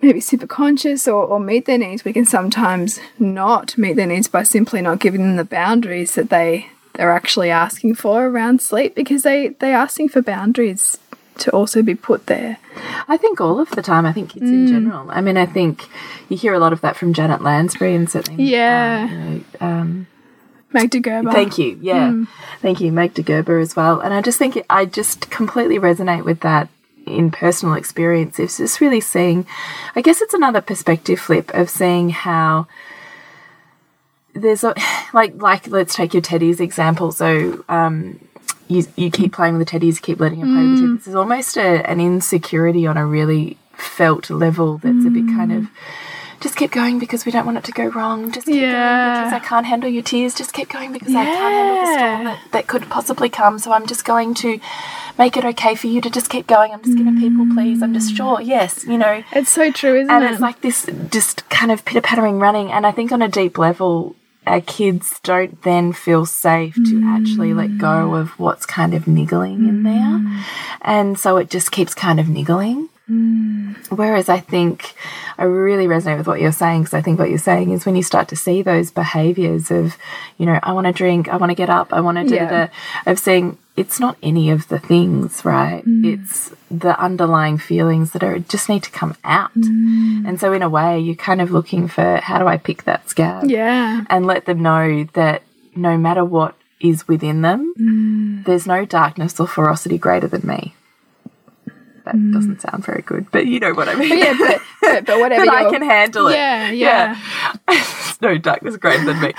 maybe 0.07 0.21
super 0.21 0.47
conscious 0.47 1.09
or, 1.09 1.25
or 1.25 1.41
meet 1.41 1.67
their 1.67 1.79
needs, 1.79 2.05
we 2.05 2.13
can 2.13 2.25
sometimes 2.25 3.01
not 3.19 3.77
meet 3.77 3.95
their 3.95 4.07
needs 4.07 4.29
by 4.29 4.43
simply 4.45 4.81
not 4.81 5.01
giving 5.01 5.23
them 5.23 5.37
the 5.37 5.45
boundaries 5.45 6.15
that 6.15 6.31
they 6.31 6.69
they're 6.95 7.11
actually 7.11 7.51
asking 7.51 7.95
for 7.95 8.27
around 8.27 8.63
sleep 8.63 8.95
because 8.95 9.23
they 9.23 9.49
they're 9.49 9.77
asking 9.77 10.09
for 10.09 10.23
boundaries 10.23 10.97
to 11.39 11.51
also 11.51 11.83
be 11.83 11.95
put 11.95 12.27
there. 12.27 12.57
I 13.09 13.19
think 13.19 13.41
all 13.41 13.61
of 13.61 13.71
the 13.73 13.83
time. 13.83 14.07
I 14.07 14.13
think 14.13 14.31
kids 14.31 14.49
in 14.49 14.67
general. 14.69 15.11
I 15.11 15.21
mean, 15.21 15.37
I 15.37 15.45
think 15.45 15.87
you 16.31 16.37
hear 16.39 16.55
a 16.55 16.59
lot 16.59 16.73
of 16.73 16.81
that 16.81 16.97
from 16.97 17.13
Janet 17.13 17.43
Lansbury 17.43 17.95
and 17.95 18.09
certainly, 18.09 18.45
Yeah. 18.45 19.03
um, 19.11 19.11
you 19.11 19.19
know, 19.29 19.67
um, 19.67 20.07
Magda 20.73 21.01
Gerber. 21.01 21.33
Thank 21.33 21.59
you. 21.59 21.79
Yeah. 21.81 22.25
Thank 22.63 22.81
you, 22.81 22.91
Magda 22.91 23.23
Gerber 23.23 23.59
as 23.59 23.77
well. 23.77 24.01
And 24.01 24.15
I 24.15 24.23
just 24.23 24.39
think 24.39 24.57
it, 24.57 24.67
I 24.71 24.87
just 24.87 25.29
completely 25.31 25.79
resonate 25.79 26.25
with 26.25 26.41
that 26.41 26.69
in 27.07 27.31
personal 27.31 27.75
experience. 27.75 28.39
It's 28.39 28.59
just 28.59 28.81
really 28.81 29.01
seeing, 29.01 29.47
I 29.95 30.03
guess 30.03 30.21
it's 30.21 30.35
another 30.35 30.61
perspective 30.61 31.21
flip 31.21 31.51
of 31.55 31.71
seeing 31.71 32.11
how 32.11 32.67
there's 34.35 34.65
a, 34.65 34.75
like, 35.13 35.41
like, 35.41 35.69
let's 35.69 35.95
take 35.95 36.13
your 36.15 36.23
teddies 36.23 36.61
example. 36.61 37.13
So, 37.13 37.65
um, 37.69 38.21
you, 38.69 38.85
you 38.97 39.11
keep 39.13 39.33
playing 39.33 39.57
with 39.57 39.69
the 39.69 39.79
teddies, 39.79 39.95
you 39.97 40.01
keep 40.03 40.19
letting 40.21 40.41
her 40.41 40.47
play 40.47 40.67
with 40.69 40.81
the 40.81 40.87
teddies. 40.87 41.05
There's 41.05 41.15
almost 41.15 41.57
a, 41.57 41.89
an 41.89 42.01
insecurity 42.01 42.87
on 42.87 42.97
a 42.97 43.07
really 43.07 43.57
felt 43.75 44.29
level 44.31 44.79
that's 44.79 45.05
a 45.07 45.11
bit 45.11 45.27
kind 45.27 45.53
of 45.53 45.67
just 46.41 46.57
keep 46.57 46.71
going 46.71 46.99
because 46.99 47.25
we 47.25 47.33
don't 47.33 47.47
want 47.47 47.57
it 47.59 47.65
to 47.65 47.73
go 47.73 47.87
wrong. 47.89 48.31
Just 48.33 48.47
keep 48.47 48.57
Yeah. 48.57 48.73
going 49.15 49.25
because 49.25 49.33
I 49.43 49.47
can't 49.47 49.67
handle 49.67 49.89
your 49.89 50.03
tears. 50.03 50.35
Just 50.35 50.53
keep 50.53 50.69
going 50.69 50.93
because 50.93 51.15
I 51.15 51.25
can't 51.25 51.55
handle 51.55 51.77
the 51.77 51.93
storm 51.95 52.25
that, 52.25 52.39
that 52.53 52.67
could 52.67 52.83
possibly 52.91 53.29
come. 53.31 53.59
So 53.59 53.73
I'm 53.73 53.87
just 53.87 54.05
going 54.05 54.35
to 54.35 54.61
make 55.19 55.37
it 55.37 55.45
okay 55.45 55.75
for 55.75 55.87
you 55.87 56.01
to 56.01 56.11
just 56.11 56.31
keep 56.31 56.47
going. 56.47 56.73
I'm 56.73 56.83
just 56.83 56.97
going 56.97 57.15
to 57.15 57.21
people 57.21 57.47
please. 57.55 57.83
I'm 57.83 57.95
just 57.95 58.17
sure. 58.17 58.41
Yes, 58.41 58.85
you 58.85 58.99
know. 58.99 59.23
It's 59.33 59.51
so 59.51 59.71
true, 59.71 60.01
isn't 60.01 60.11
And 60.11 60.23
it? 60.23 60.27
And 60.27 60.35
it's 60.35 60.43
like 60.43 60.61
this 60.61 60.89
just 61.11 61.49
kind 61.49 61.73
of 61.73 61.85
pitter 61.85 62.01
pattering 62.01 62.39
running. 62.39 62.71
And 62.73 62.87
I 62.87 62.93
think 62.93 63.13
on 63.13 63.23
a 63.23 63.29
deep 63.29 63.59
level, 63.59 64.17
our 64.47 64.61
kids 64.61 65.19
don't 65.23 65.61
then 65.63 65.93
feel 65.93 66.25
safe 66.25 66.75
to 66.75 67.03
actually 67.05 67.53
let 67.53 67.79
go 67.79 68.11
mm. 68.11 68.21
of 68.21 68.39
what's 68.39 68.65
kind 68.65 68.95
of 68.95 69.09
niggling 69.09 69.69
in 69.69 69.83
there. 69.83 69.93
Mm. 69.93 70.43
And 70.83 71.19
so 71.19 71.37
it 71.37 71.51
just 71.51 71.73
keeps 71.73 71.95
kind 71.95 72.21
of 72.21 72.29
niggling. 72.29 72.89
Mm. 73.11 73.77
Whereas 73.91 74.29
I 74.29 74.39
think 74.39 74.95
I 75.39 75.45
really 75.45 75.87
resonate 75.87 76.19
with 76.19 76.27
what 76.27 76.41
you're 76.41 76.53
saying 76.53 76.83
because 76.83 76.95
I 76.95 77.03
think 77.03 77.19
what 77.19 77.29
you're 77.29 77.39
saying 77.39 77.71
is 77.71 77.87
when 77.87 77.97
you 77.97 78.03
start 78.03 78.29
to 78.29 78.37
see 78.37 78.63
those 78.63 78.91
behaviors 78.91 79.71
of, 79.71 79.97
you 80.39 80.47
know, 80.47 80.59
I 80.63 80.73
want 80.73 80.87
to 80.87 80.93
drink, 80.93 81.29
I 81.29 81.37
want 81.37 81.51
to 81.51 81.57
get 81.57 81.71
up, 81.71 81.93
I 81.93 82.01
want 82.01 82.19
to 82.19 82.25
do 82.25 82.37
da 82.37 82.49
da, 82.49 82.69
of 83.07 83.19
saying 83.19 83.59
it's 83.77 84.01
not 84.01 84.17
any 84.23 84.51
of 84.51 84.69
the 84.69 84.79
things, 84.79 85.45
right? 85.45 85.83
It's 85.87 86.51
the 86.71 86.99
underlying 86.99 87.59
feelings 87.59 88.13
that 88.13 88.23
are 88.25 88.39
just 88.39 88.69
need 88.69 88.83
to 88.85 88.91
come 88.91 89.15
out. 89.25 89.55
And 89.55 90.41
so 90.41 90.53
in 90.53 90.63
a 90.63 90.69
way, 90.69 90.99
you're 90.99 91.15
kind 91.15 91.41
of 91.41 91.51
looking 91.51 91.87
for 91.89 92.17
how 92.23 92.39
do 92.39 92.47
I 92.47 92.57
pick 92.57 92.85
that 92.85 93.09
scab? 93.11 93.45
Yeah. 93.51 94.05
and 94.09 94.27
let 94.27 94.47
them 94.47 94.63
know 94.63 95.05
that 95.13 95.43
no 95.75 95.97
matter 95.99 96.25
what 96.25 96.55
is 96.81 97.07
within 97.09 97.43
them, 97.43 97.73
Mm. 97.79 98.45
there's 98.45 98.67
no 98.67 98.85
darkness 98.85 99.39
or 99.41 99.47
ferocity 99.47 99.99
greater 99.99 100.27
than 100.29 100.47
me. 100.47 100.75
That 102.07 102.15
doesn't 102.33 102.59
mm. 102.59 102.71
sound 102.71 102.87
very 102.87 103.03
good, 103.03 103.27
but 103.33 103.47
you 103.47 103.59
know 103.59 103.75
what 103.75 103.89
I 103.89 103.97
mean. 103.97 104.13
Mm. 104.13 104.19
Yeah, 104.19 104.37
but, 104.39 104.63
but, 104.81 105.05
but 105.07 105.19
whatever 105.19 105.45
That 105.45 105.55
I 105.55 105.71
can 105.71 105.83
handle 105.83 106.29
it. 106.29 106.35
Yeah, 106.35 106.71
yeah. 106.71 107.21
there's 107.69 108.23
no 108.23 108.39
darkness 108.39 108.77
greater 108.77 109.05
than 109.05 109.21
me. 109.21 109.35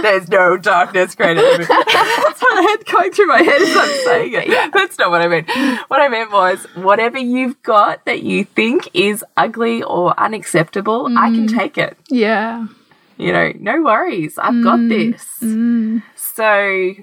There's 0.00 0.28
no 0.28 0.56
darkness 0.56 1.16
greater 1.16 1.42
than 1.42 1.60
me. 1.62 1.66
That's 1.66 2.40
what 2.40 2.58
I 2.58 2.62
had 2.70 2.86
going 2.86 3.10
through 3.10 3.26
my 3.26 3.42
head 3.42 3.60
as 3.60 3.76
I'm 3.76 4.04
saying 4.04 4.32
it. 4.34 4.72
That's 4.72 4.98
not 5.00 5.10
what 5.10 5.20
I 5.20 5.26
meant. 5.26 5.50
What 5.88 6.00
I 6.00 6.06
meant 6.06 6.30
was 6.30 6.64
whatever 6.76 7.18
you've 7.18 7.60
got 7.64 8.04
that 8.04 8.22
you 8.22 8.44
think 8.44 8.88
is 8.94 9.24
ugly 9.36 9.82
or 9.82 10.18
unacceptable, 10.18 11.06
I 11.18 11.30
can 11.30 11.48
mm. 11.48 11.58
take 11.58 11.76
it 11.76 11.98
Yeah. 12.08 12.68
you 13.16 13.32
know, 13.32 13.52
no 13.58 13.82
worries, 13.82 14.38
I've 14.38 14.62
got 14.62 14.78
mm. 14.78 15.10
this. 15.10 16.04
So 16.14 16.94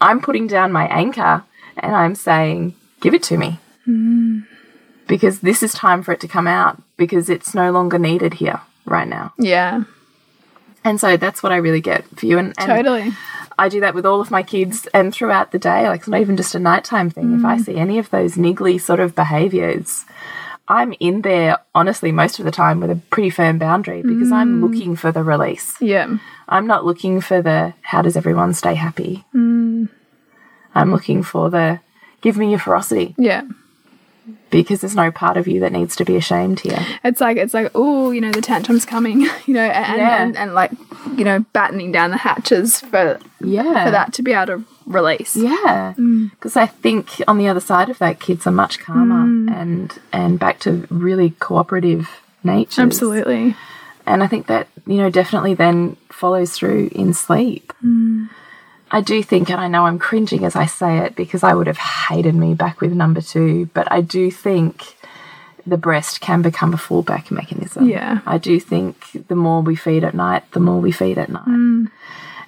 I'm 0.00 0.20
putting 0.20 0.46
down 0.46 0.70
my 0.70 0.86
anchor 0.86 1.42
and 1.76 1.96
I'm 1.96 2.14
saying, 2.14 2.76
give 3.00 3.12
it 3.12 3.24
to 3.24 3.36
me. 3.36 3.58
Hmm. 3.86 4.40
Because 5.08 5.40
this 5.40 5.62
is 5.62 5.72
time 5.72 6.02
for 6.02 6.12
it 6.12 6.20
to 6.20 6.28
come 6.28 6.46
out 6.46 6.82
because 6.96 7.30
it's 7.30 7.54
no 7.54 7.70
longer 7.70 7.98
needed 7.98 8.34
here 8.34 8.60
right 8.84 9.08
now. 9.08 9.32
Yeah. 9.38 9.84
And 10.84 11.00
so 11.00 11.16
that's 11.16 11.42
what 11.42 11.52
I 11.52 11.56
really 11.56 11.80
get 11.80 12.04
for 12.16 12.26
you. 12.26 12.38
And, 12.38 12.54
and 12.58 12.68
Totally. 12.68 13.12
I 13.58 13.68
do 13.68 13.80
that 13.80 13.94
with 13.94 14.04
all 14.04 14.20
of 14.20 14.30
my 14.30 14.42
kids 14.42 14.86
and 14.92 15.12
throughout 15.12 15.52
the 15.52 15.58
day. 15.58 15.88
Like 15.88 16.00
it's 16.00 16.08
not 16.08 16.20
even 16.20 16.36
just 16.36 16.54
a 16.54 16.58
nighttime 16.58 17.10
thing. 17.10 17.34
If 17.38 17.44
I 17.44 17.56
hmm. 17.56 17.62
see 17.62 17.76
any 17.76 17.98
of 17.98 18.10
those 18.10 18.34
niggly 18.34 18.80
sort 18.80 19.00
of 19.00 19.14
behaviors, 19.14 20.04
I'm 20.68 20.94
in 21.00 21.22
there 21.22 21.58
honestly 21.74 22.12
most 22.12 22.38
of 22.38 22.44
the 22.44 22.50
time 22.50 22.80
with 22.80 22.90
a 22.90 22.96
pretty 23.10 23.30
firm 23.30 23.58
boundary 23.58 24.02
because 24.02 24.32
I'm 24.32 24.60
hmm. 24.60 24.64
looking 24.64 24.96
for 24.96 25.12
the 25.12 25.22
release. 25.22 25.74
Yeah. 25.80 26.18
I'm 26.48 26.66
not 26.66 26.84
looking 26.84 27.20
for 27.20 27.42
the 27.42 27.74
how 27.82 28.02
does 28.02 28.16
everyone 28.16 28.54
stay 28.54 28.74
happy. 28.74 29.24
I'm 30.74 30.92
looking 30.92 31.22
for 31.22 31.50
the 31.50 31.80
give 32.20 32.36
me 32.36 32.50
your 32.50 32.58
ferocity 32.58 33.14
Yeah. 33.18 33.42
Because 34.50 34.80
there's 34.80 34.94
no 34.94 35.10
part 35.10 35.36
of 35.36 35.46
you 35.46 35.60
that 35.60 35.72
needs 35.72 35.96
to 35.96 36.04
be 36.04 36.16
ashamed 36.16 36.60
here. 36.60 36.84
It's 37.04 37.20
like 37.20 37.36
it's 37.36 37.54
like 37.54 37.70
oh, 37.74 38.10
you 38.10 38.20
know, 38.20 38.32
the 38.32 38.40
tantrum's 38.40 38.84
coming, 38.84 39.20
you 39.46 39.54
know, 39.54 39.64
and, 39.64 39.98
Yeah. 39.98 40.22
and 40.22 40.36
and 40.36 40.54
like 40.54 40.72
you 41.16 41.24
know, 41.24 41.40
battening 41.52 41.92
down 41.92 42.10
the 42.10 42.16
hatches 42.16 42.80
for 42.80 43.18
Yeah. 43.40 43.84
for 43.84 43.90
that 43.90 44.12
to 44.14 44.22
be 44.22 44.32
able 44.32 44.46
to 44.46 44.64
release. 44.86 45.36
Yeah, 45.36 45.94
mm. 45.96 46.30
because 46.30 46.56
I 46.56 46.66
think 46.66 47.22
on 47.28 47.38
the 47.38 47.48
other 47.48 47.60
side 47.60 47.88
of 47.88 47.98
that, 47.98 48.20
kids 48.20 48.46
are 48.46 48.52
much 48.52 48.78
calmer 48.78 49.24
mm. 49.26 49.54
and 49.54 49.98
and 50.12 50.38
back 50.38 50.58
to 50.60 50.86
really 50.90 51.30
cooperative 51.38 52.08
nature. 52.44 52.82
Absolutely. 52.82 53.56
and 54.06 54.22
I 54.22 54.26
think 54.26 54.46
that 54.46 54.68
you 54.86 54.96
know 54.96 55.10
definitely 55.10 55.54
then 55.54 55.96
follows 56.10 56.52
through 56.52 56.90
in 56.92 57.14
sleep. 57.14 57.72
Mm. 57.84 58.28
I 58.90 59.00
do 59.00 59.22
think, 59.22 59.50
and 59.50 59.60
I 59.60 59.68
know 59.68 59.86
I'm 59.86 59.98
cringing 59.98 60.44
as 60.44 60.54
I 60.54 60.66
say 60.66 60.98
it 60.98 61.16
because 61.16 61.42
I 61.42 61.54
would 61.54 61.66
have 61.66 61.78
hated 61.78 62.34
me 62.34 62.54
back 62.54 62.80
with 62.80 62.92
number 62.92 63.20
two, 63.20 63.66
but 63.74 63.90
I 63.90 64.00
do 64.00 64.30
think 64.30 64.96
the 65.66 65.76
breast 65.76 66.20
can 66.20 66.42
become 66.42 66.72
a 66.72 66.76
fallback 66.76 67.30
mechanism. 67.30 67.88
Yeah. 67.88 68.20
I 68.24 68.38
do 68.38 68.60
think 68.60 69.26
the 69.26 69.34
more 69.34 69.62
we 69.62 69.74
feed 69.74 70.04
at 70.04 70.14
night, 70.14 70.44
the 70.52 70.60
more 70.60 70.80
we 70.80 70.92
feed 70.92 71.18
at 71.18 71.28
night. 71.28 71.90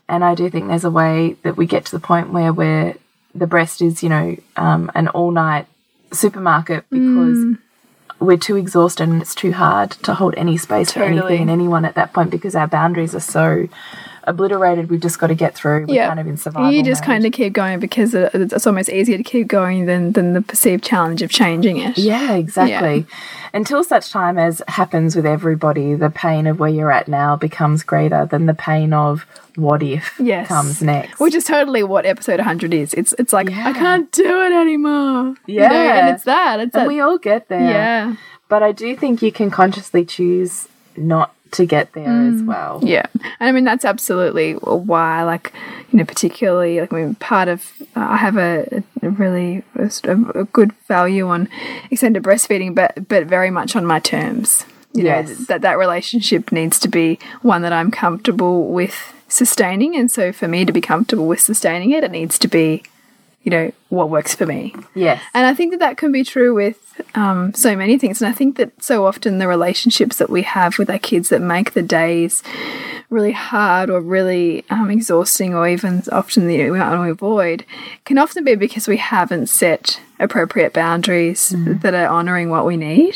And 0.09 0.25
I 0.25 0.35
do 0.35 0.49
think 0.49 0.69
there's 0.69 0.85
a 0.85 0.91
way 0.91 1.37
that 1.43 1.57
we 1.57 1.67
get 1.67 1.87
to 1.87 1.91
the 1.93 2.01
point 2.01 2.33
where 2.33 2.53
we're, 2.53 2.95
the 3.35 3.47
breast 3.49 3.83
is, 3.83 4.03
you 4.03 4.09
know, 4.09 4.37
um, 4.57 4.91
an 4.95 5.09
all 5.09 5.33
night 5.33 5.67
supermarket 6.13 6.85
because 6.91 7.57
we're 8.21 8.39
too 8.39 8.57
exhausted 8.57 9.09
and 9.09 9.21
it's 9.21 9.35
too 9.35 9.53
hard 9.53 9.91
to 9.91 10.15
hold 10.15 10.35
any 10.37 10.57
space 10.57 10.93
for 10.93 11.03
anything 11.03 11.43
and 11.43 11.51
anyone 11.51 11.85
at 11.85 11.95
that 11.95 12.13
point 12.13 12.31
because 12.31 12.55
our 12.55 12.67
boundaries 12.67 13.15
are 13.15 13.21
so 13.21 13.69
obliterated. 14.29 14.91
We've 14.91 15.01
just 15.01 15.19
got 15.19 15.29
to 15.29 15.35
get 15.35 15.55
through. 15.55 15.87
We're 15.87 15.95
Yeah. 15.97 16.09
kind 16.09 16.21
of 16.21 16.27
in 16.27 16.37
survival. 16.37 16.71
You 16.71 16.83
just 16.83 17.03
mode. 17.03 17.07
kind 17.07 17.27
of 17.27 17.33
keep 17.33 17.53
going 17.53 17.81
because 17.81 18.15
it's 18.15 18.67
almost 18.67 18.89
easier 18.91 19.17
to 19.17 19.23
keep 19.25 19.49
going 19.49 19.87
than 19.87 20.13
than 20.13 20.35
the 20.35 20.43
perceived 20.43 20.85
challenge 20.85 21.23
of 21.23 21.31
changing 21.31 21.79
it. 21.79 21.99
Yeah, 21.99 22.35
exactly. 22.35 23.07
Until 23.55 23.83
such 23.83 24.11
time 24.11 24.39
as 24.39 24.63
happens 24.69 25.17
with 25.17 25.25
everybody, 25.27 25.95
the 25.95 26.11
pain 26.11 26.47
of 26.47 26.61
where 26.61 26.69
you're 26.69 26.93
at 26.93 27.09
now 27.09 27.35
becomes 27.35 27.83
greater 27.83 28.27
than 28.27 28.47
the 28.47 28.55
pain 28.55 28.93
of 28.93 29.25
what 29.57 29.83
if 29.83 30.15
Yes. 30.21 30.47
comes 30.49 30.83
next. 30.83 31.19
Which 31.19 31.35
is 31.35 31.45
totally 31.45 31.83
what 31.83 32.05
episode 32.07 32.39
100 32.41 32.75
is. 32.75 32.93
It's 32.95 33.15
it's 33.19 33.33
like 33.33 33.49
Yeah. 33.51 33.69
I 33.69 33.73
can't 33.73 34.13
do 34.13 34.43
it 34.43 34.53
anymore. 34.53 35.35
You 35.47 35.61
know, 35.61 35.73
Yeah. 35.73 35.99
and 36.07 36.15
it's 36.15 36.25
that. 36.25 36.61
It's 36.61 36.75
and 36.75 36.83
that. 36.83 36.89
we 36.89 37.01
all 37.01 37.19
get 37.19 37.49
there. 37.49 37.61
yeah. 37.61 38.15
But 38.49 38.63
I 38.63 38.73
do 38.73 38.95
think 38.97 39.21
you 39.23 39.33
can 39.33 39.51
consciously 39.51 40.05
choose 40.05 40.69
not 40.97 41.33
to 41.53 41.67
get 41.67 41.93
there 41.93 42.09
Mm. 42.09 42.35
as 42.35 42.43
well. 42.43 42.81
Yeah, 42.83 43.07
and 43.41 43.49
I 43.49 43.53
mean 43.53 43.65
that's 43.65 43.85
absolutely 43.85 44.53
why, 44.55 45.23
like 45.23 45.53
you 45.91 45.99
know, 45.99 46.05
particularly 46.05 46.81
like 46.81 46.93
I 46.93 46.97
mean, 46.97 47.15
part 47.17 47.49
of 47.49 47.73
uh, 47.97 48.07
I 48.11 48.17
have 48.19 48.37
a, 48.37 48.83
a 49.03 49.11
really 49.11 49.63
a, 49.77 49.91
a 50.35 50.45
good 50.45 50.73
value 50.87 51.29
on 51.29 51.49
extended 51.91 52.23
breastfeeding, 52.23 52.75
but 52.75 53.09
but 53.09 53.27
very 53.27 53.51
much 53.51 53.77
on 53.77 53.85
my 53.87 53.99
terms. 54.01 54.65
You 54.95 55.05
Yes. 55.05 55.29
know, 55.29 55.35
that 55.49 55.61
that 55.63 55.79
relationship 55.79 56.51
needs 56.51 56.79
to 56.81 56.89
be 56.89 57.19
one 57.43 57.63
that 57.63 57.73
I'm 57.73 57.91
comfortable 57.91 58.69
with 58.73 58.97
sustaining, 59.29 59.95
and 59.97 60.11
so 60.11 60.33
for 60.33 60.49
me 60.49 60.65
to 60.65 60.73
be 60.73 60.81
comfortable 60.81 61.27
with 61.27 61.41
sustaining 61.41 61.91
it, 61.91 62.03
it 62.05 62.11
needs 62.11 62.39
to 62.39 62.49
be, 62.49 62.83
you 63.43 63.51
know, 63.51 63.73
what 63.89 64.11
works 64.11 64.35
for 64.35 64.47
me. 64.47 64.75
Yes. 64.95 65.23
And 65.35 65.47
I 65.47 65.55
think 65.55 65.73
that 65.73 65.81
that 65.81 65.97
can 65.97 66.13
be 66.13 66.25
true 66.25 66.55
with 66.55 67.01
um, 67.15 67.55
so 67.55 67.75
many 67.75 67.99
things. 67.99 68.21
And 68.21 68.29
I 68.29 68.33
think 68.33 68.57
that 68.57 68.83
so 68.83 69.07
often 69.07 69.39
the 69.39 69.49
relationships 69.49 70.17
that 70.17 70.31
we 70.31 70.43
have 70.43 70.79
with 70.79 70.91
our 70.91 70.99
kids 70.99 71.31
that 71.31 71.41
make 71.41 71.73
the 71.73 71.83
days 71.83 72.43
really 73.11 73.33
hard 73.33 73.89
or 73.89 74.01
really 74.01 74.65
um, 74.69 74.91
exhausting 74.91 75.55
or 75.55 75.67
even 75.67 76.03
often 76.13 76.47
the 76.47 76.71
we 76.71 76.79
want 76.79 76.93
to 76.93 77.11
avoid 77.11 77.65
can 78.05 78.19
often 78.19 78.45
be 78.45 78.55
because 78.55 78.87
we 78.87 78.99
haven't 78.99 79.47
set 79.47 79.99
appropriate 80.21 80.73
boundaries 80.73 81.55
that 81.57 81.95
are 81.95 82.09
honoring 82.09 82.51
what 82.51 82.67
we 82.67 82.77
need 82.77 83.15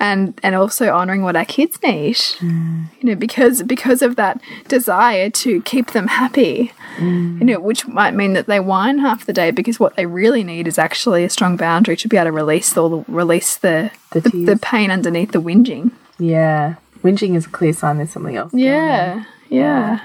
and 0.00 0.38
and 0.42 0.54
also 0.54 0.92
honoring 0.92 1.22
what 1.22 1.36
our 1.36 1.44
kids 1.44 1.78
need 1.82 2.18
you 2.42 2.88
know 3.04 3.14
because 3.14 3.62
because 3.62 4.02
of 4.02 4.16
that 4.16 4.40
desire 4.68 5.30
to 5.30 5.62
keep 5.62 5.92
them 5.92 6.08
happy 6.08 6.72
you 6.98 7.44
know 7.44 7.60
which 7.60 7.86
might 7.86 8.12
mean 8.12 8.32
that 8.32 8.46
they 8.46 8.60
whine 8.60 8.98
half 8.98 9.24
the 9.24 9.32
day 9.32 9.50
because 9.50 9.78
what 9.78 9.94
they 9.96 10.01
really 10.06 10.44
need 10.44 10.66
is 10.68 10.78
actually 10.78 11.24
a 11.24 11.30
strong 11.30 11.56
boundary 11.56 11.96
to 11.96 12.08
be 12.08 12.16
able 12.16 12.26
to 12.26 12.32
release 12.32 12.76
all 12.76 12.88
the 13.02 13.12
release 13.12 13.56
the 13.56 13.90
The 14.12 14.20
the, 14.20 14.44
the 14.44 14.56
pain 14.56 14.90
underneath 14.90 15.32
the 15.32 15.40
whinging 15.42 15.92
Yeah. 16.18 16.76
Whinging 17.02 17.34
is 17.34 17.46
a 17.46 17.50
clear 17.50 17.72
sign 17.72 17.96
there's 17.96 18.10
something 18.10 18.36
else. 18.36 18.52
going 18.52 18.64
on. 18.64 18.70
yeah 18.70 19.24
yeah 19.48 20.00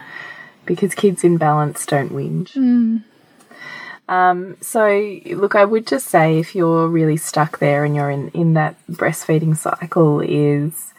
Because 0.66 0.96
kids 0.96 1.24
in 1.24 1.38
balance 1.38 1.86
don't 1.86 2.12
whinge. 2.12 2.54
Hmm. 2.54 2.98
Um, 4.10 4.56
so, 4.62 4.88
look, 5.32 5.56
I 5.56 5.66
would 5.66 5.86
just 5.86 6.08
say 6.08 6.40
if 6.40 6.56
you're 6.56 6.88
really 6.88 7.18
stuck 7.18 7.60
there 7.60 7.84
and 7.84 7.94
you're 7.94 8.10
in, 8.10 8.30
in 8.30 8.54
that 8.54 8.76
breastfeeding 8.90 9.58
cycle, 9.58 10.22
is, 10.22 10.94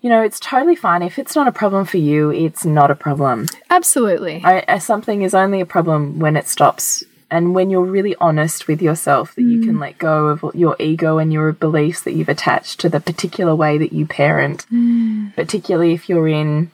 you 0.00 0.10
know, 0.10 0.20
it's 0.20 0.40
totally 0.40 0.74
fine. 0.74 1.02
If 1.02 1.16
it's 1.16 1.36
not 1.36 1.46
a 1.46 1.52
problem 1.52 1.84
for 1.84 1.98
you, 1.98 2.30
it's 2.30 2.64
not 2.64 2.90
a 2.90 2.96
problem. 2.96 3.46
absolutely 3.70 4.42
I, 4.44 4.78
something 4.78 5.22
is 5.22 5.32
only 5.34 5.60
a 5.60 5.66
problem 5.66 6.18
when 6.18 6.36
it 6.36 6.48
stops 6.48 7.04
and 7.30 7.54
when 7.54 7.70
you're 7.70 7.84
really 7.84 8.14
honest 8.20 8.68
with 8.68 8.80
yourself 8.80 9.34
that 9.34 9.42
you 9.42 9.60
can 9.60 9.76
mm. 9.76 9.80
let 9.80 9.98
go 9.98 10.28
of 10.28 10.54
your 10.54 10.76
ego 10.78 11.18
and 11.18 11.32
your 11.32 11.52
beliefs 11.52 12.02
that 12.02 12.12
you've 12.12 12.28
attached 12.28 12.80
to 12.80 12.88
the 12.88 13.00
particular 13.00 13.54
way 13.54 13.78
that 13.78 13.92
you 13.92 14.06
parent 14.06 14.66
mm. 14.72 15.34
particularly 15.34 15.92
if 15.92 16.08
you're 16.08 16.28
in 16.28 16.70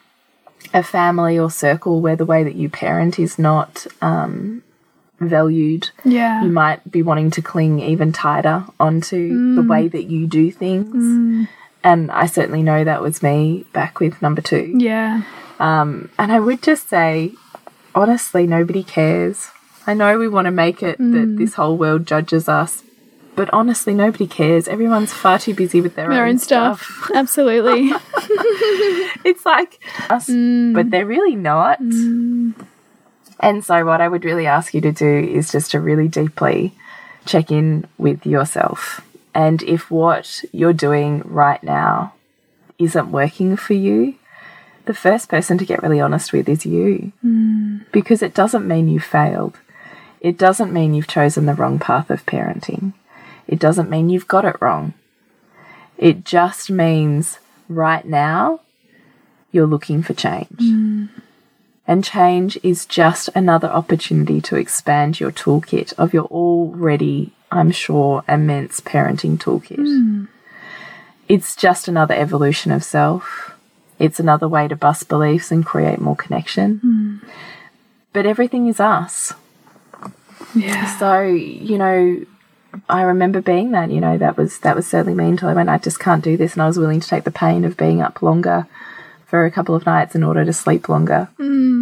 a 0.75 0.83
family 0.83 1.38
or 1.38 1.51
circle 1.51 2.01
where 2.01 2.17
the 2.17 2.25
way 2.25 2.45
that 2.45 2.55
you 2.55 2.69
parent 2.69 3.19
is 3.19 3.38
not 3.38 3.87
um, 4.01 4.62
valued 5.21 5.91
yeah. 6.05 6.43
you 6.43 6.51
might 6.51 6.88
be 6.91 7.03
wanting 7.03 7.31
to 7.31 7.43
cling 7.43 7.81
even 7.81 8.12
tighter 8.12 8.65
onto 8.79 9.55
the 9.55 9.62
mm. 9.62 9.69
way 9.69 9.88
that 9.88 10.05
you 10.05 10.27
do 10.27 10.51
things. 10.51 11.49
And 11.85 12.12
i 12.12 12.27
certainly 12.27 12.62
know 12.62 12.85
that 12.85 13.03
was 13.03 13.23
me 13.23 13.65
back 13.73 13.99
with 13.99 14.23
number 14.23 14.41
two. 14.41 14.75
Yeah. 14.77 15.23
Um, 15.59 16.11
and 16.19 16.33
I 16.33 16.41
would 16.41 16.62
just 16.62 16.88
say, 16.88 17.33
honestly, 17.95 18.47
nobody 18.47 18.83
cares. 18.83 19.51
I 19.87 19.95
know 19.95 20.18
we 20.18 20.28
want 20.28 20.47
to 20.47 20.51
make 20.51 20.83
it 20.83 20.99
that 20.99 21.05
mm. 21.05 21.39
this 21.39 21.55
whole 21.55 21.76
world 21.76 22.07
judges 22.07 22.49
us, 22.49 22.83
but 23.35 23.51
honestly, 23.53 23.95
nobody 23.95 24.26
cares. 24.26 24.68
Everyone's 24.68 25.12
far 25.12 25.39
too 25.39 25.55
busy 25.55 25.80
with 25.80 25.97
their, 25.97 26.09
Their 26.09 26.24
own 26.24 26.30
own 26.30 26.39
stuff. 26.39 27.11
Absolutely. 27.14 27.93
It's 29.24 29.47
like 29.47 29.78
us, 30.11 30.28
mm. 30.28 30.74
but 30.74 30.91
they're 30.91 31.07
really 31.07 31.37
not. 31.37 31.80
Mm. 31.80 32.55
And 33.39 33.64
so, 33.64 33.85
what 33.85 34.01
I 34.01 34.09
would 34.09 34.24
really 34.24 34.47
ask 34.47 34.74
you 34.74 34.80
to 34.80 34.91
do 34.91 35.07
is 35.07 35.53
just 35.53 35.70
to 35.72 35.80
really 35.80 36.09
deeply 36.09 36.74
check 37.24 37.53
in 37.53 37.87
with 37.99 38.26
yourself. 38.26 39.01
And 39.35 39.62
if 39.62 39.91
what 39.91 40.45
you're 40.53 40.72
doing 40.72 41.22
right 41.24 41.62
now 41.62 42.14
isn't 42.78 43.12
working 43.12 43.57
for 43.57 43.74
you, 43.74 44.16
the 44.87 44.95
first 44.95 45.28
person 45.28 45.57
to 45.59 45.64
get 45.64 45.83
really 45.83 46.01
honest 46.01 46.33
with 46.33 46.49
is 46.49 46.66
you. 46.66 47.12
Because 47.93 48.22
it 48.22 48.35
doesn't 48.35 48.66
mean 48.66 48.89
you 48.89 49.01
failed. 49.01 49.59
It 50.23 50.39
doesn't 50.39 50.73
mean 50.73 50.95
you've 50.95 51.09
chosen 51.09 51.47
the 51.47 51.55
wrong 51.55 51.81
path 51.81 52.09
of 52.09 52.25
parenting. 52.25 52.93
It 53.49 53.59
doesn't 53.59 53.91
mean 53.91 54.09
you've 54.09 54.29
got 54.29 54.45
it 54.45 54.57
wrong. 54.61 54.95
It 55.99 56.25
just 56.25 56.70
means 56.70 57.41
right 57.68 58.07
now 58.07 58.61
you're 59.51 59.66
looking 59.66 60.01
for 60.01 60.14
change. 60.14 60.61
Mm. 60.61 61.09
And 61.89 62.05
change 62.05 62.57
is 62.62 62.87
just 62.87 63.31
another 63.35 63.66
opportunity 63.68 64.41
to 64.43 64.55
expand 64.55 65.18
your 65.18 65.33
toolkit 65.33 65.93
of 65.95 66.14
your 66.14 66.27
already, 66.27 67.33
I'm 67.51 67.73
sure, 67.73 68.23
immense 68.29 68.81
parenting 68.81 69.39
toolkit. 69.39 69.79
Mm. 69.79 70.29
It's 71.29 71.57
just 71.57 71.89
another 71.89 72.14
evolution 72.14 72.70
of 72.70 72.85
self. 72.85 73.57
It's 73.99 74.20
another 74.20 74.49
way 74.49 74.68
to 74.68 74.77
bust 74.77 75.09
beliefs 75.09 75.51
and 75.51 75.66
create 75.66 76.01
more 76.01 76.16
connection. 76.16 76.81
Mm. 76.85 77.29
But 78.12 78.27
everything 78.27 78.68
is 78.68 78.79
us. 78.79 79.35
Yeah. 80.55 80.98
So, 80.98 81.22
you 81.22 81.78
know, 81.78 82.24
I 82.88 83.03
remember 83.03 83.40
being 83.40 83.72
that, 83.72 83.90
you 83.90 84.00
know, 84.00 84.18
that 84.18 84.36
was 84.36 84.59
that 84.61 84.76
was 84.76 84.86
certainly 84.86 85.14
me 85.14 85.28
until 85.28 85.48
I 85.48 85.55
went, 85.55 85.68
I 85.68 85.78
just 85.78 85.98
can't 86.00 86.24
do 86.24 86.36
this 86.36 86.55
and 86.55 86.62
I 86.62 86.66
was 86.66 86.78
willing 86.78 87.00
to 87.00 87.09
take 87.09 87.24
the 87.24 87.30
pain 87.30 87.64
of 87.64 87.76
being 87.76 88.00
up 88.00 88.22
longer 88.22 88.66
for 89.26 89.44
a 89.44 89.50
couple 89.50 89.74
of 89.74 89.86
nights 89.86 90.14
in 90.14 90.22
order 90.22 90.44
to 90.44 90.53
sleep 90.53 90.88
longer 90.88 91.28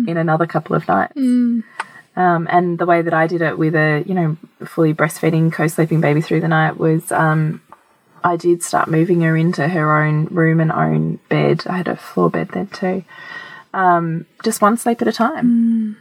in 0.09 0.17
another 0.17 0.47
couple 0.47 0.77
of 0.77 0.87
nights. 0.89 1.17
Um, 2.17 2.49
and 2.51 2.79
the 2.79 2.87
way 2.87 3.03
that 3.03 3.15
I 3.15 3.27
did 3.27 3.41
it 3.41 3.57
with 3.57 3.75
a, 3.75 4.03
you 4.07 4.15
know, 4.15 4.37
fully 4.65 4.93
breastfeeding, 4.93 5.53
co-sleeping 5.53 6.01
baby 6.01 6.21
through 6.21 6.41
the 6.41 6.49
night 6.49 6.77
was 6.77 7.11
um, 7.13 7.61
I 8.23 8.37
did 8.37 8.63
start 8.63 8.89
moving 8.89 9.21
her 9.23 9.37
into 9.37 9.67
her 9.69 10.03
own 10.03 10.27
room 10.27 10.61
and 10.61 10.71
own 10.73 11.21
bed. 11.29 11.65
I 11.67 11.77
had 11.79 11.89
a 11.89 11.97
floor 11.97 12.31
bed 12.31 12.51
then 12.53 12.67
too. 12.69 13.05
Um, 13.73 14.27
just 14.45 14.61
one 14.61 14.77
sleep 14.77 15.01
at 15.03 15.09
a 15.09 15.13
time. 15.13 15.97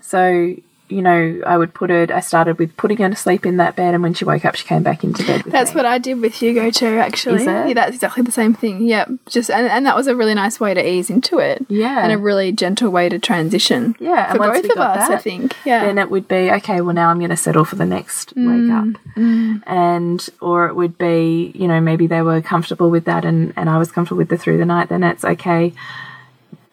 So, 0.00 0.56
you 0.88 1.02
know, 1.02 1.40
I 1.46 1.56
would 1.56 1.74
put 1.74 1.90
her, 1.90 2.06
I 2.12 2.20
started 2.20 2.58
with 2.58 2.76
putting 2.76 2.98
her 2.98 3.08
to 3.08 3.16
sleep 3.16 3.46
in 3.46 3.56
that 3.56 3.76
bed, 3.76 3.94
and 3.94 4.02
when 4.02 4.14
she 4.14 4.24
woke 4.24 4.44
up, 4.44 4.54
she 4.54 4.64
came 4.64 4.82
back 4.82 5.02
into 5.02 5.26
bed 5.26 5.44
with 5.44 5.52
That's 5.52 5.72
me. 5.72 5.76
what 5.76 5.86
I 5.86 5.98
did 5.98 6.20
with 6.20 6.34
Hugo 6.34 6.70
too, 6.70 6.98
actually. 6.98 7.42
Is 7.42 7.42
it? 7.42 7.68
Yeah, 7.68 7.74
that's 7.74 7.94
exactly 7.94 8.22
the 8.22 8.32
same 8.32 8.54
thing. 8.54 8.82
Yeah, 8.82 9.06
just 9.26 9.50
and, 9.50 9.66
and 9.66 9.86
that 9.86 9.96
was 9.96 10.06
a 10.06 10.14
really 10.14 10.34
nice 10.34 10.60
way 10.60 10.74
to 10.74 10.88
ease 10.88 11.10
into 11.10 11.38
it. 11.38 11.64
Yeah. 11.68 12.02
and 12.02 12.12
a 12.12 12.18
really 12.18 12.52
gentle 12.52 12.90
way 12.90 13.08
to 13.08 13.18
transition. 13.18 13.96
Yeah, 13.98 14.32
for 14.32 14.38
both 14.38 14.64
of 14.64 14.78
us, 14.78 15.10
I 15.10 15.16
think. 15.16 15.56
Yeah, 15.64 15.84
then 15.86 15.98
it 15.98 16.10
would 16.10 16.28
be 16.28 16.50
okay 16.50 16.80
well 16.80 16.94
now 16.94 17.08
i'm 17.08 17.18
going 17.18 17.30
to 17.30 17.36
settle 17.36 17.64
for 17.64 17.76
the 17.76 17.86
next 17.86 18.34
wake 18.36 18.46
mm. 18.46 18.94
up 18.94 19.00
mm. 19.14 19.62
and 19.66 20.28
or 20.40 20.66
it 20.66 20.74
would 20.74 20.98
be 20.98 21.52
you 21.54 21.68
know 21.68 21.80
maybe 21.80 22.06
they 22.06 22.22
were 22.22 22.40
comfortable 22.42 22.90
with 22.90 23.04
that 23.04 23.24
and 23.24 23.52
and 23.56 23.70
i 23.70 23.78
was 23.78 23.90
comfortable 23.92 24.18
with 24.18 24.28
the 24.28 24.36
through 24.36 24.58
the 24.58 24.64
night 24.64 24.88
then 24.88 25.02
it's 25.02 25.24
okay 25.24 25.72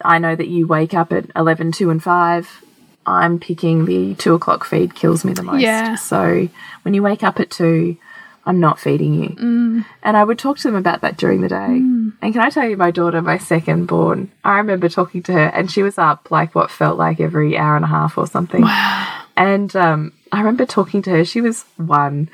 i 0.03 0.17
know 0.17 0.35
that 0.35 0.47
you 0.47 0.67
wake 0.67 0.93
up 0.93 1.11
at 1.11 1.25
11 1.35 1.71
2 1.71 1.89
and 1.89 2.03
5 2.03 2.62
i'm 3.05 3.39
picking 3.39 3.85
the 3.85 4.15
2 4.15 4.33
o'clock 4.33 4.65
feed 4.65 4.95
kills 4.95 5.23
me 5.25 5.33
the 5.33 5.43
most 5.43 5.61
Yeah. 5.61 5.95
so 5.95 6.47
when 6.83 6.93
you 6.93 7.03
wake 7.03 7.23
up 7.23 7.39
at 7.39 7.49
2 7.49 7.97
i'm 8.45 8.59
not 8.59 8.79
feeding 8.79 9.13
you 9.13 9.29
mm. 9.29 9.85
and 10.03 10.17
I 10.17 10.23
would 10.23 10.37
talk 10.39 10.57
to 10.57 10.63
them 10.63 10.75
about 10.75 11.01
that 11.01 11.17
during 11.17 11.41
the 11.41 11.49
day. 11.49 11.55
Mm. 11.55 12.13
And 12.21 12.33
can 12.33 12.41
I 12.41 12.49
tell 12.49 12.67
you, 12.67 12.77
my 12.77 12.91
daughter, 12.91 13.21
my 13.21 13.37
second 13.37 13.85
born, 13.87 14.31
I 14.43 14.57
remember 14.57 14.87
talking 14.87 15.23
to 15.23 15.33
her, 15.33 15.45
and 15.47 15.69
she 15.69 15.83
was 15.83 15.97
up 15.97 16.31
like 16.31 16.55
what 16.55 16.71
felt 16.71 16.97
like 16.97 17.19
every 17.19 17.57
hour 17.57 17.75
and 17.75 17.85
a 17.85 17.87
half 17.89 18.17
or 18.17 18.27
something. 18.27 18.61
Wow. 18.61 19.23
And 19.35 19.75
um, 19.75 20.13
I 20.31 20.39
remember 20.39 20.65
talking 20.65 21.01
to 21.03 21.09
her, 21.09 21.25
she 21.25 21.41
was 21.41 21.63
one, 21.77 22.29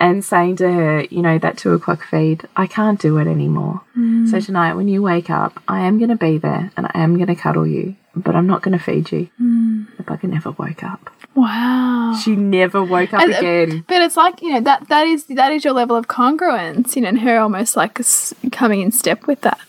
and 0.00 0.24
saying 0.24 0.56
to 0.56 0.72
her, 0.72 1.04
you 1.10 1.20
know, 1.22 1.38
that 1.38 1.58
two 1.58 1.72
o'clock 1.72 2.04
feed, 2.04 2.46
I 2.56 2.66
can't 2.66 3.00
do 3.00 3.18
it 3.18 3.26
anymore. 3.26 3.82
Mm. 3.96 4.30
So 4.30 4.40
tonight, 4.40 4.74
when 4.74 4.88
you 4.88 5.02
wake 5.02 5.30
up, 5.30 5.60
I 5.66 5.80
am 5.80 5.98
going 5.98 6.10
to 6.10 6.16
be 6.16 6.38
there 6.38 6.70
and 6.76 6.86
I 6.86 6.92
am 6.94 7.16
going 7.16 7.26
to 7.26 7.34
cuddle 7.34 7.66
you, 7.66 7.96
but 8.18 8.34
I'm 8.36 8.46
not 8.46 8.62
going 8.62 8.76
to 8.78 8.82
feed 8.84 9.10
you. 9.12 9.28
It's 9.98 10.08
like 10.08 10.24
I 10.24 10.28
never 10.28 10.50
woke 10.52 10.82
up. 10.84 11.10
wow. 11.34 12.18
She 12.22 12.34
never 12.36 12.82
woke 12.82 13.12
up 13.14 13.22
And, 13.22 13.32
uh, 13.34 13.38
again. 13.38 13.84
But 13.86 14.02
it's 14.02 14.16
like 14.16 14.40
you 14.42 14.52
know 14.54 14.60
that 14.60 14.88
that 14.88 15.06
is 15.06 15.24
that 15.26 15.52
is 15.52 15.64
your 15.64 15.74
level 15.74 15.96
of 15.96 16.08
congruence, 16.08 16.96
you 16.96 17.02
know, 17.02 17.08
and 17.08 17.20
her 17.20 17.38
almost 17.38 17.76
like 17.76 18.00
coming 18.52 18.80
in 18.80 18.90
step 18.92 19.26
with 19.26 19.40
that. 19.42 19.60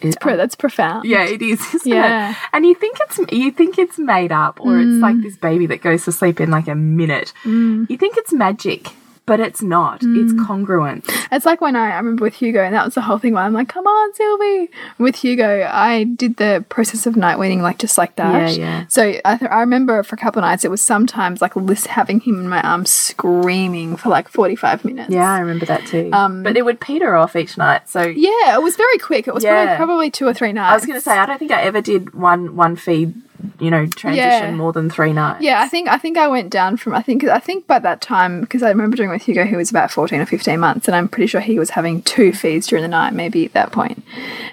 It's 0.00 0.16
pro- 0.20 0.36
that's 0.36 0.56
profound. 0.56 1.04
Yeah, 1.04 1.24
it 1.24 1.40
is, 1.42 1.60
Yeah. 1.84 2.30
it? 2.32 2.36
And 2.52 2.66
you 2.66 2.74
think 2.74 2.98
it's 3.00 3.20
you 3.32 3.52
think 3.52 3.78
it's 3.78 3.98
made 3.98 4.32
up, 4.32 4.60
or 4.60 4.78
it's 4.80 5.00
like 5.00 5.14
Mm. 5.16 5.22
this 5.22 5.36
baby 5.36 5.66
that 5.66 5.80
goes 5.80 6.04
to 6.06 6.12
sleep 6.12 6.40
in 6.40 6.50
like 6.50 6.66
a 6.66 6.74
minute. 6.74 7.32
You 7.44 7.86
think 7.96 8.16
it's 8.16 8.32
magic, 8.32 8.88
but 9.26 9.40
it's 9.40 9.62
not. 9.62 10.00
Mm. 10.00 10.22
It's 10.22 10.46
congruent. 10.46 11.04
It's 11.30 11.46
like 11.46 11.60
when 11.60 11.76
I, 11.76 11.92
I 11.92 11.96
remember 11.96 12.24
with 12.24 12.34
Hugo, 12.34 12.62
and 12.62 12.74
that 12.74 12.84
was 12.84 12.94
the 12.94 13.00
whole 13.02 13.18
thing 13.18 13.34
where 13.34 13.42
I'm 13.44 13.52
like, 13.52 13.68
come 13.68 13.86
on, 13.86 14.14
Sylvie. 14.14 14.70
With 14.98 15.16
Hugo, 15.16 15.68
I 15.70 16.04
did 16.04 16.36
the 16.36 16.64
process 16.68 17.06
of 17.06 17.16
night 17.16 17.38
weaning, 17.38 17.62
like 17.62 17.78
just 17.78 17.96
like 17.98 18.16
that. 18.16 18.50
Yeah, 18.52 18.56
yeah. 18.56 18.84
So 18.88 19.02
I, 19.24 19.36
th 19.36 19.50
I 19.50 19.60
remember 19.60 20.02
for 20.02 20.14
a 20.14 20.18
couple 20.18 20.40
of 20.40 20.44
nights, 20.44 20.64
it 20.64 20.70
was 20.70 20.82
sometimes 20.82 21.40
like 21.40 21.54
having 21.86 22.20
him 22.20 22.40
in 22.40 22.48
my 22.48 22.60
arms 22.62 22.90
screaming 22.90 23.96
for 23.96 24.08
like 24.08 24.28
45 24.28 24.84
minutes. 24.84 25.10
Yeah, 25.10 25.30
I 25.32 25.38
remember 25.40 25.66
that 25.66 25.86
too. 25.86 26.10
but 26.10 26.56
it 26.56 26.64
would 26.64 26.80
peter 26.80 27.16
off 27.16 27.36
each 27.36 27.56
night. 27.56 27.88
So 27.88 28.00
Um, 28.02 28.14
Yeah, 28.16 28.54
it 28.56 28.62
was 28.62 28.76
very 28.76 28.98
quick. 28.98 29.28
It 29.28 29.34
was 29.34 29.44
Yeah. 29.44 29.76
probably, 29.76 29.76
probably 29.92 30.10
two 30.10 30.26
or 30.26 30.34
three 30.34 30.52
nights. 30.52 30.72
I 30.72 30.74
was 30.74 30.86
going 30.86 30.98
to 30.98 31.04
say 31.04 31.16
I 31.18 31.26
don't 31.26 31.38
think 31.38 31.52
I 31.52 31.62
ever 31.62 31.80
did 31.80 32.14
one 32.14 32.56
one 32.56 32.76
feed. 32.76 33.14
You 33.58 33.70
know, 33.70 33.86
transition 33.86 34.50
Yeah. 34.50 34.54
more 34.54 34.72
than 34.72 34.88
three 34.90 35.12
nights. 35.12 35.42
Yeah, 35.42 35.60
I 35.60 35.68
think 35.68 35.88
I 35.88 35.98
think 35.98 36.16
I 36.18 36.28
went 36.28 36.50
down 36.50 36.76
from 36.76 36.94
I 36.94 37.02
think 37.02 37.24
I 37.24 37.38
think 37.38 37.66
by 37.66 37.78
that 37.80 38.00
time 38.00 38.40
because 38.42 38.62
I 38.62 38.68
remember 38.68 38.96
doing 38.96 39.10
with 39.10 39.22
Hugo 39.22 39.44
who 39.44 39.56
was 39.56 39.70
about 39.70 39.90
fourteen 39.90 40.20
or 40.20 40.26
fifteen 40.26 40.60
months, 40.60 40.86
and 40.88 40.94
I'm 40.96 41.08
pretty 41.08 41.26
sure 41.26 41.40
he 41.40 41.58
was 41.58 41.70
having 41.70 42.02
two 42.02 42.32
feeds 42.32 42.66
during 42.66 42.82
the 42.82 42.88
night, 42.88 43.12
maybe 43.14 43.44
at 43.46 43.52
that 43.54 43.72
point, 43.72 44.02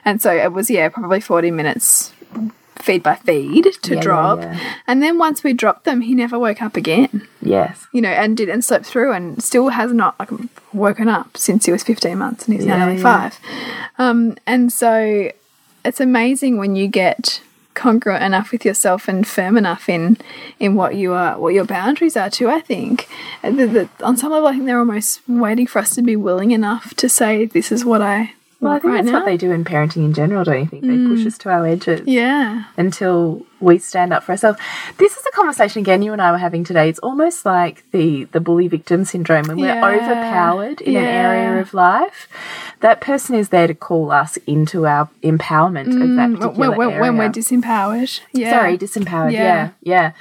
and 0.05 0.21
so 0.21 0.31
it 0.35 0.51
was 0.53 0.69
yeah 0.69 0.89
probably 0.89 1.19
forty 1.21 1.51
minutes 1.51 2.13
feed 2.81 3.03
by 3.03 3.15
feed 3.15 3.67
to 3.81 3.95
yeah, 3.95 4.01
drop, 4.01 4.39
yeah. 4.39 4.57
and 4.87 5.03
then 5.03 5.17
once 5.17 5.43
we 5.43 5.51
dropped 5.51 5.83
them, 5.83 5.99
he 6.01 6.15
never 6.15 6.39
woke 6.39 6.61
up 6.61 6.77
again, 6.77 7.27
Yes. 7.41 7.85
you 7.91 8.01
know, 8.01 8.07
and 8.09 8.37
did 8.37 8.47
and 8.47 8.63
slept 8.63 8.85
through, 8.85 9.11
and 9.11 9.43
still 9.43 9.67
has 9.69 9.91
not 9.91 10.17
like 10.17 10.29
woken 10.71 11.09
up 11.09 11.35
since 11.35 11.65
he 11.65 11.71
was 11.73 11.83
fifteen 11.83 12.17
months, 12.19 12.45
and 12.45 12.55
he's 12.55 12.65
now 12.65 12.77
Yeah, 12.77 12.85
nearly 12.85 12.97
yeah. 13.01 13.03
five, 13.29 13.39
um, 13.97 14.37
and 14.47 14.71
so 14.71 15.29
it's 15.83 15.99
amazing 15.99 16.57
when 16.57 16.75
you 16.77 16.87
get 16.87 17.41
congruent 17.79 18.21
enough 18.23 18.51
with 18.51 18.65
yourself 18.65 19.07
and 19.07 19.25
firm 19.25 19.57
enough 19.57 19.87
in 19.87 20.17
in 20.59 20.75
what 20.75 20.95
you 20.95 21.13
are 21.13 21.39
what 21.39 21.53
your 21.53 21.63
boundaries 21.63 22.17
are 22.17 22.29
too 22.29 22.49
i 22.49 22.59
think 22.59 23.07
uh, 23.43 23.49
the, 23.51 23.65
the, 23.67 23.89
on 24.03 24.17
some 24.17 24.31
level 24.31 24.47
i 24.49 24.51
think 24.51 24.65
they're 24.65 24.79
almost 24.79 25.21
waiting 25.27 25.65
for 25.65 25.79
us 25.79 25.95
to 25.95 26.01
be 26.01 26.15
willing 26.15 26.51
enough 26.51 26.93
to 26.95 27.07
say 27.07 27.45
this 27.45 27.71
is 27.71 27.85
what 27.85 28.01
i 28.01 28.33
Well, 28.59 28.73
I 28.73 28.79
think 28.79 28.91
right 28.91 29.03
that's 29.03 29.13
now 29.13 29.19
what 29.19 29.25
they 29.25 29.37
do 29.37 29.51
in 29.51 29.63
parenting 29.63 30.03
in 30.03 30.13
general, 30.13 30.43
don't 30.43 30.59
you 30.59 30.65
think? 30.65 30.83
They 30.83 30.97
push 31.11 31.23
mm. 31.23 31.27
us 31.27 31.37
to 31.39 31.49
our 31.49 31.65
edges. 31.65 32.01
yeah 32.05 32.65
until 32.75 33.45
we 33.59 33.77
stand 33.77 34.13
up 34.13 34.23
for 34.23 34.31
ourselves. 34.33 34.59
This 34.97 35.15
is 35.17 35.23
a 35.27 35.31
conversation 35.35 35.81
again 35.81 36.01
you 36.01 36.13
and 36.13 36.21
I 36.21 36.31
were 36.31 36.37
having 36.37 36.63
today. 36.63 36.89
It's 36.89 36.99
almost 36.99 37.45
like 37.45 37.83
the 37.91 38.25
the 38.25 38.39
bully 38.39 38.67
victim 38.67 39.05
syndrome 39.05 39.45
when 39.47 39.57
we're 39.57 39.71
overpowered 39.83 40.81
in 40.81 40.95
an 40.95 41.03
area 41.05 41.61
of 41.61 41.73
life. 41.73 42.27
That 42.81 43.01
person 43.01 43.35
is 43.35 43.49
there 43.49 43.67
to 43.67 43.73
call 43.73 44.11
us 44.11 44.37
into 44.47 44.85
our 44.87 45.09
empowerment 45.23 45.87
of 46.01 46.15
that 46.15 46.29
particular 46.31 46.49
Mm, 46.49 46.57
when, 46.57 46.77
when, 46.77 46.89
area. 46.89 47.01
when 47.01 47.17
we're 47.17 47.29
disempowered 47.29 48.21
yeah 48.31 48.51
Sorry, 48.51 48.77
disempowered. 48.77 49.31
Yeah. 49.33 49.39
Yeah. 49.39 49.69
yeah, 49.81 50.11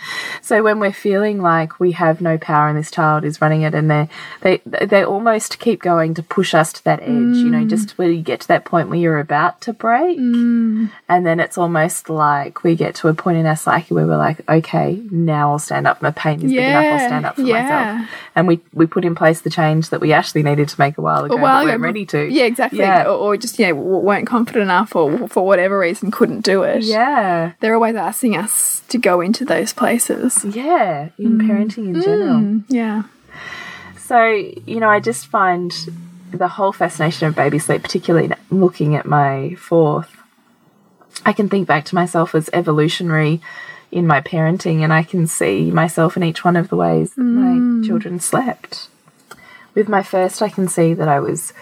So 0.42 0.62
when 0.62 0.80
we're 0.80 0.92
feeling 0.92 1.40
like 1.40 1.78
we 1.78 1.92
have 1.92 2.20
no 2.20 2.38
power 2.38 2.68
and 2.68 2.76
this 2.78 2.90
child 2.90 3.24
is 3.24 3.40
running 3.40 3.62
it, 3.62 3.74
and 3.74 3.90
they 3.90 4.08
they 4.40 4.60
they 4.64 5.04
almost 5.04 5.58
keep 5.58 5.82
going 5.82 6.14
to 6.14 6.22
push 6.22 6.54
us 6.54 6.72
to 6.74 6.84
that 6.84 7.00
edge. 7.02 7.36
You 7.44 7.50
know, 7.50 7.58
Mm. 7.58 7.68
just 7.70 7.98
where 7.98 8.10
you 8.10 8.22
get 8.22 8.40
to 8.40 8.48
that 8.48 8.64
point 8.64 8.88
where 8.88 8.98
you're 8.98 9.18
about 9.18 9.60
to 9.62 9.72
break, 9.72 10.18
Mm. 10.18 10.90
and 11.08 11.26
then 11.26 11.38
it's 11.40 11.58
almost 11.58 12.08
like 12.08 12.62
we 12.64 12.74
get 12.74 12.94
to 12.96 13.08
a 13.08 13.14
point 13.14 13.27
in 13.36 13.46
our 13.46 13.56
psyche 13.56 13.94
where 13.94 14.06
we're 14.06 14.16
like, 14.16 14.48
okay, 14.48 15.02
now 15.10 15.50
I'll 15.52 15.58
stand 15.58 15.86
up. 15.86 16.00
My 16.00 16.10
pain 16.12 16.36
is 16.42 16.50
big 16.50 16.58
enough. 16.58 16.84
I'll 16.84 17.06
stand 17.08 17.26
up 17.26 17.34
for 17.36 17.42
yeah. 17.42 17.62
myself. 17.62 18.10
And 18.34 18.48
we 18.48 18.60
we 18.72 18.86
put 18.86 19.04
in 19.04 19.14
place 19.14 19.40
the 19.40 19.50
change 19.50 19.90
that 19.90 20.00
we 20.00 20.12
actually 20.12 20.42
needed 20.42 20.68
to 20.68 20.80
make 20.80 20.96
a 20.98 21.00
while 21.02 21.24
ago, 21.24 21.36
a 21.36 21.40
while 21.40 21.60
but 21.62 21.66
weren't 21.66 21.76
ago, 21.76 21.84
ready 21.84 22.06
to. 22.06 22.28
yeah 22.28 22.44
exactly 22.44 22.78
Yeah. 22.80 23.04
Or, 23.04 23.16
or 23.34 23.36
just 23.36 23.58
yeah 23.58 23.68
w- 23.70 23.98
weren't 23.98 24.26
confident 24.26 24.62
enough 24.62 24.94
or 24.96 25.28
for 25.28 25.44
whatever 25.46 25.78
reason 25.78 26.10
couldn't 26.10 26.40
do 26.42 26.62
it 26.62 26.82
Yeah. 26.84 27.52
they're 27.60 27.74
always 27.74 27.96
asking 27.96 28.36
us 28.36 28.82
to 28.88 28.98
go 28.98 29.20
into 29.20 29.44
those 29.44 29.72
places 29.72 30.44
Yeah. 30.44 31.08
In 31.18 31.38
mm. 31.38 31.48
parenting 31.48 31.88
in 31.88 31.94
mm. 31.94 32.04
general. 32.04 32.62
yeah 32.68 33.02
So, 34.06 34.24
you 34.24 34.80
know, 34.80 34.88
I 34.88 35.00
just 35.00 35.26
find 35.26 35.72
the 36.30 36.48
whole 36.48 36.72
fascination 36.72 37.28
of 37.28 37.34
baby 37.34 37.58
sleep, 37.58 37.82
particularly 37.82 38.30
looking 38.50 38.94
at 38.96 39.04
my 39.06 39.54
fourth, 39.58 40.17
I 41.24 41.32
can 41.32 41.48
think 41.48 41.66
back 41.66 41.84
to 41.86 41.94
myself 41.94 42.34
as 42.34 42.50
evolutionary 42.52 43.40
in 43.90 44.06
my 44.06 44.20
parenting, 44.20 44.82
and 44.82 44.92
I 44.92 45.02
can 45.02 45.26
see 45.26 45.70
myself 45.70 46.16
in 46.16 46.22
each 46.22 46.44
one 46.44 46.56
of 46.56 46.68
the 46.68 46.76
ways 46.76 47.14
that 47.14 47.22
my 47.22 47.58
mm. 47.58 47.86
children 47.86 48.20
slept. 48.20 48.88
with 49.74 49.88
my 49.88 50.02
first, 50.02 50.42
I 50.42 50.48
can 50.48 50.68
see 50.68 50.94
that 50.94 51.08
I 51.08 51.20
was 51.20 51.52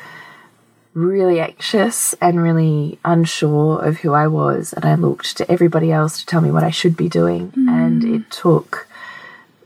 really 0.95 1.41
anxious 1.41 2.15
and 2.15 2.43
really 2.43 2.99
unsure 3.05 3.85
of 3.85 3.99
who 3.99 4.15
I 4.15 4.27
was. 4.27 4.73
And 4.73 4.85
I 4.85 4.95
looked 4.95 5.37
to 5.37 5.51
everybody 5.51 5.93
else 5.93 6.21
to 6.21 6.27
tell 6.27 6.41
me 6.41 6.51
what 6.51 6.65
I 6.65 6.71
should 6.71 6.97
be 6.97 7.09
doing. 7.09 7.53
Mm. 7.53 7.69
And 7.69 8.05
it 8.05 8.31
took, 8.31 8.89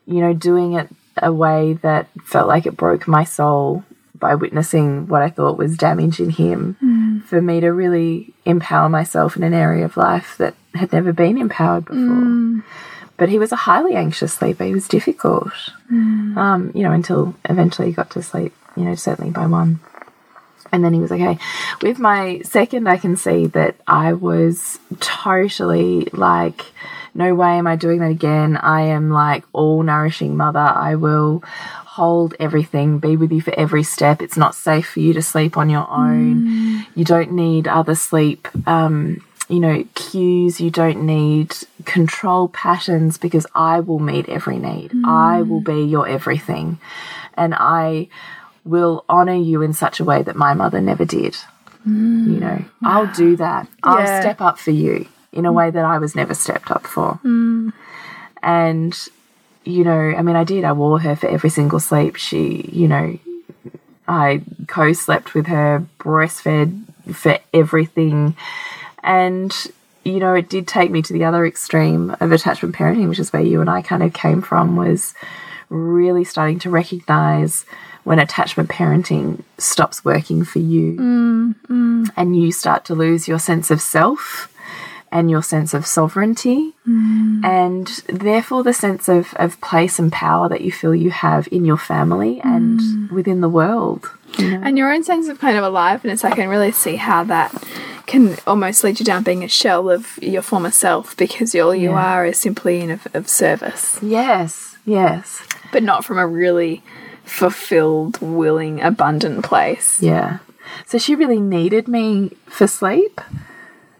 you 0.06 0.20
know, 0.20 0.34
doing 0.34 0.72
it 0.72 0.88
a 1.16 1.32
way 1.32 1.74
that 1.74 2.08
felt 2.24 2.48
like 2.48 2.66
it 2.66 2.76
broke 2.76 3.06
my 3.06 3.24
soul 3.24 3.84
by 4.18 4.34
witnessing 4.34 5.06
what 5.06 5.22
I 5.22 5.30
thought 5.30 5.56
was 5.56 5.76
damage 5.76 6.20
in 6.20 6.30
him 6.30 6.76
for 7.30 7.40
me 7.40 7.60
to 7.60 7.68
really 7.68 8.34
empower 8.44 8.88
myself 8.88 9.36
in 9.36 9.44
an 9.44 9.54
area 9.54 9.84
of 9.84 9.96
life 9.96 10.36
that 10.38 10.54
had 10.74 10.92
never 10.92 11.12
been 11.12 11.38
empowered 11.38 11.84
before. 11.84 12.64
But 13.16 13.28
he 13.28 13.38
was 13.38 13.52
a 13.52 13.56
highly 13.56 13.94
anxious 13.94 14.32
sleeper. 14.32 14.64
He 14.64 14.74
was 14.74 14.88
difficult, 14.88 15.52
um, 15.90 16.72
you 16.74 16.82
know, 16.82 16.90
until 16.90 17.36
eventually 17.44 17.88
he 17.88 17.94
got 17.94 18.10
to 18.10 18.22
sleep, 18.22 18.52
you 18.76 18.84
know, 18.84 18.96
certainly 18.96 19.30
by 19.30 19.46
one. 19.46 19.78
And 20.72 20.84
then 20.84 20.92
he 20.92 21.00
was 21.00 21.12
okay. 21.12 21.38
With 21.82 22.00
my 22.00 22.40
second, 22.42 22.88
I 22.88 22.96
can 22.96 23.16
see 23.16 23.46
that 23.48 23.76
I 23.86 24.12
was 24.14 24.80
totally 24.98 26.08
like, 26.12 26.64
no 27.14 27.34
way 27.34 27.58
am 27.58 27.66
I 27.68 27.76
doing 27.76 28.00
that 28.00 28.10
again. 28.10 28.56
I 28.56 28.82
am 28.82 29.10
like 29.10 29.44
all 29.52 29.82
nourishing 29.84 30.36
mother. 30.36 30.58
I 30.58 30.96
will 30.96 31.44
hold 32.00 32.34
everything, 32.40 32.98
be 32.98 33.14
with 33.14 33.30
you 33.30 33.42
for 33.42 33.54
every 33.64 33.82
step. 33.82 34.22
It's 34.22 34.36
not 34.44 34.54
safe 34.54 34.88
for 34.92 35.00
you 35.00 35.12
to 35.12 35.20
sleep 35.20 35.58
on 35.58 35.68
your 35.68 35.86
own. 35.90 36.34
Mm. 36.34 36.86
You 36.94 37.04
don't 37.04 37.32
need 37.32 37.68
other 37.68 37.94
sleep. 37.94 38.48
Um, 38.66 39.22
you 39.50 39.60
know, 39.60 39.84
cues, 39.94 40.60
you 40.60 40.70
don't 40.70 41.02
need 41.04 41.54
control 41.84 42.48
patterns 42.48 43.18
because 43.18 43.46
I 43.54 43.80
will 43.80 43.98
meet 43.98 44.30
every 44.30 44.58
need. 44.58 44.92
I 45.04 45.40
mm. 45.42 45.48
will 45.48 45.60
be 45.60 45.82
your 45.94 46.08
everything. 46.08 46.78
And 47.34 47.54
I 47.54 48.08
will 48.64 49.04
honor 49.06 49.40
you 49.50 49.60
in 49.60 49.72
such 49.74 50.00
a 50.00 50.04
way 50.04 50.22
that 50.22 50.36
my 50.36 50.54
mother 50.54 50.80
never 50.80 51.04
did. 51.04 51.36
Mm. 51.86 52.32
You 52.32 52.40
know, 52.44 52.64
I'll 52.82 53.12
do 53.12 53.36
that. 53.36 53.68
I'll 53.82 53.98
Yeah. 53.98 54.20
step 54.20 54.40
up 54.40 54.58
for 54.58 54.70
you 54.70 55.06
in 55.32 55.44
a 55.44 55.52
way 55.52 55.70
that 55.70 55.84
I 55.84 55.98
was 55.98 56.14
never 56.14 56.34
stepped 56.34 56.70
up 56.70 56.86
for. 56.86 57.18
And, 58.42 58.92
you 59.64 59.84
know, 59.84 60.14
I 60.16 60.22
mean, 60.22 60.36
I 60.36 60.44
did. 60.44 60.64
I 60.64 60.72
wore 60.72 60.98
her 61.00 61.16
for 61.16 61.28
every 61.28 61.50
single 61.50 61.80
sleep. 61.80 62.16
She, 62.16 62.68
you 62.72 62.88
know, 62.88 63.18
I 64.08 64.42
co 64.66 64.92
slept 64.92 65.34
with 65.34 65.46
her, 65.46 65.84
breastfed 65.98 66.84
for 67.14 67.38
everything. 67.52 68.36
And, 69.02 69.54
you 70.04 70.18
know, 70.18 70.34
it 70.34 70.48
did 70.48 70.66
take 70.66 70.90
me 70.90 71.02
to 71.02 71.12
the 71.12 71.24
other 71.24 71.46
extreme 71.46 72.16
of 72.20 72.32
attachment 72.32 72.74
parenting, 72.74 73.08
which 73.08 73.18
is 73.18 73.32
where 73.32 73.42
you 73.42 73.60
and 73.60 73.70
I 73.70 73.82
kind 73.82 74.02
of 74.02 74.12
came 74.12 74.42
from, 74.42 74.76
was 74.76 75.14
really 75.68 76.24
starting 76.24 76.58
to 76.60 76.70
recognize 76.70 77.64
when 78.04 78.18
attachment 78.18 78.68
parenting 78.68 79.42
stops 79.58 80.04
working 80.04 80.44
for 80.44 80.58
you 80.58 80.94
mm, 80.94 81.54
mm. 81.68 82.10
and 82.16 82.34
you 82.34 82.50
start 82.50 82.84
to 82.86 82.94
lose 82.94 83.28
your 83.28 83.38
sense 83.38 83.70
of 83.70 83.80
self 83.80 84.52
and 85.12 85.30
your 85.30 85.42
sense 85.42 85.74
of 85.74 85.86
sovereignty 85.86 86.72
mm. 86.86 87.44
and 87.44 87.86
therefore 88.08 88.62
the 88.62 88.72
sense 88.72 89.08
of, 89.08 89.34
of 89.34 89.60
place 89.60 89.98
and 89.98 90.12
power 90.12 90.48
that 90.48 90.60
you 90.60 90.70
feel 90.70 90.94
you 90.94 91.10
have 91.10 91.48
in 91.50 91.64
your 91.64 91.76
family 91.76 92.40
and 92.42 92.80
mm. 92.80 93.10
within 93.10 93.40
the 93.40 93.48
world. 93.48 94.08
And 94.38 94.78
your 94.78 94.92
own 94.92 95.02
sense 95.02 95.28
of 95.28 95.40
kind 95.40 95.58
of 95.58 95.64
aliveness, 95.64 96.24
I 96.24 96.30
can 96.30 96.48
really 96.48 96.70
see 96.70 96.96
how 96.96 97.24
that 97.24 97.52
can 98.06 98.36
almost 98.46 98.82
lead 98.84 98.98
you 98.98 99.04
down 99.04 99.22
being 99.22 99.44
a 99.44 99.48
shell 99.48 99.90
of 99.90 100.18
your 100.22 100.42
former 100.42 100.70
self 100.70 101.16
because 101.16 101.54
all 101.54 101.74
you 101.74 101.90
Yeah. 101.90 102.04
are 102.04 102.26
is 102.26 102.38
simply 102.38 102.80
in 102.80 102.90
of, 102.90 103.06
of 103.12 103.28
service, 103.28 103.98
Yes, 104.02 104.76
yes. 104.84 105.42
but 105.72 105.82
not 105.82 106.04
from 106.04 106.18
a 106.18 106.26
really 106.26 106.82
fulfilled, 107.24 108.18
willing, 108.20 108.80
abundant 108.80 109.44
place. 109.44 110.00
Yeah. 110.02 110.38
So 110.86 110.98
she 110.98 111.14
really 111.14 111.40
needed 111.40 111.88
me 111.88 112.36
for 112.46 112.66
sleep. 112.66 113.20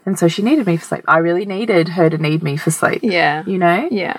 And 0.06 0.18
so 0.18 0.28
she 0.28 0.42
needed 0.42 0.66
me 0.66 0.76
for 0.76 0.84
sleep. 0.84 1.04
I 1.06 1.18
really 1.18 1.44
needed 1.44 1.90
her 1.90 2.08
to 2.08 2.18
need 2.18 2.42
me 2.42 2.56
for 2.56 2.70
sleep. 2.70 3.00
Yeah. 3.02 3.44
You 3.46 3.58
know? 3.58 3.88
Yeah. 3.90 4.16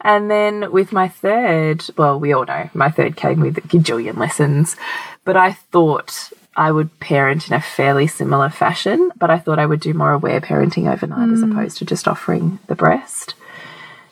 And 0.00 0.30
then 0.30 0.70
with 0.70 0.92
my 0.92 1.08
third, 1.08 1.84
well, 1.96 2.20
we 2.20 2.32
all 2.32 2.44
know 2.44 2.68
my 2.74 2.90
third 2.90 3.16
came 3.16 3.40
with 3.40 3.56
gajillion 3.68 4.18
lessons, 4.18 4.76
but 5.24 5.36
I 5.36 5.52
thought 5.52 6.30
I 6.56 6.70
would 6.70 7.00
parent 7.00 7.48
in 7.48 7.54
a 7.54 7.60
fairly 7.60 8.06
similar 8.06 8.50
fashion, 8.50 9.10
but 9.16 9.30
I 9.30 9.38
thought 9.38 9.58
I 9.58 9.66
would 9.66 9.80
do 9.80 9.94
more 9.94 10.12
aware 10.12 10.40
parenting 10.40 10.92
overnight 10.92 11.30
as 11.30 11.40
hmm. 11.40 11.52
opposed 11.52 11.78
to 11.78 11.84
just 11.84 12.06
offering 12.06 12.58
the 12.66 12.74
breast. 12.74 13.34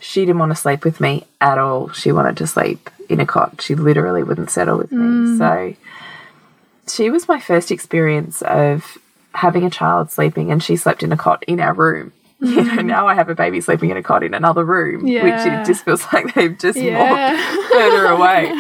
She 0.01 0.23
didn't 0.23 0.41
want 0.41 0.51
to 0.51 0.57
sleep 0.57 0.85
with 0.85 1.01
me 1.01 1.27
at 1.41 1.59
all. 1.59 1.91
She 1.93 2.11
wanted 2.11 2.37
to 2.39 2.47
sleep 2.47 2.91
in 3.09 3.21
a 3.21 3.27
cot. 3.27 3.61
She 3.61 3.75
literally 3.75 4.25
wouldn't 4.25 4.51
settle 4.51 4.79
with 4.79 4.91
me. 4.91 5.05
Hmm. 5.05 5.39
So 5.39 5.75
she 6.89 7.11
was 7.11 7.29
my 7.29 7.39
first 7.39 7.71
experience 7.71 8.43
of 8.43 8.99
having 9.35 9.65
a 9.65 9.71
child 9.71 10.11
sleeping 10.11 10.51
and 10.53 10.63
she 10.63 10.77
slept 10.77 11.03
in 11.03 11.13
a 11.13 11.17
cot 11.17 11.43
in 11.47 11.61
our 11.61 11.75
room. 11.75 12.13
You 12.43 12.65
know, 12.65 12.83
now 12.83 13.07
I 13.07 13.15
have 13.15 13.29
a 13.29 13.37
baby 13.37 13.61
sleeping 13.61 13.91
in 13.91 13.97
a 13.97 14.03
cot 14.03 14.25
in 14.25 14.35
another 14.35 14.65
room, 14.65 15.03
which 15.05 15.47
it 15.47 15.65
just 15.65 15.85
feels 15.85 16.05
like 16.13 16.35
they've 16.35 16.59
just 16.59 16.77
Yeah. 16.77 16.99
walked 16.99 17.73
further 17.73 18.07
away. 18.07 18.53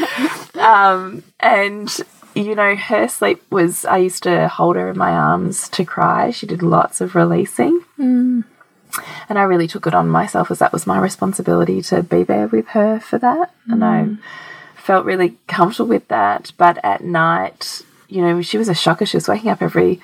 Um, 0.54 1.24
and 1.40 1.90
you 2.36 2.54
know, 2.54 2.76
her 2.76 3.08
sleep 3.08 3.42
was 3.50 3.84
I 3.84 3.96
used 3.96 4.22
to 4.22 4.46
hold 4.48 4.76
her 4.76 4.88
in 4.90 4.96
my 4.96 5.10
arms 5.10 5.68
to 5.70 5.84
cry. 5.84 6.30
She 6.30 6.46
did 6.46 6.62
lots 6.62 7.00
of 7.00 7.14
releasing. 7.16 7.80
And 9.28 9.38
I 9.38 9.42
really 9.42 9.66
took 9.66 9.86
it 9.86 9.94
on 9.94 10.08
myself 10.08 10.50
as 10.50 10.58
that 10.60 10.72
was 10.72 10.86
my 10.86 10.98
responsibility 11.00 11.82
to 11.82 12.02
be 12.02 12.22
there 12.22 12.46
with 12.46 12.68
her 12.68 13.00
for 13.00 13.18
that. 13.18 13.52
And 13.66 13.84
I 13.84 14.16
felt 14.76 15.04
really 15.06 15.38
comfortable 15.48 15.88
with 15.88 16.06
that. 16.08 16.52
But 16.56 16.78
at 16.84 17.02
night, 17.02 17.82
you 18.08 18.20
know, 18.22 18.42
she 18.42 18.58
was 18.58 18.68
a 18.68 18.74
shocker. 18.74 19.06
She 19.06 19.16
was 19.16 19.28
waking 19.28 19.50
up 19.50 19.62
every 19.62 20.00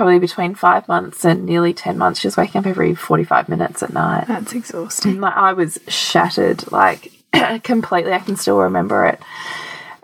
probably 0.00 0.18
between 0.18 0.54
five 0.54 0.88
months 0.88 1.26
and 1.26 1.44
nearly 1.44 1.74
10 1.74 1.98
months. 1.98 2.20
She 2.20 2.26
was 2.26 2.34
waking 2.34 2.60
up 2.60 2.66
every 2.66 2.94
45 2.94 3.50
minutes 3.50 3.82
at 3.82 3.92
night. 3.92 4.26
That's 4.26 4.54
exhausting. 4.54 5.20
Like, 5.20 5.36
I 5.36 5.52
was 5.52 5.78
shattered, 5.88 6.72
like 6.72 7.12
completely. 7.64 8.14
I 8.14 8.20
can 8.20 8.36
still 8.36 8.56
remember 8.60 9.04
it. 9.04 9.20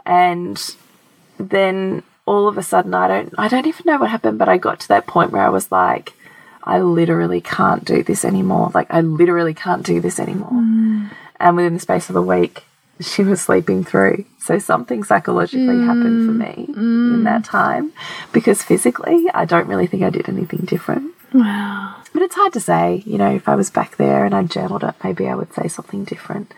And 0.05 0.63
then 1.39 2.03
all 2.27 2.47
of 2.47 2.59
a 2.59 2.63
sudden, 2.63 2.93
I 2.93 3.09
don't, 3.09 3.33
I 3.39 3.49
don't 3.49 3.67
even 3.67 3.85
know 3.87 3.97
what 3.97 4.11
happened, 4.11 4.39
but 4.39 4.51
I 4.51 4.59
got 4.59 4.81
to 4.81 4.89
that 4.89 5.07
point 5.07 5.31
where 5.31 5.41
I 5.41 5.49
was 5.49 5.73
like, 5.73 6.13
I 6.63 6.79
literally 6.81 7.41
can't 7.41 7.83
do 7.83 8.03
this 8.03 8.23
anymore. 8.23 8.71
Like, 8.75 8.89
I 8.91 9.01
literally 9.01 9.55
can't 9.55 9.83
do 9.83 10.03
this 10.03 10.21
anymore. 10.21 10.51
Mm. 10.53 11.11
And 11.41 11.57
within 11.57 11.73
the 11.73 11.81
space 11.81 12.11
of 12.11 12.17
a 12.17 12.23
week, 12.23 12.65
she 13.01 13.23
was 13.23 13.41
sleeping 13.41 13.85
through. 13.85 14.25
So 14.39 14.59
something 14.59 15.03
psychologically 15.03 15.85
happened 15.85 16.27
for 16.27 16.33
mm. 16.33 16.39
me 16.39 16.65
in 16.69 16.75
mm. 16.75 17.25
that 17.25 17.45
time 17.45 17.93
because 18.33 18.63
physically, 18.63 19.27
I 19.35 19.45
don't 19.45 19.67
really 19.67 19.87
think 19.87 20.03
I 20.03 20.11
did 20.11 20.29
anything 20.29 20.61
different. 20.61 21.13
Wow. 21.33 21.97
But 22.13 22.23
it's 22.23 22.37
hard 22.37 22.53
to 22.55 22.61
say, 22.61 23.03
you 23.05 23.19
know, 23.19 23.35
if 23.35 23.49
I 23.49 23.57
was 23.57 23.71
back 23.71 23.97
there 23.97 24.25
and 24.25 24.35
I 24.35 24.43
journaled 24.45 24.85
it, 24.85 24.95
maybe 25.03 25.29
I 25.29 25.35
would 25.35 25.53
say 25.53 25.69
something 25.69 26.05
different. 26.05 26.55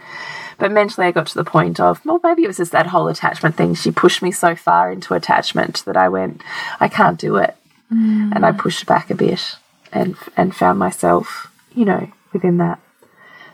But 0.59 0.71
mentally, 0.73 1.07
I 1.07 1.13
got 1.13 1.27
to 1.29 1.35
the 1.35 1.45
point 1.45 1.81
of, 1.81 2.05
well, 2.05 2.21
maybe 2.23 2.45
it 2.45 2.49
was 2.49 2.59
just 2.59 2.73
that 2.73 2.89
whole 2.89 3.09
attachment 3.09 3.57
thing. 3.57 3.75
She 3.75 3.91
pushed 3.91 4.23
me 4.23 4.31
so 4.31 4.55
far 4.55 4.93
into 4.93 5.15
attachment 5.15 5.85
that 5.87 5.97
I 5.97 6.09
went, 6.09 6.43
I 6.79 6.89
can't 6.89 7.19
do 7.19 7.37
it. 7.37 7.57
And 7.91 8.45
I 8.45 8.53
mm. 8.53 8.59
pushed 8.59 8.85
back 8.85 9.11
a 9.11 9.15
bit 9.15 9.57
and, 9.93 10.15
and 10.37 10.55
found 10.55 10.79
myself, 10.79 11.51
you 11.75 11.87
know, 11.87 12.11
within 12.33 12.59
that. 12.59 12.79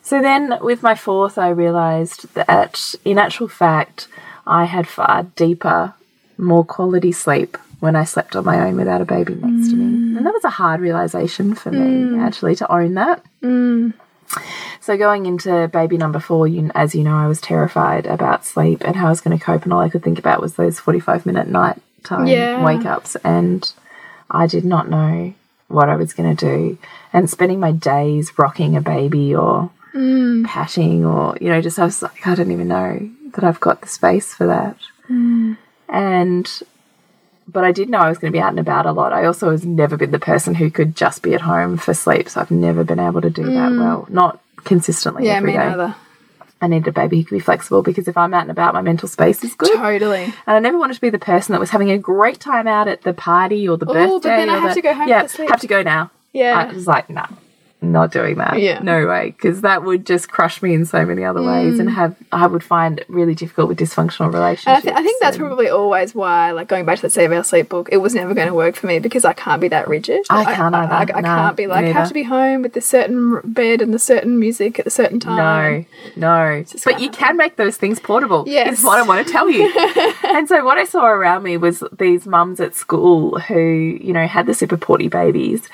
So 0.04 0.20
then 0.20 0.58
with 0.60 0.82
my 0.82 0.94
fourth, 0.94 1.38
I 1.38 1.48
realized 1.48 2.32
that 2.34 2.94
in 3.04 3.18
actual 3.18 3.48
fact, 3.48 4.06
I 4.46 4.66
had 4.66 4.86
far 4.86 5.24
deeper, 5.34 5.94
more 6.36 6.64
quality 6.64 7.10
sleep 7.10 7.56
when 7.80 7.96
I 7.96 8.04
slept 8.04 8.36
on 8.36 8.44
my 8.44 8.60
own 8.66 8.76
without 8.76 9.00
a 9.00 9.06
baby 9.06 9.34
next 9.34 9.70
to 9.70 9.76
me. 9.76 9.84
Mm. 9.84 10.16
And 10.18 10.26
that 10.26 10.34
was 10.34 10.44
a 10.44 10.50
hard 10.50 10.80
realization 10.80 11.54
for 11.54 11.70
me, 11.72 11.78
mm. 11.78 12.20
actually, 12.20 12.54
to 12.56 12.70
own 12.70 12.94
that. 12.94 13.24
Mm. 13.42 13.94
So 14.80 14.98
going 14.98 15.24
into 15.24 15.68
baby 15.68 15.96
number 15.96 16.20
four, 16.20 16.46
you, 16.46 16.70
as 16.74 16.94
you 16.94 17.02
know, 17.02 17.16
I 17.16 17.26
was 17.26 17.40
terrified 17.40 18.04
about 18.06 18.44
sleep 18.44 18.82
and 18.84 18.96
how 18.96 19.06
I 19.06 19.10
was 19.10 19.22
going 19.22 19.38
to 19.38 19.42
cope, 19.42 19.64
and 19.64 19.72
all 19.72 19.80
I 19.80 19.88
could 19.88 20.02
think 20.02 20.18
about 20.18 20.42
was 20.42 20.54
those 20.54 20.78
forty-five 20.78 21.24
minute 21.24 21.48
night 21.48 21.80
time 22.02 22.26
Yeah. 22.26 22.62
wake 22.62 22.84
ups, 22.84 23.16
and 23.16 23.70
I 24.30 24.46
did 24.46 24.64
not 24.64 24.90
know 24.90 25.32
what 25.68 25.88
I 25.88 25.96
was 25.96 26.12
going 26.12 26.36
to 26.36 26.46
do. 26.46 26.78
And 27.12 27.30
spending 27.30 27.60
my 27.60 27.72
days 27.72 28.38
rocking 28.38 28.76
a 28.76 28.82
baby 28.82 29.34
or 29.34 29.70
Mm. 29.94 30.44
patting, 30.46 31.04
or 31.04 31.36
you 31.40 31.48
know, 31.48 31.60
just 31.60 31.78
I 31.78 31.84
was 31.84 32.02
like, 32.02 32.26
I 32.26 32.34
don't 32.34 32.50
even 32.50 32.68
know 32.68 33.08
that 33.34 33.44
I've 33.44 33.60
got 33.60 33.80
the 33.80 33.88
space 33.88 34.34
for 34.34 34.46
that. 34.46 34.76
Mm. 35.08 35.56
And 35.88 36.50
but 37.46 37.62
I 37.64 37.72
did 37.72 37.88
know 37.90 37.98
I 37.98 38.08
was 38.08 38.18
going 38.18 38.32
to 38.32 38.36
be 38.36 38.40
out 38.40 38.50
and 38.50 38.58
about 38.58 38.86
a 38.86 38.92
lot. 38.92 39.12
I 39.12 39.26
also 39.26 39.50
has 39.50 39.64
never 39.64 39.96
been 39.96 40.10
the 40.10 40.18
person 40.18 40.54
who 40.54 40.70
could 40.70 40.96
just 40.96 41.22
be 41.22 41.34
at 41.34 41.42
home 41.42 41.76
for 41.76 41.94
sleep, 41.94 42.28
so 42.28 42.40
I've 42.40 42.50
never 42.50 42.82
been 42.84 42.98
able 42.98 43.20
to 43.20 43.30
do 43.30 43.44
that 43.44 43.72
mm. 43.72 43.78
well. 43.78 44.06
Not 44.10 44.40
consistently 44.64 45.26
Yeah, 45.26 45.34
every 45.34 45.52
me 45.52 45.58
day. 45.58 45.68
neither. 45.68 45.94
I 46.62 46.66
needed 46.68 46.88
a 46.88 46.92
baby 46.92 47.18
who 47.18 47.24
could 47.24 47.34
be 47.34 47.40
flexible 47.40 47.82
because 47.82 48.08
if 48.08 48.16
I'm 48.16 48.32
out 48.32 48.42
and 48.42 48.50
about, 48.50 48.72
my 48.72 48.80
mental 48.80 49.06
space 49.08 49.44
is 49.44 49.54
good. 49.54 49.70
Totally. 49.76 50.24
And 50.24 50.56
I 50.56 50.58
never 50.60 50.78
wanted 50.78 50.94
to 50.94 51.00
be 51.02 51.10
the 51.10 51.18
person 51.18 51.52
that 51.52 51.60
was 51.60 51.68
having 51.70 51.90
a 51.90 51.98
great 51.98 52.40
time 52.40 52.66
out 52.66 52.88
at 52.88 53.02
the 53.02 53.12
party 53.12 53.68
or 53.68 53.76
the 53.76 53.84
Oh, 53.86 53.92
birthday. 53.92 54.12
but 54.30 54.36
then 54.36 54.48
I 54.48 54.58
have 54.58 54.70
the- 54.70 54.74
to 54.76 54.80
go 54.82 54.94
home 54.94 55.08
Yeah, 55.08 55.22
to 55.22 55.28
sleep. 55.28 55.50
have 55.50 55.60
to 55.60 55.66
go 55.66 55.82
now. 55.82 56.10
Yeah. 56.32 56.58
I 56.58 56.72
was 56.72 56.86
like, 56.86 57.10
no, 57.10 57.26
not 57.92 58.12
doing 58.12 58.36
that. 58.36 58.60
Yeah. 58.60 58.80
No 58.80 59.06
way. 59.06 59.30
Because 59.30 59.60
that 59.62 59.82
would 59.82 60.06
just 60.06 60.28
crush 60.28 60.62
me 60.62 60.74
in 60.74 60.84
so 60.84 61.04
many 61.04 61.24
other 61.24 61.42
ways 61.42 61.78
and 61.78 61.88
mm. 61.88 61.94
have, 61.94 62.16
I 62.32 62.46
would 62.46 62.62
find 62.64 63.04
really 63.08 63.34
difficult 63.34 63.68
with 63.68 63.78
dysfunctional 63.78 64.26
And 64.26 64.36
I, 64.36 64.38
relationships. 64.38 64.84
th 64.84 64.94
I 64.94 65.02
think 65.02 65.20
that's 65.22 65.36
probably 65.36 65.68
always 65.68 66.14
why, 66.14 66.52
like 66.52 66.68
going 66.68 66.84
back 66.84 66.96
to 66.96 67.02
the 67.02 67.10
Save 67.10 67.32
Our 67.32 67.44
Sleep 67.44 67.68
book, 67.68 67.88
it 67.92 67.98
was 67.98 68.14
never 68.14 68.34
going 68.34 68.48
to 68.48 68.54
work 68.54 68.76
for 68.76 68.86
me 68.86 68.98
because 68.98 69.24
I 69.24 69.32
can't 69.32 69.60
be 69.60 69.68
that 69.68 69.88
rigid. 69.88 70.24
I 70.30 70.44
can't 70.54 70.74
I. 70.74 70.84
I, 70.84 71.00
I 71.00 71.20
No, 71.20 71.28
can't 71.28 71.56
be 71.56 71.66
like 71.66 71.84
neither. 71.84 71.98
have 71.98 72.08
to 72.08 72.14
be 72.14 72.22
home 72.22 72.62
with 72.62 72.72
the 72.72 72.80
certain 72.80 73.40
bed 73.44 73.80
and 73.80 73.92
the 73.92 73.98
certain 73.98 74.38
music 74.38 74.78
at 74.78 74.86
a 74.86 74.90
certain 74.90 75.20
time. 75.20 75.86
No, 76.16 76.60
no. 76.60 76.64
But 76.84 77.00
you 77.00 77.10
can 77.10 77.36
make 77.36 77.56
those 77.56 77.76
things 77.76 78.00
portable. 78.00 78.44
Yes. 78.46 78.78
Is 78.78 78.84
what 78.84 78.98
I 78.98 79.02
want 79.02 79.26
to 79.26 79.32
tell 79.32 79.48
you. 79.48 79.72
and 80.24 80.48
so 80.48 80.64
what 80.64 80.78
I 80.78 80.84
saw 80.84 81.06
around 81.06 81.42
me 81.42 81.56
was 81.56 81.82
these 81.98 82.26
mums 82.26 82.60
at 82.60 82.74
school 82.74 83.38
who, 83.40 83.58
you 83.58 84.12
know, 84.12 84.26
had 84.26 84.46
the 84.46 84.54
super 84.54 84.76
porty 84.76 85.10
babies 85.10 85.68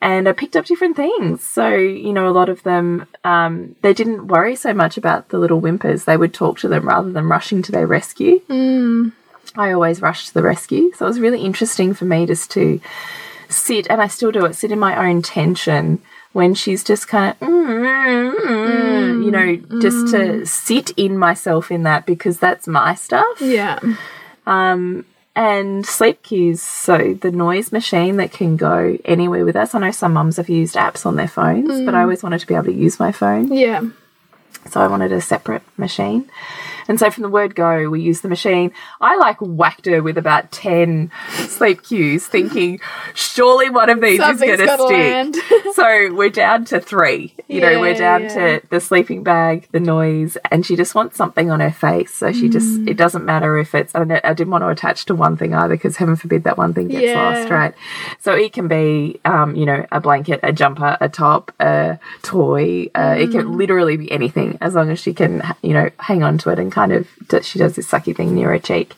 and 0.00 0.28
I 0.28 0.32
picked 0.32 0.56
up 0.56 0.64
different 0.64 0.96
things. 0.96 1.42
So, 1.42 1.74
you 1.74 2.12
know, 2.12 2.28
a 2.28 2.30
lot 2.30 2.48
of 2.48 2.62
them, 2.62 3.06
um, 3.24 3.74
they 3.82 3.92
didn't 3.92 4.28
worry 4.28 4.54
so 4.54 4.72
much 4.72 4.96
about 4.96 5.30
the 5.30 5.38
little 5.38 5.60
whimpers. 5.60 6.04
They 6.04 6.16
would 6.16 6.32
talk 6.32 6.58
to 6.60 6.68
them 6.68 6.86
rather 6.86 7.10
than 7.10 7.28
rushing 7.28 7.62
to 7.62 7.72
their 7.72 7.86
rescue. 7.86 8.38
Hmm. 8.40 9.08
I 9.56 9.72
always 9.72 10.00
rushed 10.00 10.28
to 10.28 10.34
the 10.34 10.42
rescue. 10.42 10.92
So 10.94 11.04
it 11.04 11.08
was 11.08 11.20
really 11.20 11.40
interesting 11.40 11.94
for 11.94 12.04
me 12.04 12.26
just 12.26 12.50
to 12.52 12.80
sit, 13.48 13.88
and 13.90 14.00
I 14.00 14.06
still 14.06 14.30
do 14.30 14.44
it, 14.44 14.54
sit 14.54 14.70
in 14.70 14.78
my 14.78 15.08
own 15.08 15.22
tension 15.22 16.00
when 16.32 16.54
she's 16.54 16.84
just 16.84 17.08
kind 17.08 17.30
of, 17.30 17.48
mm, 17.48 17.66
mm, 17.66 18.34
mm, 18.34 19.24
you 19.24 19.24
hmm. 19.24 19.30
know, 19.30 19.80
just 19.80 20.14
to 20.14 20.38
hmm. 20.38 20.44
sit 20.44 20.90
in 20.90 21.18
myself 21.18 21.72
in 21.72 21.82
that 21.82 22.06
because 22.06 22.38
that's 22.38 22.68
my 22.68 22.94
stuff. 22.94 23.40
Yeah. 23.40 23.80
Um, 24.46 25.04
And 25.38 25.86
sleep 25.86 26.24
cues, 26.24 26.60
so 26.60 27.14
the 27.14 27.30
noise 27.30 27.70
machine 27.70 28.16
that 28.16 28.32
can 28.32 28.56
go 28.56 28.98
anywhere 29.04 29.44
with 29.44 29.54
us. 29.54 29.72
I 29.72 29.78
know 29.78 29.92
some 29.92 30.12
mums 30.14 30.36
have 30.36 30.48
used 30.48 30.74
apps 30.74 31.06
on 31.06 31.14
their 31.14 31.28
phones, 31.28 31.68
but 31.84 31.94
I 31.94 31.98
mm. 31.98 32.02
always 32.02 32.24
wanted 32.24 32.40
to 32.40 32.46
be 32.48 32.54
able 32.54 32.64
to 32.64 32.72
use 32.72 32.98
my 32.98 33.12
phone. 33.12 33.52
Yeah. 33.52 33.82
So 34.68 34.80
I 34.80 34.88
wanted 34.88 35.12
a 35.12 35.20
separate 35.20 35.62
machine. 35.76 36.28
And 36.88 36.98
so 36.98 37.10
from 37.10 37.22
the 37.22 37.28
word 37.28 37.54
go, 37.54 37.88
we 37.90 38.00
use 38.00 38.22
the 38.22 38.28
machine. 38.28 38.72
I 39.00 39.16
like 39.16 39.36
whacked 39.40 39.86
her 39.86 40.02
with 40.02 40.16
about 40.18 40.50
10 40.50 41.10
sleep 41.46 41.82
cues, 41.82 42.26
thinking, 42.26 42.80
surely 43.14 43.68
one 43.70 43.90
of 43.90 44.00
these 44.00 44.18
Something's 44.18 44.58
is 44.60 44.66
going 44.66 44.78
to 44.78 45.32
stick. 45.34 45.74
so 45.74 46.14
we're 46.14 46.30
down 46.30 46.64
to 46.66 46.80
three. 46.80 47.34
You 47.46 47.60
know, 47.60 47.80
we're 47.80 47.94
down 47.94 48.22
yeah. 48.22 48.28
to 48.58 48.62
the 48.70 48.80
sleeping 48.80 49.22
bag, 49.22 49.68
the 49.72 49.80
noise, 49.80 50.36
and 50.50 50.64
she 50.64 50.76
just 50.76 50.94
wants 50.94 51.16
something 51.16 51.50
on 51.50 51.60
her 51.60 51.70
face. 51.70 52.14
So 52.14 52.32
she 52.32 52.48
just, 52.48 52.68
Mm. 52.68 52.88
it 52.88 52.96
doesn't 52.96 53.24
matter 53.24 53.56
if 53.58 53.74
it's, 53.74 53.94
I, 53.94 54.00
I 54.24 54.34
didn't 54.34 54.50
want 54.50 54.62
to 54.62 54.68
attach 54.68 55.04
to 55.06 55.14
one 55.14 55.36
thing 55.36 55.54
either 55.54 55.74
because 55.74 55.96
heaven 55.96 56.16
forbid 56.16 56.44
that 56.44 56.58
one 56.58 56.74
thing 56.74 56.88
gets 56.88 57.04
Yeah. 57.04 57.14
lost, 57.22 57.50
right? 57.50 57.74
So 58.20 58.32
it 58.32 58.52
can 58.52 58.68
be, 58.68 59.20
um, 59.24 59.54
you 59.56 59.64
know, 59.66 59.86
a 59.92 60.00
blanket, 60.00 60.40
a 60.42 60.52
jumper, 60.52 60.96
a 61.00 61.08
top, 61.08 61.52
a 61.60 61.98
toy. 62.22 62.90
Uh, 62.94 63.16
It 63.18 63.28
Mm. 63.30 63.32
can 63.32 63.52
literally 63.58 63.96
be 63.96 64.10
anything 64.12 64.58
as 64.60 64.74
long 64.74 64.90
as 64.90 64.98
she 65.00 65.12
can, 65.14 65.42
you 65.62 65.72
know, 65.72 65.90
hang 65.98 66.22
on 66.22 66.38
to 66.38 66.50
it 66.50 66.58
and 66.58 66.70
kind 66.78 66.92
of, 66.92 67.08
she 67.44 67.58
does 67.58 67.74
this 67.74 67.90
sucky 67.90 68.14
thing 68.14 68.34
near 68.34 68.50
her 68.50 68.58
cheek. 68.60 68.94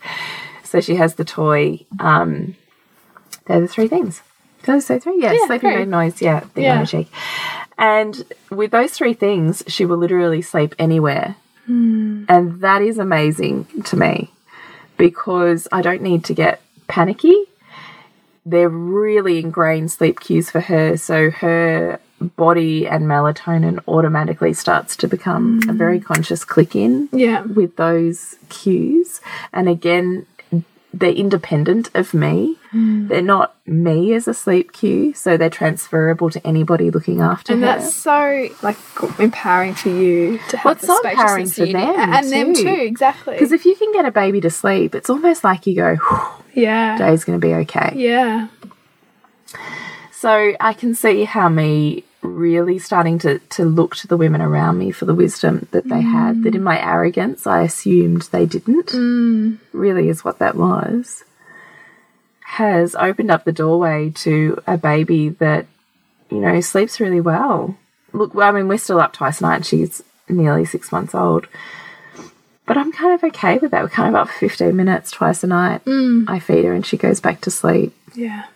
So 0.65 0.81
she 0.83 0.97
has 0.97 1.15
the 1.15 1.25
toy. 1.25 1.87
Um, 1.99 2.57
they're 3.47 3.61
the 3.63 3.69
three 3.69 3.89
things. 3.89 4.21
Did 4.65 4.75
I 4.75 4.79
say 4.81 4.99
three? 4.99 5.19
Yeah, 5.23 5.33
Yeah, 5.33 5.47
sleeping 5.47 5.71
bag 5.73 5.89
noise. 5.89 6.21
Yeah, 6.21 6.41
thing 6.41 6.65
Yeah. 6.65 6.73
on 6.75 6.79
her 6.81 6.87
cheek. 6.87 7.11
And 7.79 8.23
with 8.51 8.71
those 8.71 8.93
three 8.93 9.15
things, 9.15 9.65
she 9.67 9.87
will 9.87 9.97
literally 9.97 10.43
sleep 10.43 10.75
anywhere. 10.79 11.37
And 11.67 12.61
that 12.61 12.83
is 12.83 12.99
amazing 12.99 13.67
to 13.85 13.97
me 13.97 14.31
because 14.99 15.67
I 15.71 15.81
don't 15.83 16.03
need 16.03 16.25
to 16.25 16.35
get 16.35 16.61
panicky. 16.89 17.37
They're 18.45 18.69
really 18.69 19.39
ingrained 19.39 19.93
sleep 19.93 20.19
cues 20.21 20.51
for 20.51 20.61
her. 20.61 20.97
So 20.97 21.31
her 21.31 22.01
body 22.21 22.87
and 22.87 23.05
melatonin 23.05 23.79
automatically 23.89 24.53
starts 24.53 24.97
to 24.97 25.09
become 25.09 25.61
a 25.69 25.73
mm. 25.73 25.77
very 25.77 25.99
conscious 26.01 26.45
click 26.45 26.77
in 26.77 27.09
Yeah. 27.13 27.43
with 27.43 27.77
those 27.77 28.37
cues. 28.51 29.21
And 29.53 29.69
again, 29.69 30.27
they're 30.93 31.13
independent 31.13 31.89
of 31.95 32.13
me. 32.13 32.57
Mm. 32.73 33.09
They're 33.09 33.23
not 33.23 33.55
me 33.67 34.13
as 34.13 34.27
a 34.29 34.35
sleep 34.35 34.73
cue, 34.73 35.15
so 35.15 35.37
they're 35.37 35.49
transferable 35.49 36.31
to 36.31 36.45
anybody 36.47 36.91
looking 36.91 37.21
after 37.21 37.53
And 37.53 37.63
her. 37.63 37.67
that's 37.69 37.95
so 37.95 38.49
like 38.63 38.77
empowering 39.19 39.75
for 39.75 39.89
you 39.89 40.39
to 40.49 40.57
have 40.57 40.65
Well, 40.65 40.73
it's 40.75 40.83
the 40.87 41.01
so 41.03 41.09
empowering 41.09 41.49
for 41.49 41.67
them 41.67 41.77
and 41.77 42.31
them 42.31 42.55
too. 42.55 42.65
too, 42.65 42.83
exactly. 42.83 43.35
Because 43.35 43.53
if 43.53 43.65
you 43.65 43.77
can 43.77 43.93
get 43.93 44.05
a 44.05 44.11
baby 44.11 44.41
to 44.43 44.51
sleep, 44.51 44.95
it's 44.95 45.09
almost 45.09 45.45
like 45.45 45.67
you 45.67 45.77
go, 45.77 45.97
yeah, 46.55 46.99
day's 46.99 47.25
going 47.25 47.41
to 47.41 47.47
be 47.47 47.55
okay. 47.55 47.93
yeah, 47.95 48.49
So 50.13 50.55
I 50.61 50.73
can 50.75 50.95
see 50.95 51.25
how 51.25 51.49
me 51.49 52.05
really 52.23 52.79
starting 52.79 53.19
to, 53.21 53.39
to 53.39 53.65
look 53.65 53.97
to 53.97 54.07
the 54.07 54.17
women 54.17 54.41
around 54.41 54.79
me 54.79 54.91
for 54.91 55.05
the 55.05 55.15
wisdom 55.15 55.67
that 55.71 55.89
they 55.89 56.03
had, 56.03 56.43
that 56.43 56.55
in 56.55 56.61
mm. 56.61 56.65
my 56.65 56.81
arrogance 56.81 57.47
I 57.47 57.63
assumed 57.63 58.23
they 58.23 58.47
didn't, 58.47 58.89
mm. 58.89 59.59
really 59.73 60.09
is 60.09 60.25
what 60.25 60.39
that 60.39 60.57
was, 60.57 61.25
has 62.43 62.95
opened 62.95 63.31
up 63.31 63.45
the 63.45 63.53
doorway 63.53 64.11
to 64.11 64.63
a 64.67 64.77
baby 64.77 65.31
that, 65.31 65.67
you 66.31 66.39
know, 66.39 66.61
sleeps 66.61 67.01
really 67.01 67.21
well. 67.21 67.77
Look, 68.13 68.35
well, 68.35 68.49
I 68.49 68.53
mean, 68.53 68.69
we're 68.69 68.79
still 68.79 69.01
up 69.01 69.13
twice 69.13 69.41
a 69.41 69.45
night. 69.45 69.65
She's 69.65 70.03
nearly 70.29 70.65
six 70.65 70.93
months 70.93 71.15
old. 71.15 71.47
But 72.67 72.77
I'm 72.77 72.93
kind 72.93 73.15
of 73.15 73.25
okay 73.25 73.59
with 73.59 73.73
that. 73.73 73.83
We're 73.83 73.89
kind 73.89 74.09
of 74.09 74.15
up 74.15 74.29
for 74.29 74.49
15 74.49 74.77
minutes 74.77 75.11
twice 75.11 75.43
a 75.43 75.47
night. 75.47 75.85
Mm. 75.85 76.29
I 76.29 76.39
feed 76.39 76.65
her 76.65 76.73
and 76.73 76.85
she 76.85 76.97
goes 76.97 77.21
back 77.21 77.41
to 77.43 77.51
sleep. 77.51 77.95
yeah. 78.15 78.47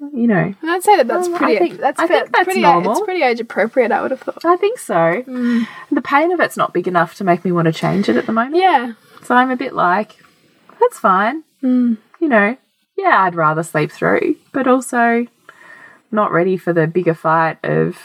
You 0.00 0.26
know, 0.28 0.54
And 0.62 0.70
I'd 0.70 0.82
say 0.84 0.96
that 0.96 1.08
that's 1.08 1.26
um, 1.26 1.34
I 1.34 1.38
pretty. 1.38 1.58
think- 1.58 1.80
that's 1.80 1.98
I 2.00 2.06
think 2.06 2.30
that's 2.32 2.44
pretty. 2.44 2.60
normal. 2.60 2.92
It's 2.92 3.00
pretty 3.00 3.22
age 3.22 3.40
appropriate. 3.40 3.90
I 3.90 4.00
would 4.00 4.12
have 4.12 4.20
thought. 4.20 4.44
I 4.44 4.56
think 4.56 4.78
so. 4.78 4.94
Mm. 4.94 5.66
The 5.90 6.02
pain 6.02 6.30
of 6.32 6.40
it's 6.40 6.56
not 6.56 6.72
big 6.72 6.86
enough 6.86 7.14
to 7.16 7.24
make 7.24 7.44
me 7.44 7.50
want 7.52 7.66
to 7.66 7.72
change 7.72 8.08
it 8.08 8.16
at 8.16 8.26
the 8.26 8.32
moment. 8.32 8.56
Yeah, 8.56 8.92
So 9.24 9.34
I'm 9.34 9.50
a 9.50 9.56
bit 9.56 9.74
like, 9.74 10.16
that's 10.80 10.98
fine. 10.98 11.42
Mm. 11.62 11.98
You 12.20 12.28
know, 12.28 12.56
yeah, 12.96 13.22
I'd 13.24 13.34
rather 13.34 13.62
sleep 13.64 13.90
through, 13.90 14.36
but 14.52 14.66
also 14.68 15.26
not 16.12 16.30
ready 16.32 16.56
for 16.56 16.72
the 16.72 16.86
bigger 16.86 17.14
fight 17.14 17.58
of 17.64 17.98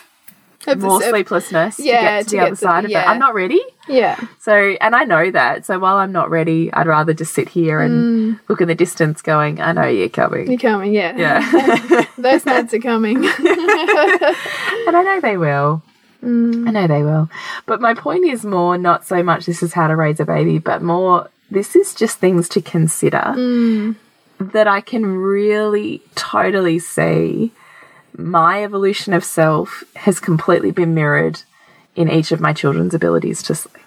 Of 0.67 0.79
more 0.79 1.01
sleeplessness 1.01 1.79
yeah, 1.79 1.93
to 1.95 2.01
get 2.01 2.17
to, 2.17 2.23
to 2.23 2.29
the 2.29 2.35
get 2.35 2.41
other 2.43 2.51
the- 2.51 2.55
side 2.57 2.85
of 2.85 2.91
yeah. 2.91 3.03
it. 3.03 3.07
I'm 3.07 3.19
not 3.19 3.33
ready. 3.33 3.61
Yeah, 3.87 4.17
So, 4.39 4.53
and 4.79 4.95
I 4.95 5.03
know 5.03 5.29
that. 5.31 5.65
So 5.65 5.77
while 5.77 5.97
I'm 5.97 6.13
not 6.13 6.29
ready, 6.29 6.71
I'd 6.71 6.87
rather 6.87 7.13
just 7.13 7.33
sit 7.33 7.49
here 7.49 7.81
and 7.81 8.37
mm. 8.37 8.39
look 8.47 8.61
in 8.61 8.69
the 8.69 8.75
distance 8.75 9.21
going, 9.21 9.59
I 9.59 9.73
know 9.73 9.85
you're 9.87 10.07
coming. 10.07 10.49
you're 10.49 10.57
coming. 10.57 10.93
Yeah, 10.93 11.17
yeah. 11.17 12.05
Those 12.17 12.45
nights 12.45 12.73
are 12.73 12.79
coming. 12.79 13.25
And 14.85 14.97
I 14.97 15.03
know 15.03 15.19
they 15.21 15.37
will. 15.37 15.81
Mm. 16.23 16.67
I 16.67 16.71
know 16.71 16.87
they 16.87 17.03
will. 17.03 17.29
But 17.65 17.81
my 17.81 17.93
point 17.93 18.25
is 18.25 18.45
more 18.45 18.77
not 18.77 19.05
so 19.05 19.23
much 19.23 19.45
this 19.45 19.63
is 19.63 19.73
how 19.73 19.87
to 19.87 19.95
raise 19.95 20.19
a 20.19 20.25
baby, 20.25 20.57
but 20.59 20.81
more 20.81 21.29
this 21.51 21.75
is 21.75 21.93
just 21.93 22.19
things 22.19 22.49
to 22.49 22.61
consider 22.61 23.33
mm. 23.35 23.95
that 24.39 24.67
I 24.67 24.81
can 24.81 25.05
really 25.05 26.01
totally 26.15 26.79
see 26.79 27.51
my 28.17 28.63
evolution 28.63 29.13
of 29.13 29.23
self 29.23 29.83
has 29.95 30.19
completely 30.19 30.71
been 30.71 30.93
mirrored 30.93 31.41
in 31.95 32.09
each 32.09 32.31
of 32.31 32.39
my 32.39 32.53
children's 32.53 32.93
abilities 32.93 33.43
to 33.43 33.55
sleep. 33.55 33.83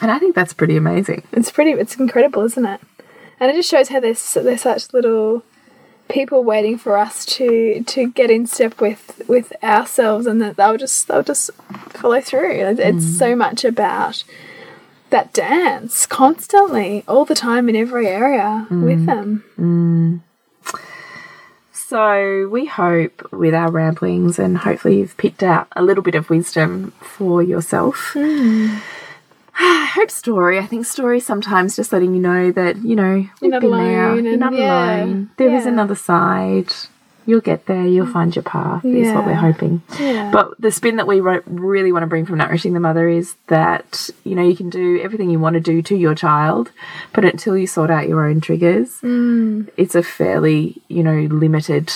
And 0.00 0.10
I 0.10 0.18
think 0.18 0.34
that's 0.34 0.52
pretty 0.52 0.76
amazing. 0.76 1.22
It's 1.32 1.50
pretty. 1.52 1.72
It's 1.72 1.96
incredible, 1.96 2.42
isn't 2.42 2.64
it? 2.64 2.80
And 3.38 3.50
it 3.50 3.54
just 3.54 3.70
shows 3.70 3.88
how 3.88 4.00
they're 4.00 4.14
they're 4.42 4.58
such 4.58 4.92
little 4.92 5.44
people 6.08 6.42
waiting 6.42 6.76
for 6.76 6.98
us 6.98 7.24
to 7.24 7.84
to 7.84 8.10
get 8.10 8.30
in 8.30 8.46
step 8.46 8.80
with 8.80 9.22
with 9.28 9.52
ourselves, 9.62 10.26
and 10.26 10.42
that 10.42 10.56
they'll 10.56 10.76
just 10.76 11.06
they'll 11.06 11.22
just 11.22 11.50
follow 11.90 12.20
through. 12.20 12.50
It's, 12.50 12.80
it's 12.80 13.04
mm. 13.04 13.18
so 13.18 13.36
much 13.36 13.64
about 13.64 14.24
that 15.10 15.32
dance 15.32 16.06
constantly, 16.06 17.04
all 17.06 17.24
the 17.24 17.34
time, 17.34 17.68
in 17.68 17.76
every 17.76 18.08
area 18.08 18.66
with 18.70 19.00
mm. 19.00 19.06
them. 19.06 19.44
Mm. 19.58 20.31
So 21.92 22.48
we 22.48 22.64
hope 22.64 23.30
with 23.32 23.52
our 23.52 23.70
ramblings 23.70 24.38
and 24.38 24.56
hopefully 24.56 25.00
you've 25.00 25.14
picked 25.18 25.42
out 25.42 25.68
a 25.76 25.82
little 25.82 26.02
bit 26.02 26.14
of 26.14 26.30
wisdom 26.30 26.92
for 27.02 27.42
yourself. 27.42 28.12
I 28.16 28.80
hope 29.94 30.10
story. 30.10 30.58
I 30.58 30.64
think 30.64 30.86
story 30.86 31.20
sometimes 31.20 31.76
just 31.76 31.92
letting 31.92 32.14
you 32.14 32.20
know 32.22 32.50
that, 32.50 32.78
you 32.78 32.96
know, 32.96 33.28
we've 33.42 33.50
not 33.50 33.60
been 33.60 33.72
there. 33.72 34.18
You're 34.18 34.38
not 34.38 34.54
yeah, 34.54 35.02
alone. 35.02 35.30
There 35.36 35.54
is 35.54 35.66
yeah. 35.66 35.70
another 35.70 35.94
side. 35.94 36.72
You'll 37.26 37.40
get 37.40 37.66
there. 37.66 37.86
You'll 37.86 38.06
find 38.12 38.34
your 38.34 38.42
path, 38.42 38.84
is 38.84 39.12
what 39.12 39.26
we're 39.26 39.34
hoping. 39.34 39.82
Yeah. 39.98 40.30
But 40.32 40.60
the 40.60 40.72
spin 40.72 40.96
that 40.96 41.06
we 41.06 41.20
really 41.20 41.92
want 41.92 42.02
to 42.02 42.06
bring 42.08 42.26
from 42.26 42.38
Nourishing 42.38 42.72
the 42.72 42.80
Mother 42.80 43.08
is 43.08 43.36
that, 43.46 44.10
you 44.24 44.34
know, 44.34 44.42
you 44.42 44.56
can 44.56 44.70
do 44.70 45.00
everything 45.00 45.30
you 45.30 45.38
want 45.38 45.54
to 45.54 45.60
do 45.60 45.82
to 45.82 45.96
your 45.96 46.14
child, 46.14 46.70
but 47.12 47.24
until 47.24 47.56
you 47.56 47.66
sort 47.66 47.90
out 47.90 48.08
your 48.08 48.24
own 48.26 48.40
triggers, 48.40 49.00
Mm. 49.02 49.68
it's 49.76 49.94
a 49.94 50.02
fairly, 50.02 50.82
you 50.88 51.02
know, 51.02 51.20
limited 51.30 51.92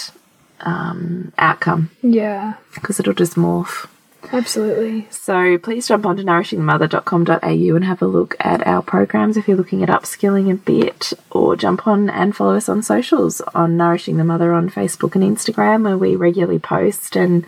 um, 0.61 1.33
outcome 1.39 1.91
Yeah. 2.03 2.55
because 2.75 2.99
it'll 3.01 3.13
just 3.13 3.35
morph. 3.35 3.87
Absolutely. 4.33 5.07
So 5.11 5.59
please 5.59 5.89
jump 5.89 6.07
on 6.07 6.17
onto 6.17 6.25
nourishingthemother.com.au 6.25 7.77
and 7.77 7.85
have 7.85 8.03
a 8.03 8.07
look 8.07 8.37
at 8.41 8.67
our 8.67 8.83
programs 8.83 9.37
if 9.37 9.47
you're 9.47 9.57
looking 9.57 9.83
at 9.83 9.89
upskilling 9.89 10.51
a 10.51 10.57
bit, 10.57 11.13
or 11.31 11.57
jump 11.57 11.87
on 11.87 12.09
and 12.09 12.35
follow 12.35 12.57
us 12.57 12.69
on 12.69 12.83
socials 12.83 13.41
on 13.55 13.77
Nourishing 13.77 14.17
the 14.17 14.25
Mother 14.25 14.53
on 14.53 14.71
Facebook 14.71 15.15
and 15.15 15.25
Instagram, 15.25 15.85
where 15.85 15.99
we 15.99 16.17
regularly 16.17 16.59
post 16.59 17.17
and 17.17 17.45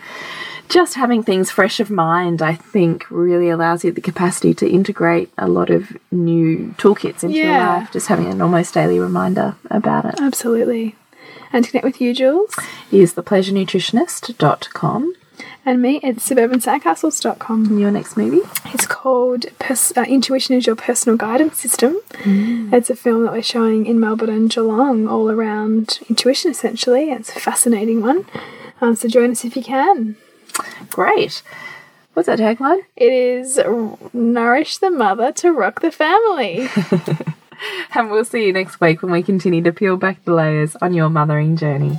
just 0.68 0.94
having 0.94 1.22
things 1.22 1.50
fresh 1.50 1.80
of 1.80 1.90
mind, 1.90 2.42
I 2.42 2.54
think, 2.54 3.10
really 3.10 3.48
allows 3.48 3.84
you 3.84 3.92
the 3.92 4.02
capacity 4.02 4.52
to 4.54 4.68
integrate 4.68 5.32
a 5.38 5.48
lot 5.48 5.70
of 5.70 5.96
new 6.10 6.74
toolkits 6.76 7.24
into 7.24 7.36
your 7.36 7.58
life. 7.58 7.90
Just 7.90 8.08
having 8.08 8.26
an 8.26 8.42
almost 8.42 8.74
daily 8.74 8.98
reminder 8.98 9.56
about 9.70 10.04
it 10.04 10.20
Absolutely. 10.20 10.94
And 11.52 11.64
to 11.64 11.70
connect 11.70 11.86
with 11.86 12.00
you, 12.00 12.12
Jules, 12.12 12.54
is 12.92 13.14
thepleasurenutritionist.com. 13.14 15.14
and 15.68 15.82
me, 15.82 16.00
it's 16.02 16.28
suburbansandcastles.com. 16.28 17.78
Your 17.78 17.90
next 17.90 18.16
movie? 18.16 18.40
It's 18.72 18.86
called 18.86 19.44
Pers 19.58 19.92
uh, 19.96 20.02
Intuition 20.08 20.56
is 20.56 20.66
Your 20.66 20.76
Personal 20.76 21.18
Guidance 21.18 21.58
System. 21.58 21.98
It's 22.72 22.88
a 22.88 22.96
film 22.96 23.24
that 23.24 23.32
we're 23.32 23.42
showing 23.42 23.84
in 23.84 24.00
Melbourne 24.00 24.30
and 24.30 24.50
Geelong 24.50 25.06
all 25.06 25.30
around 25.30 26.00
intuition, 26.08 26.50
essentially. 26.50 27.10
It's 27.10 27.36
a 27.36 27.40
fascinating 27.40 28.00
one. 28.00 28.24
Um, 28.80 28.96
so 28.96 29.08
join 29.08 29.32
us 29.32 29.44
if 29.44 29.56
you 29.56 29.62
can. 29.62 30.16
Great. 30.88 31.42
What's 32.14 32.26
that 32.26 32.38
tagline? 32.38 32.80
It 32.96 33.12
is 33.12 33.60
Nourish 34.14 34.78
the 34.78 34.90
Mother 34.90 35.32
to 35.32 35.52
Rock 35.52 35.80
the 35.82 35.92
Family. 35.92 36.68
And 37.92 38.08
we'll 38.08 38.24
see 38.24 38.46
you 38.46 38.52
next 38.52 38.80
week 38.80 39.02
when 39.02 39.10
we 39.10 39.20
continue 39.20 39.60
to 39.62 39.72
peel 39.72 39.96
back 39.96 40.24
the 40.24 40.32
layers 40.32 40.76
on 40.76 40.94
your 40.94 41.08
mothering 41.08 41.56
journey. 41.56 41.98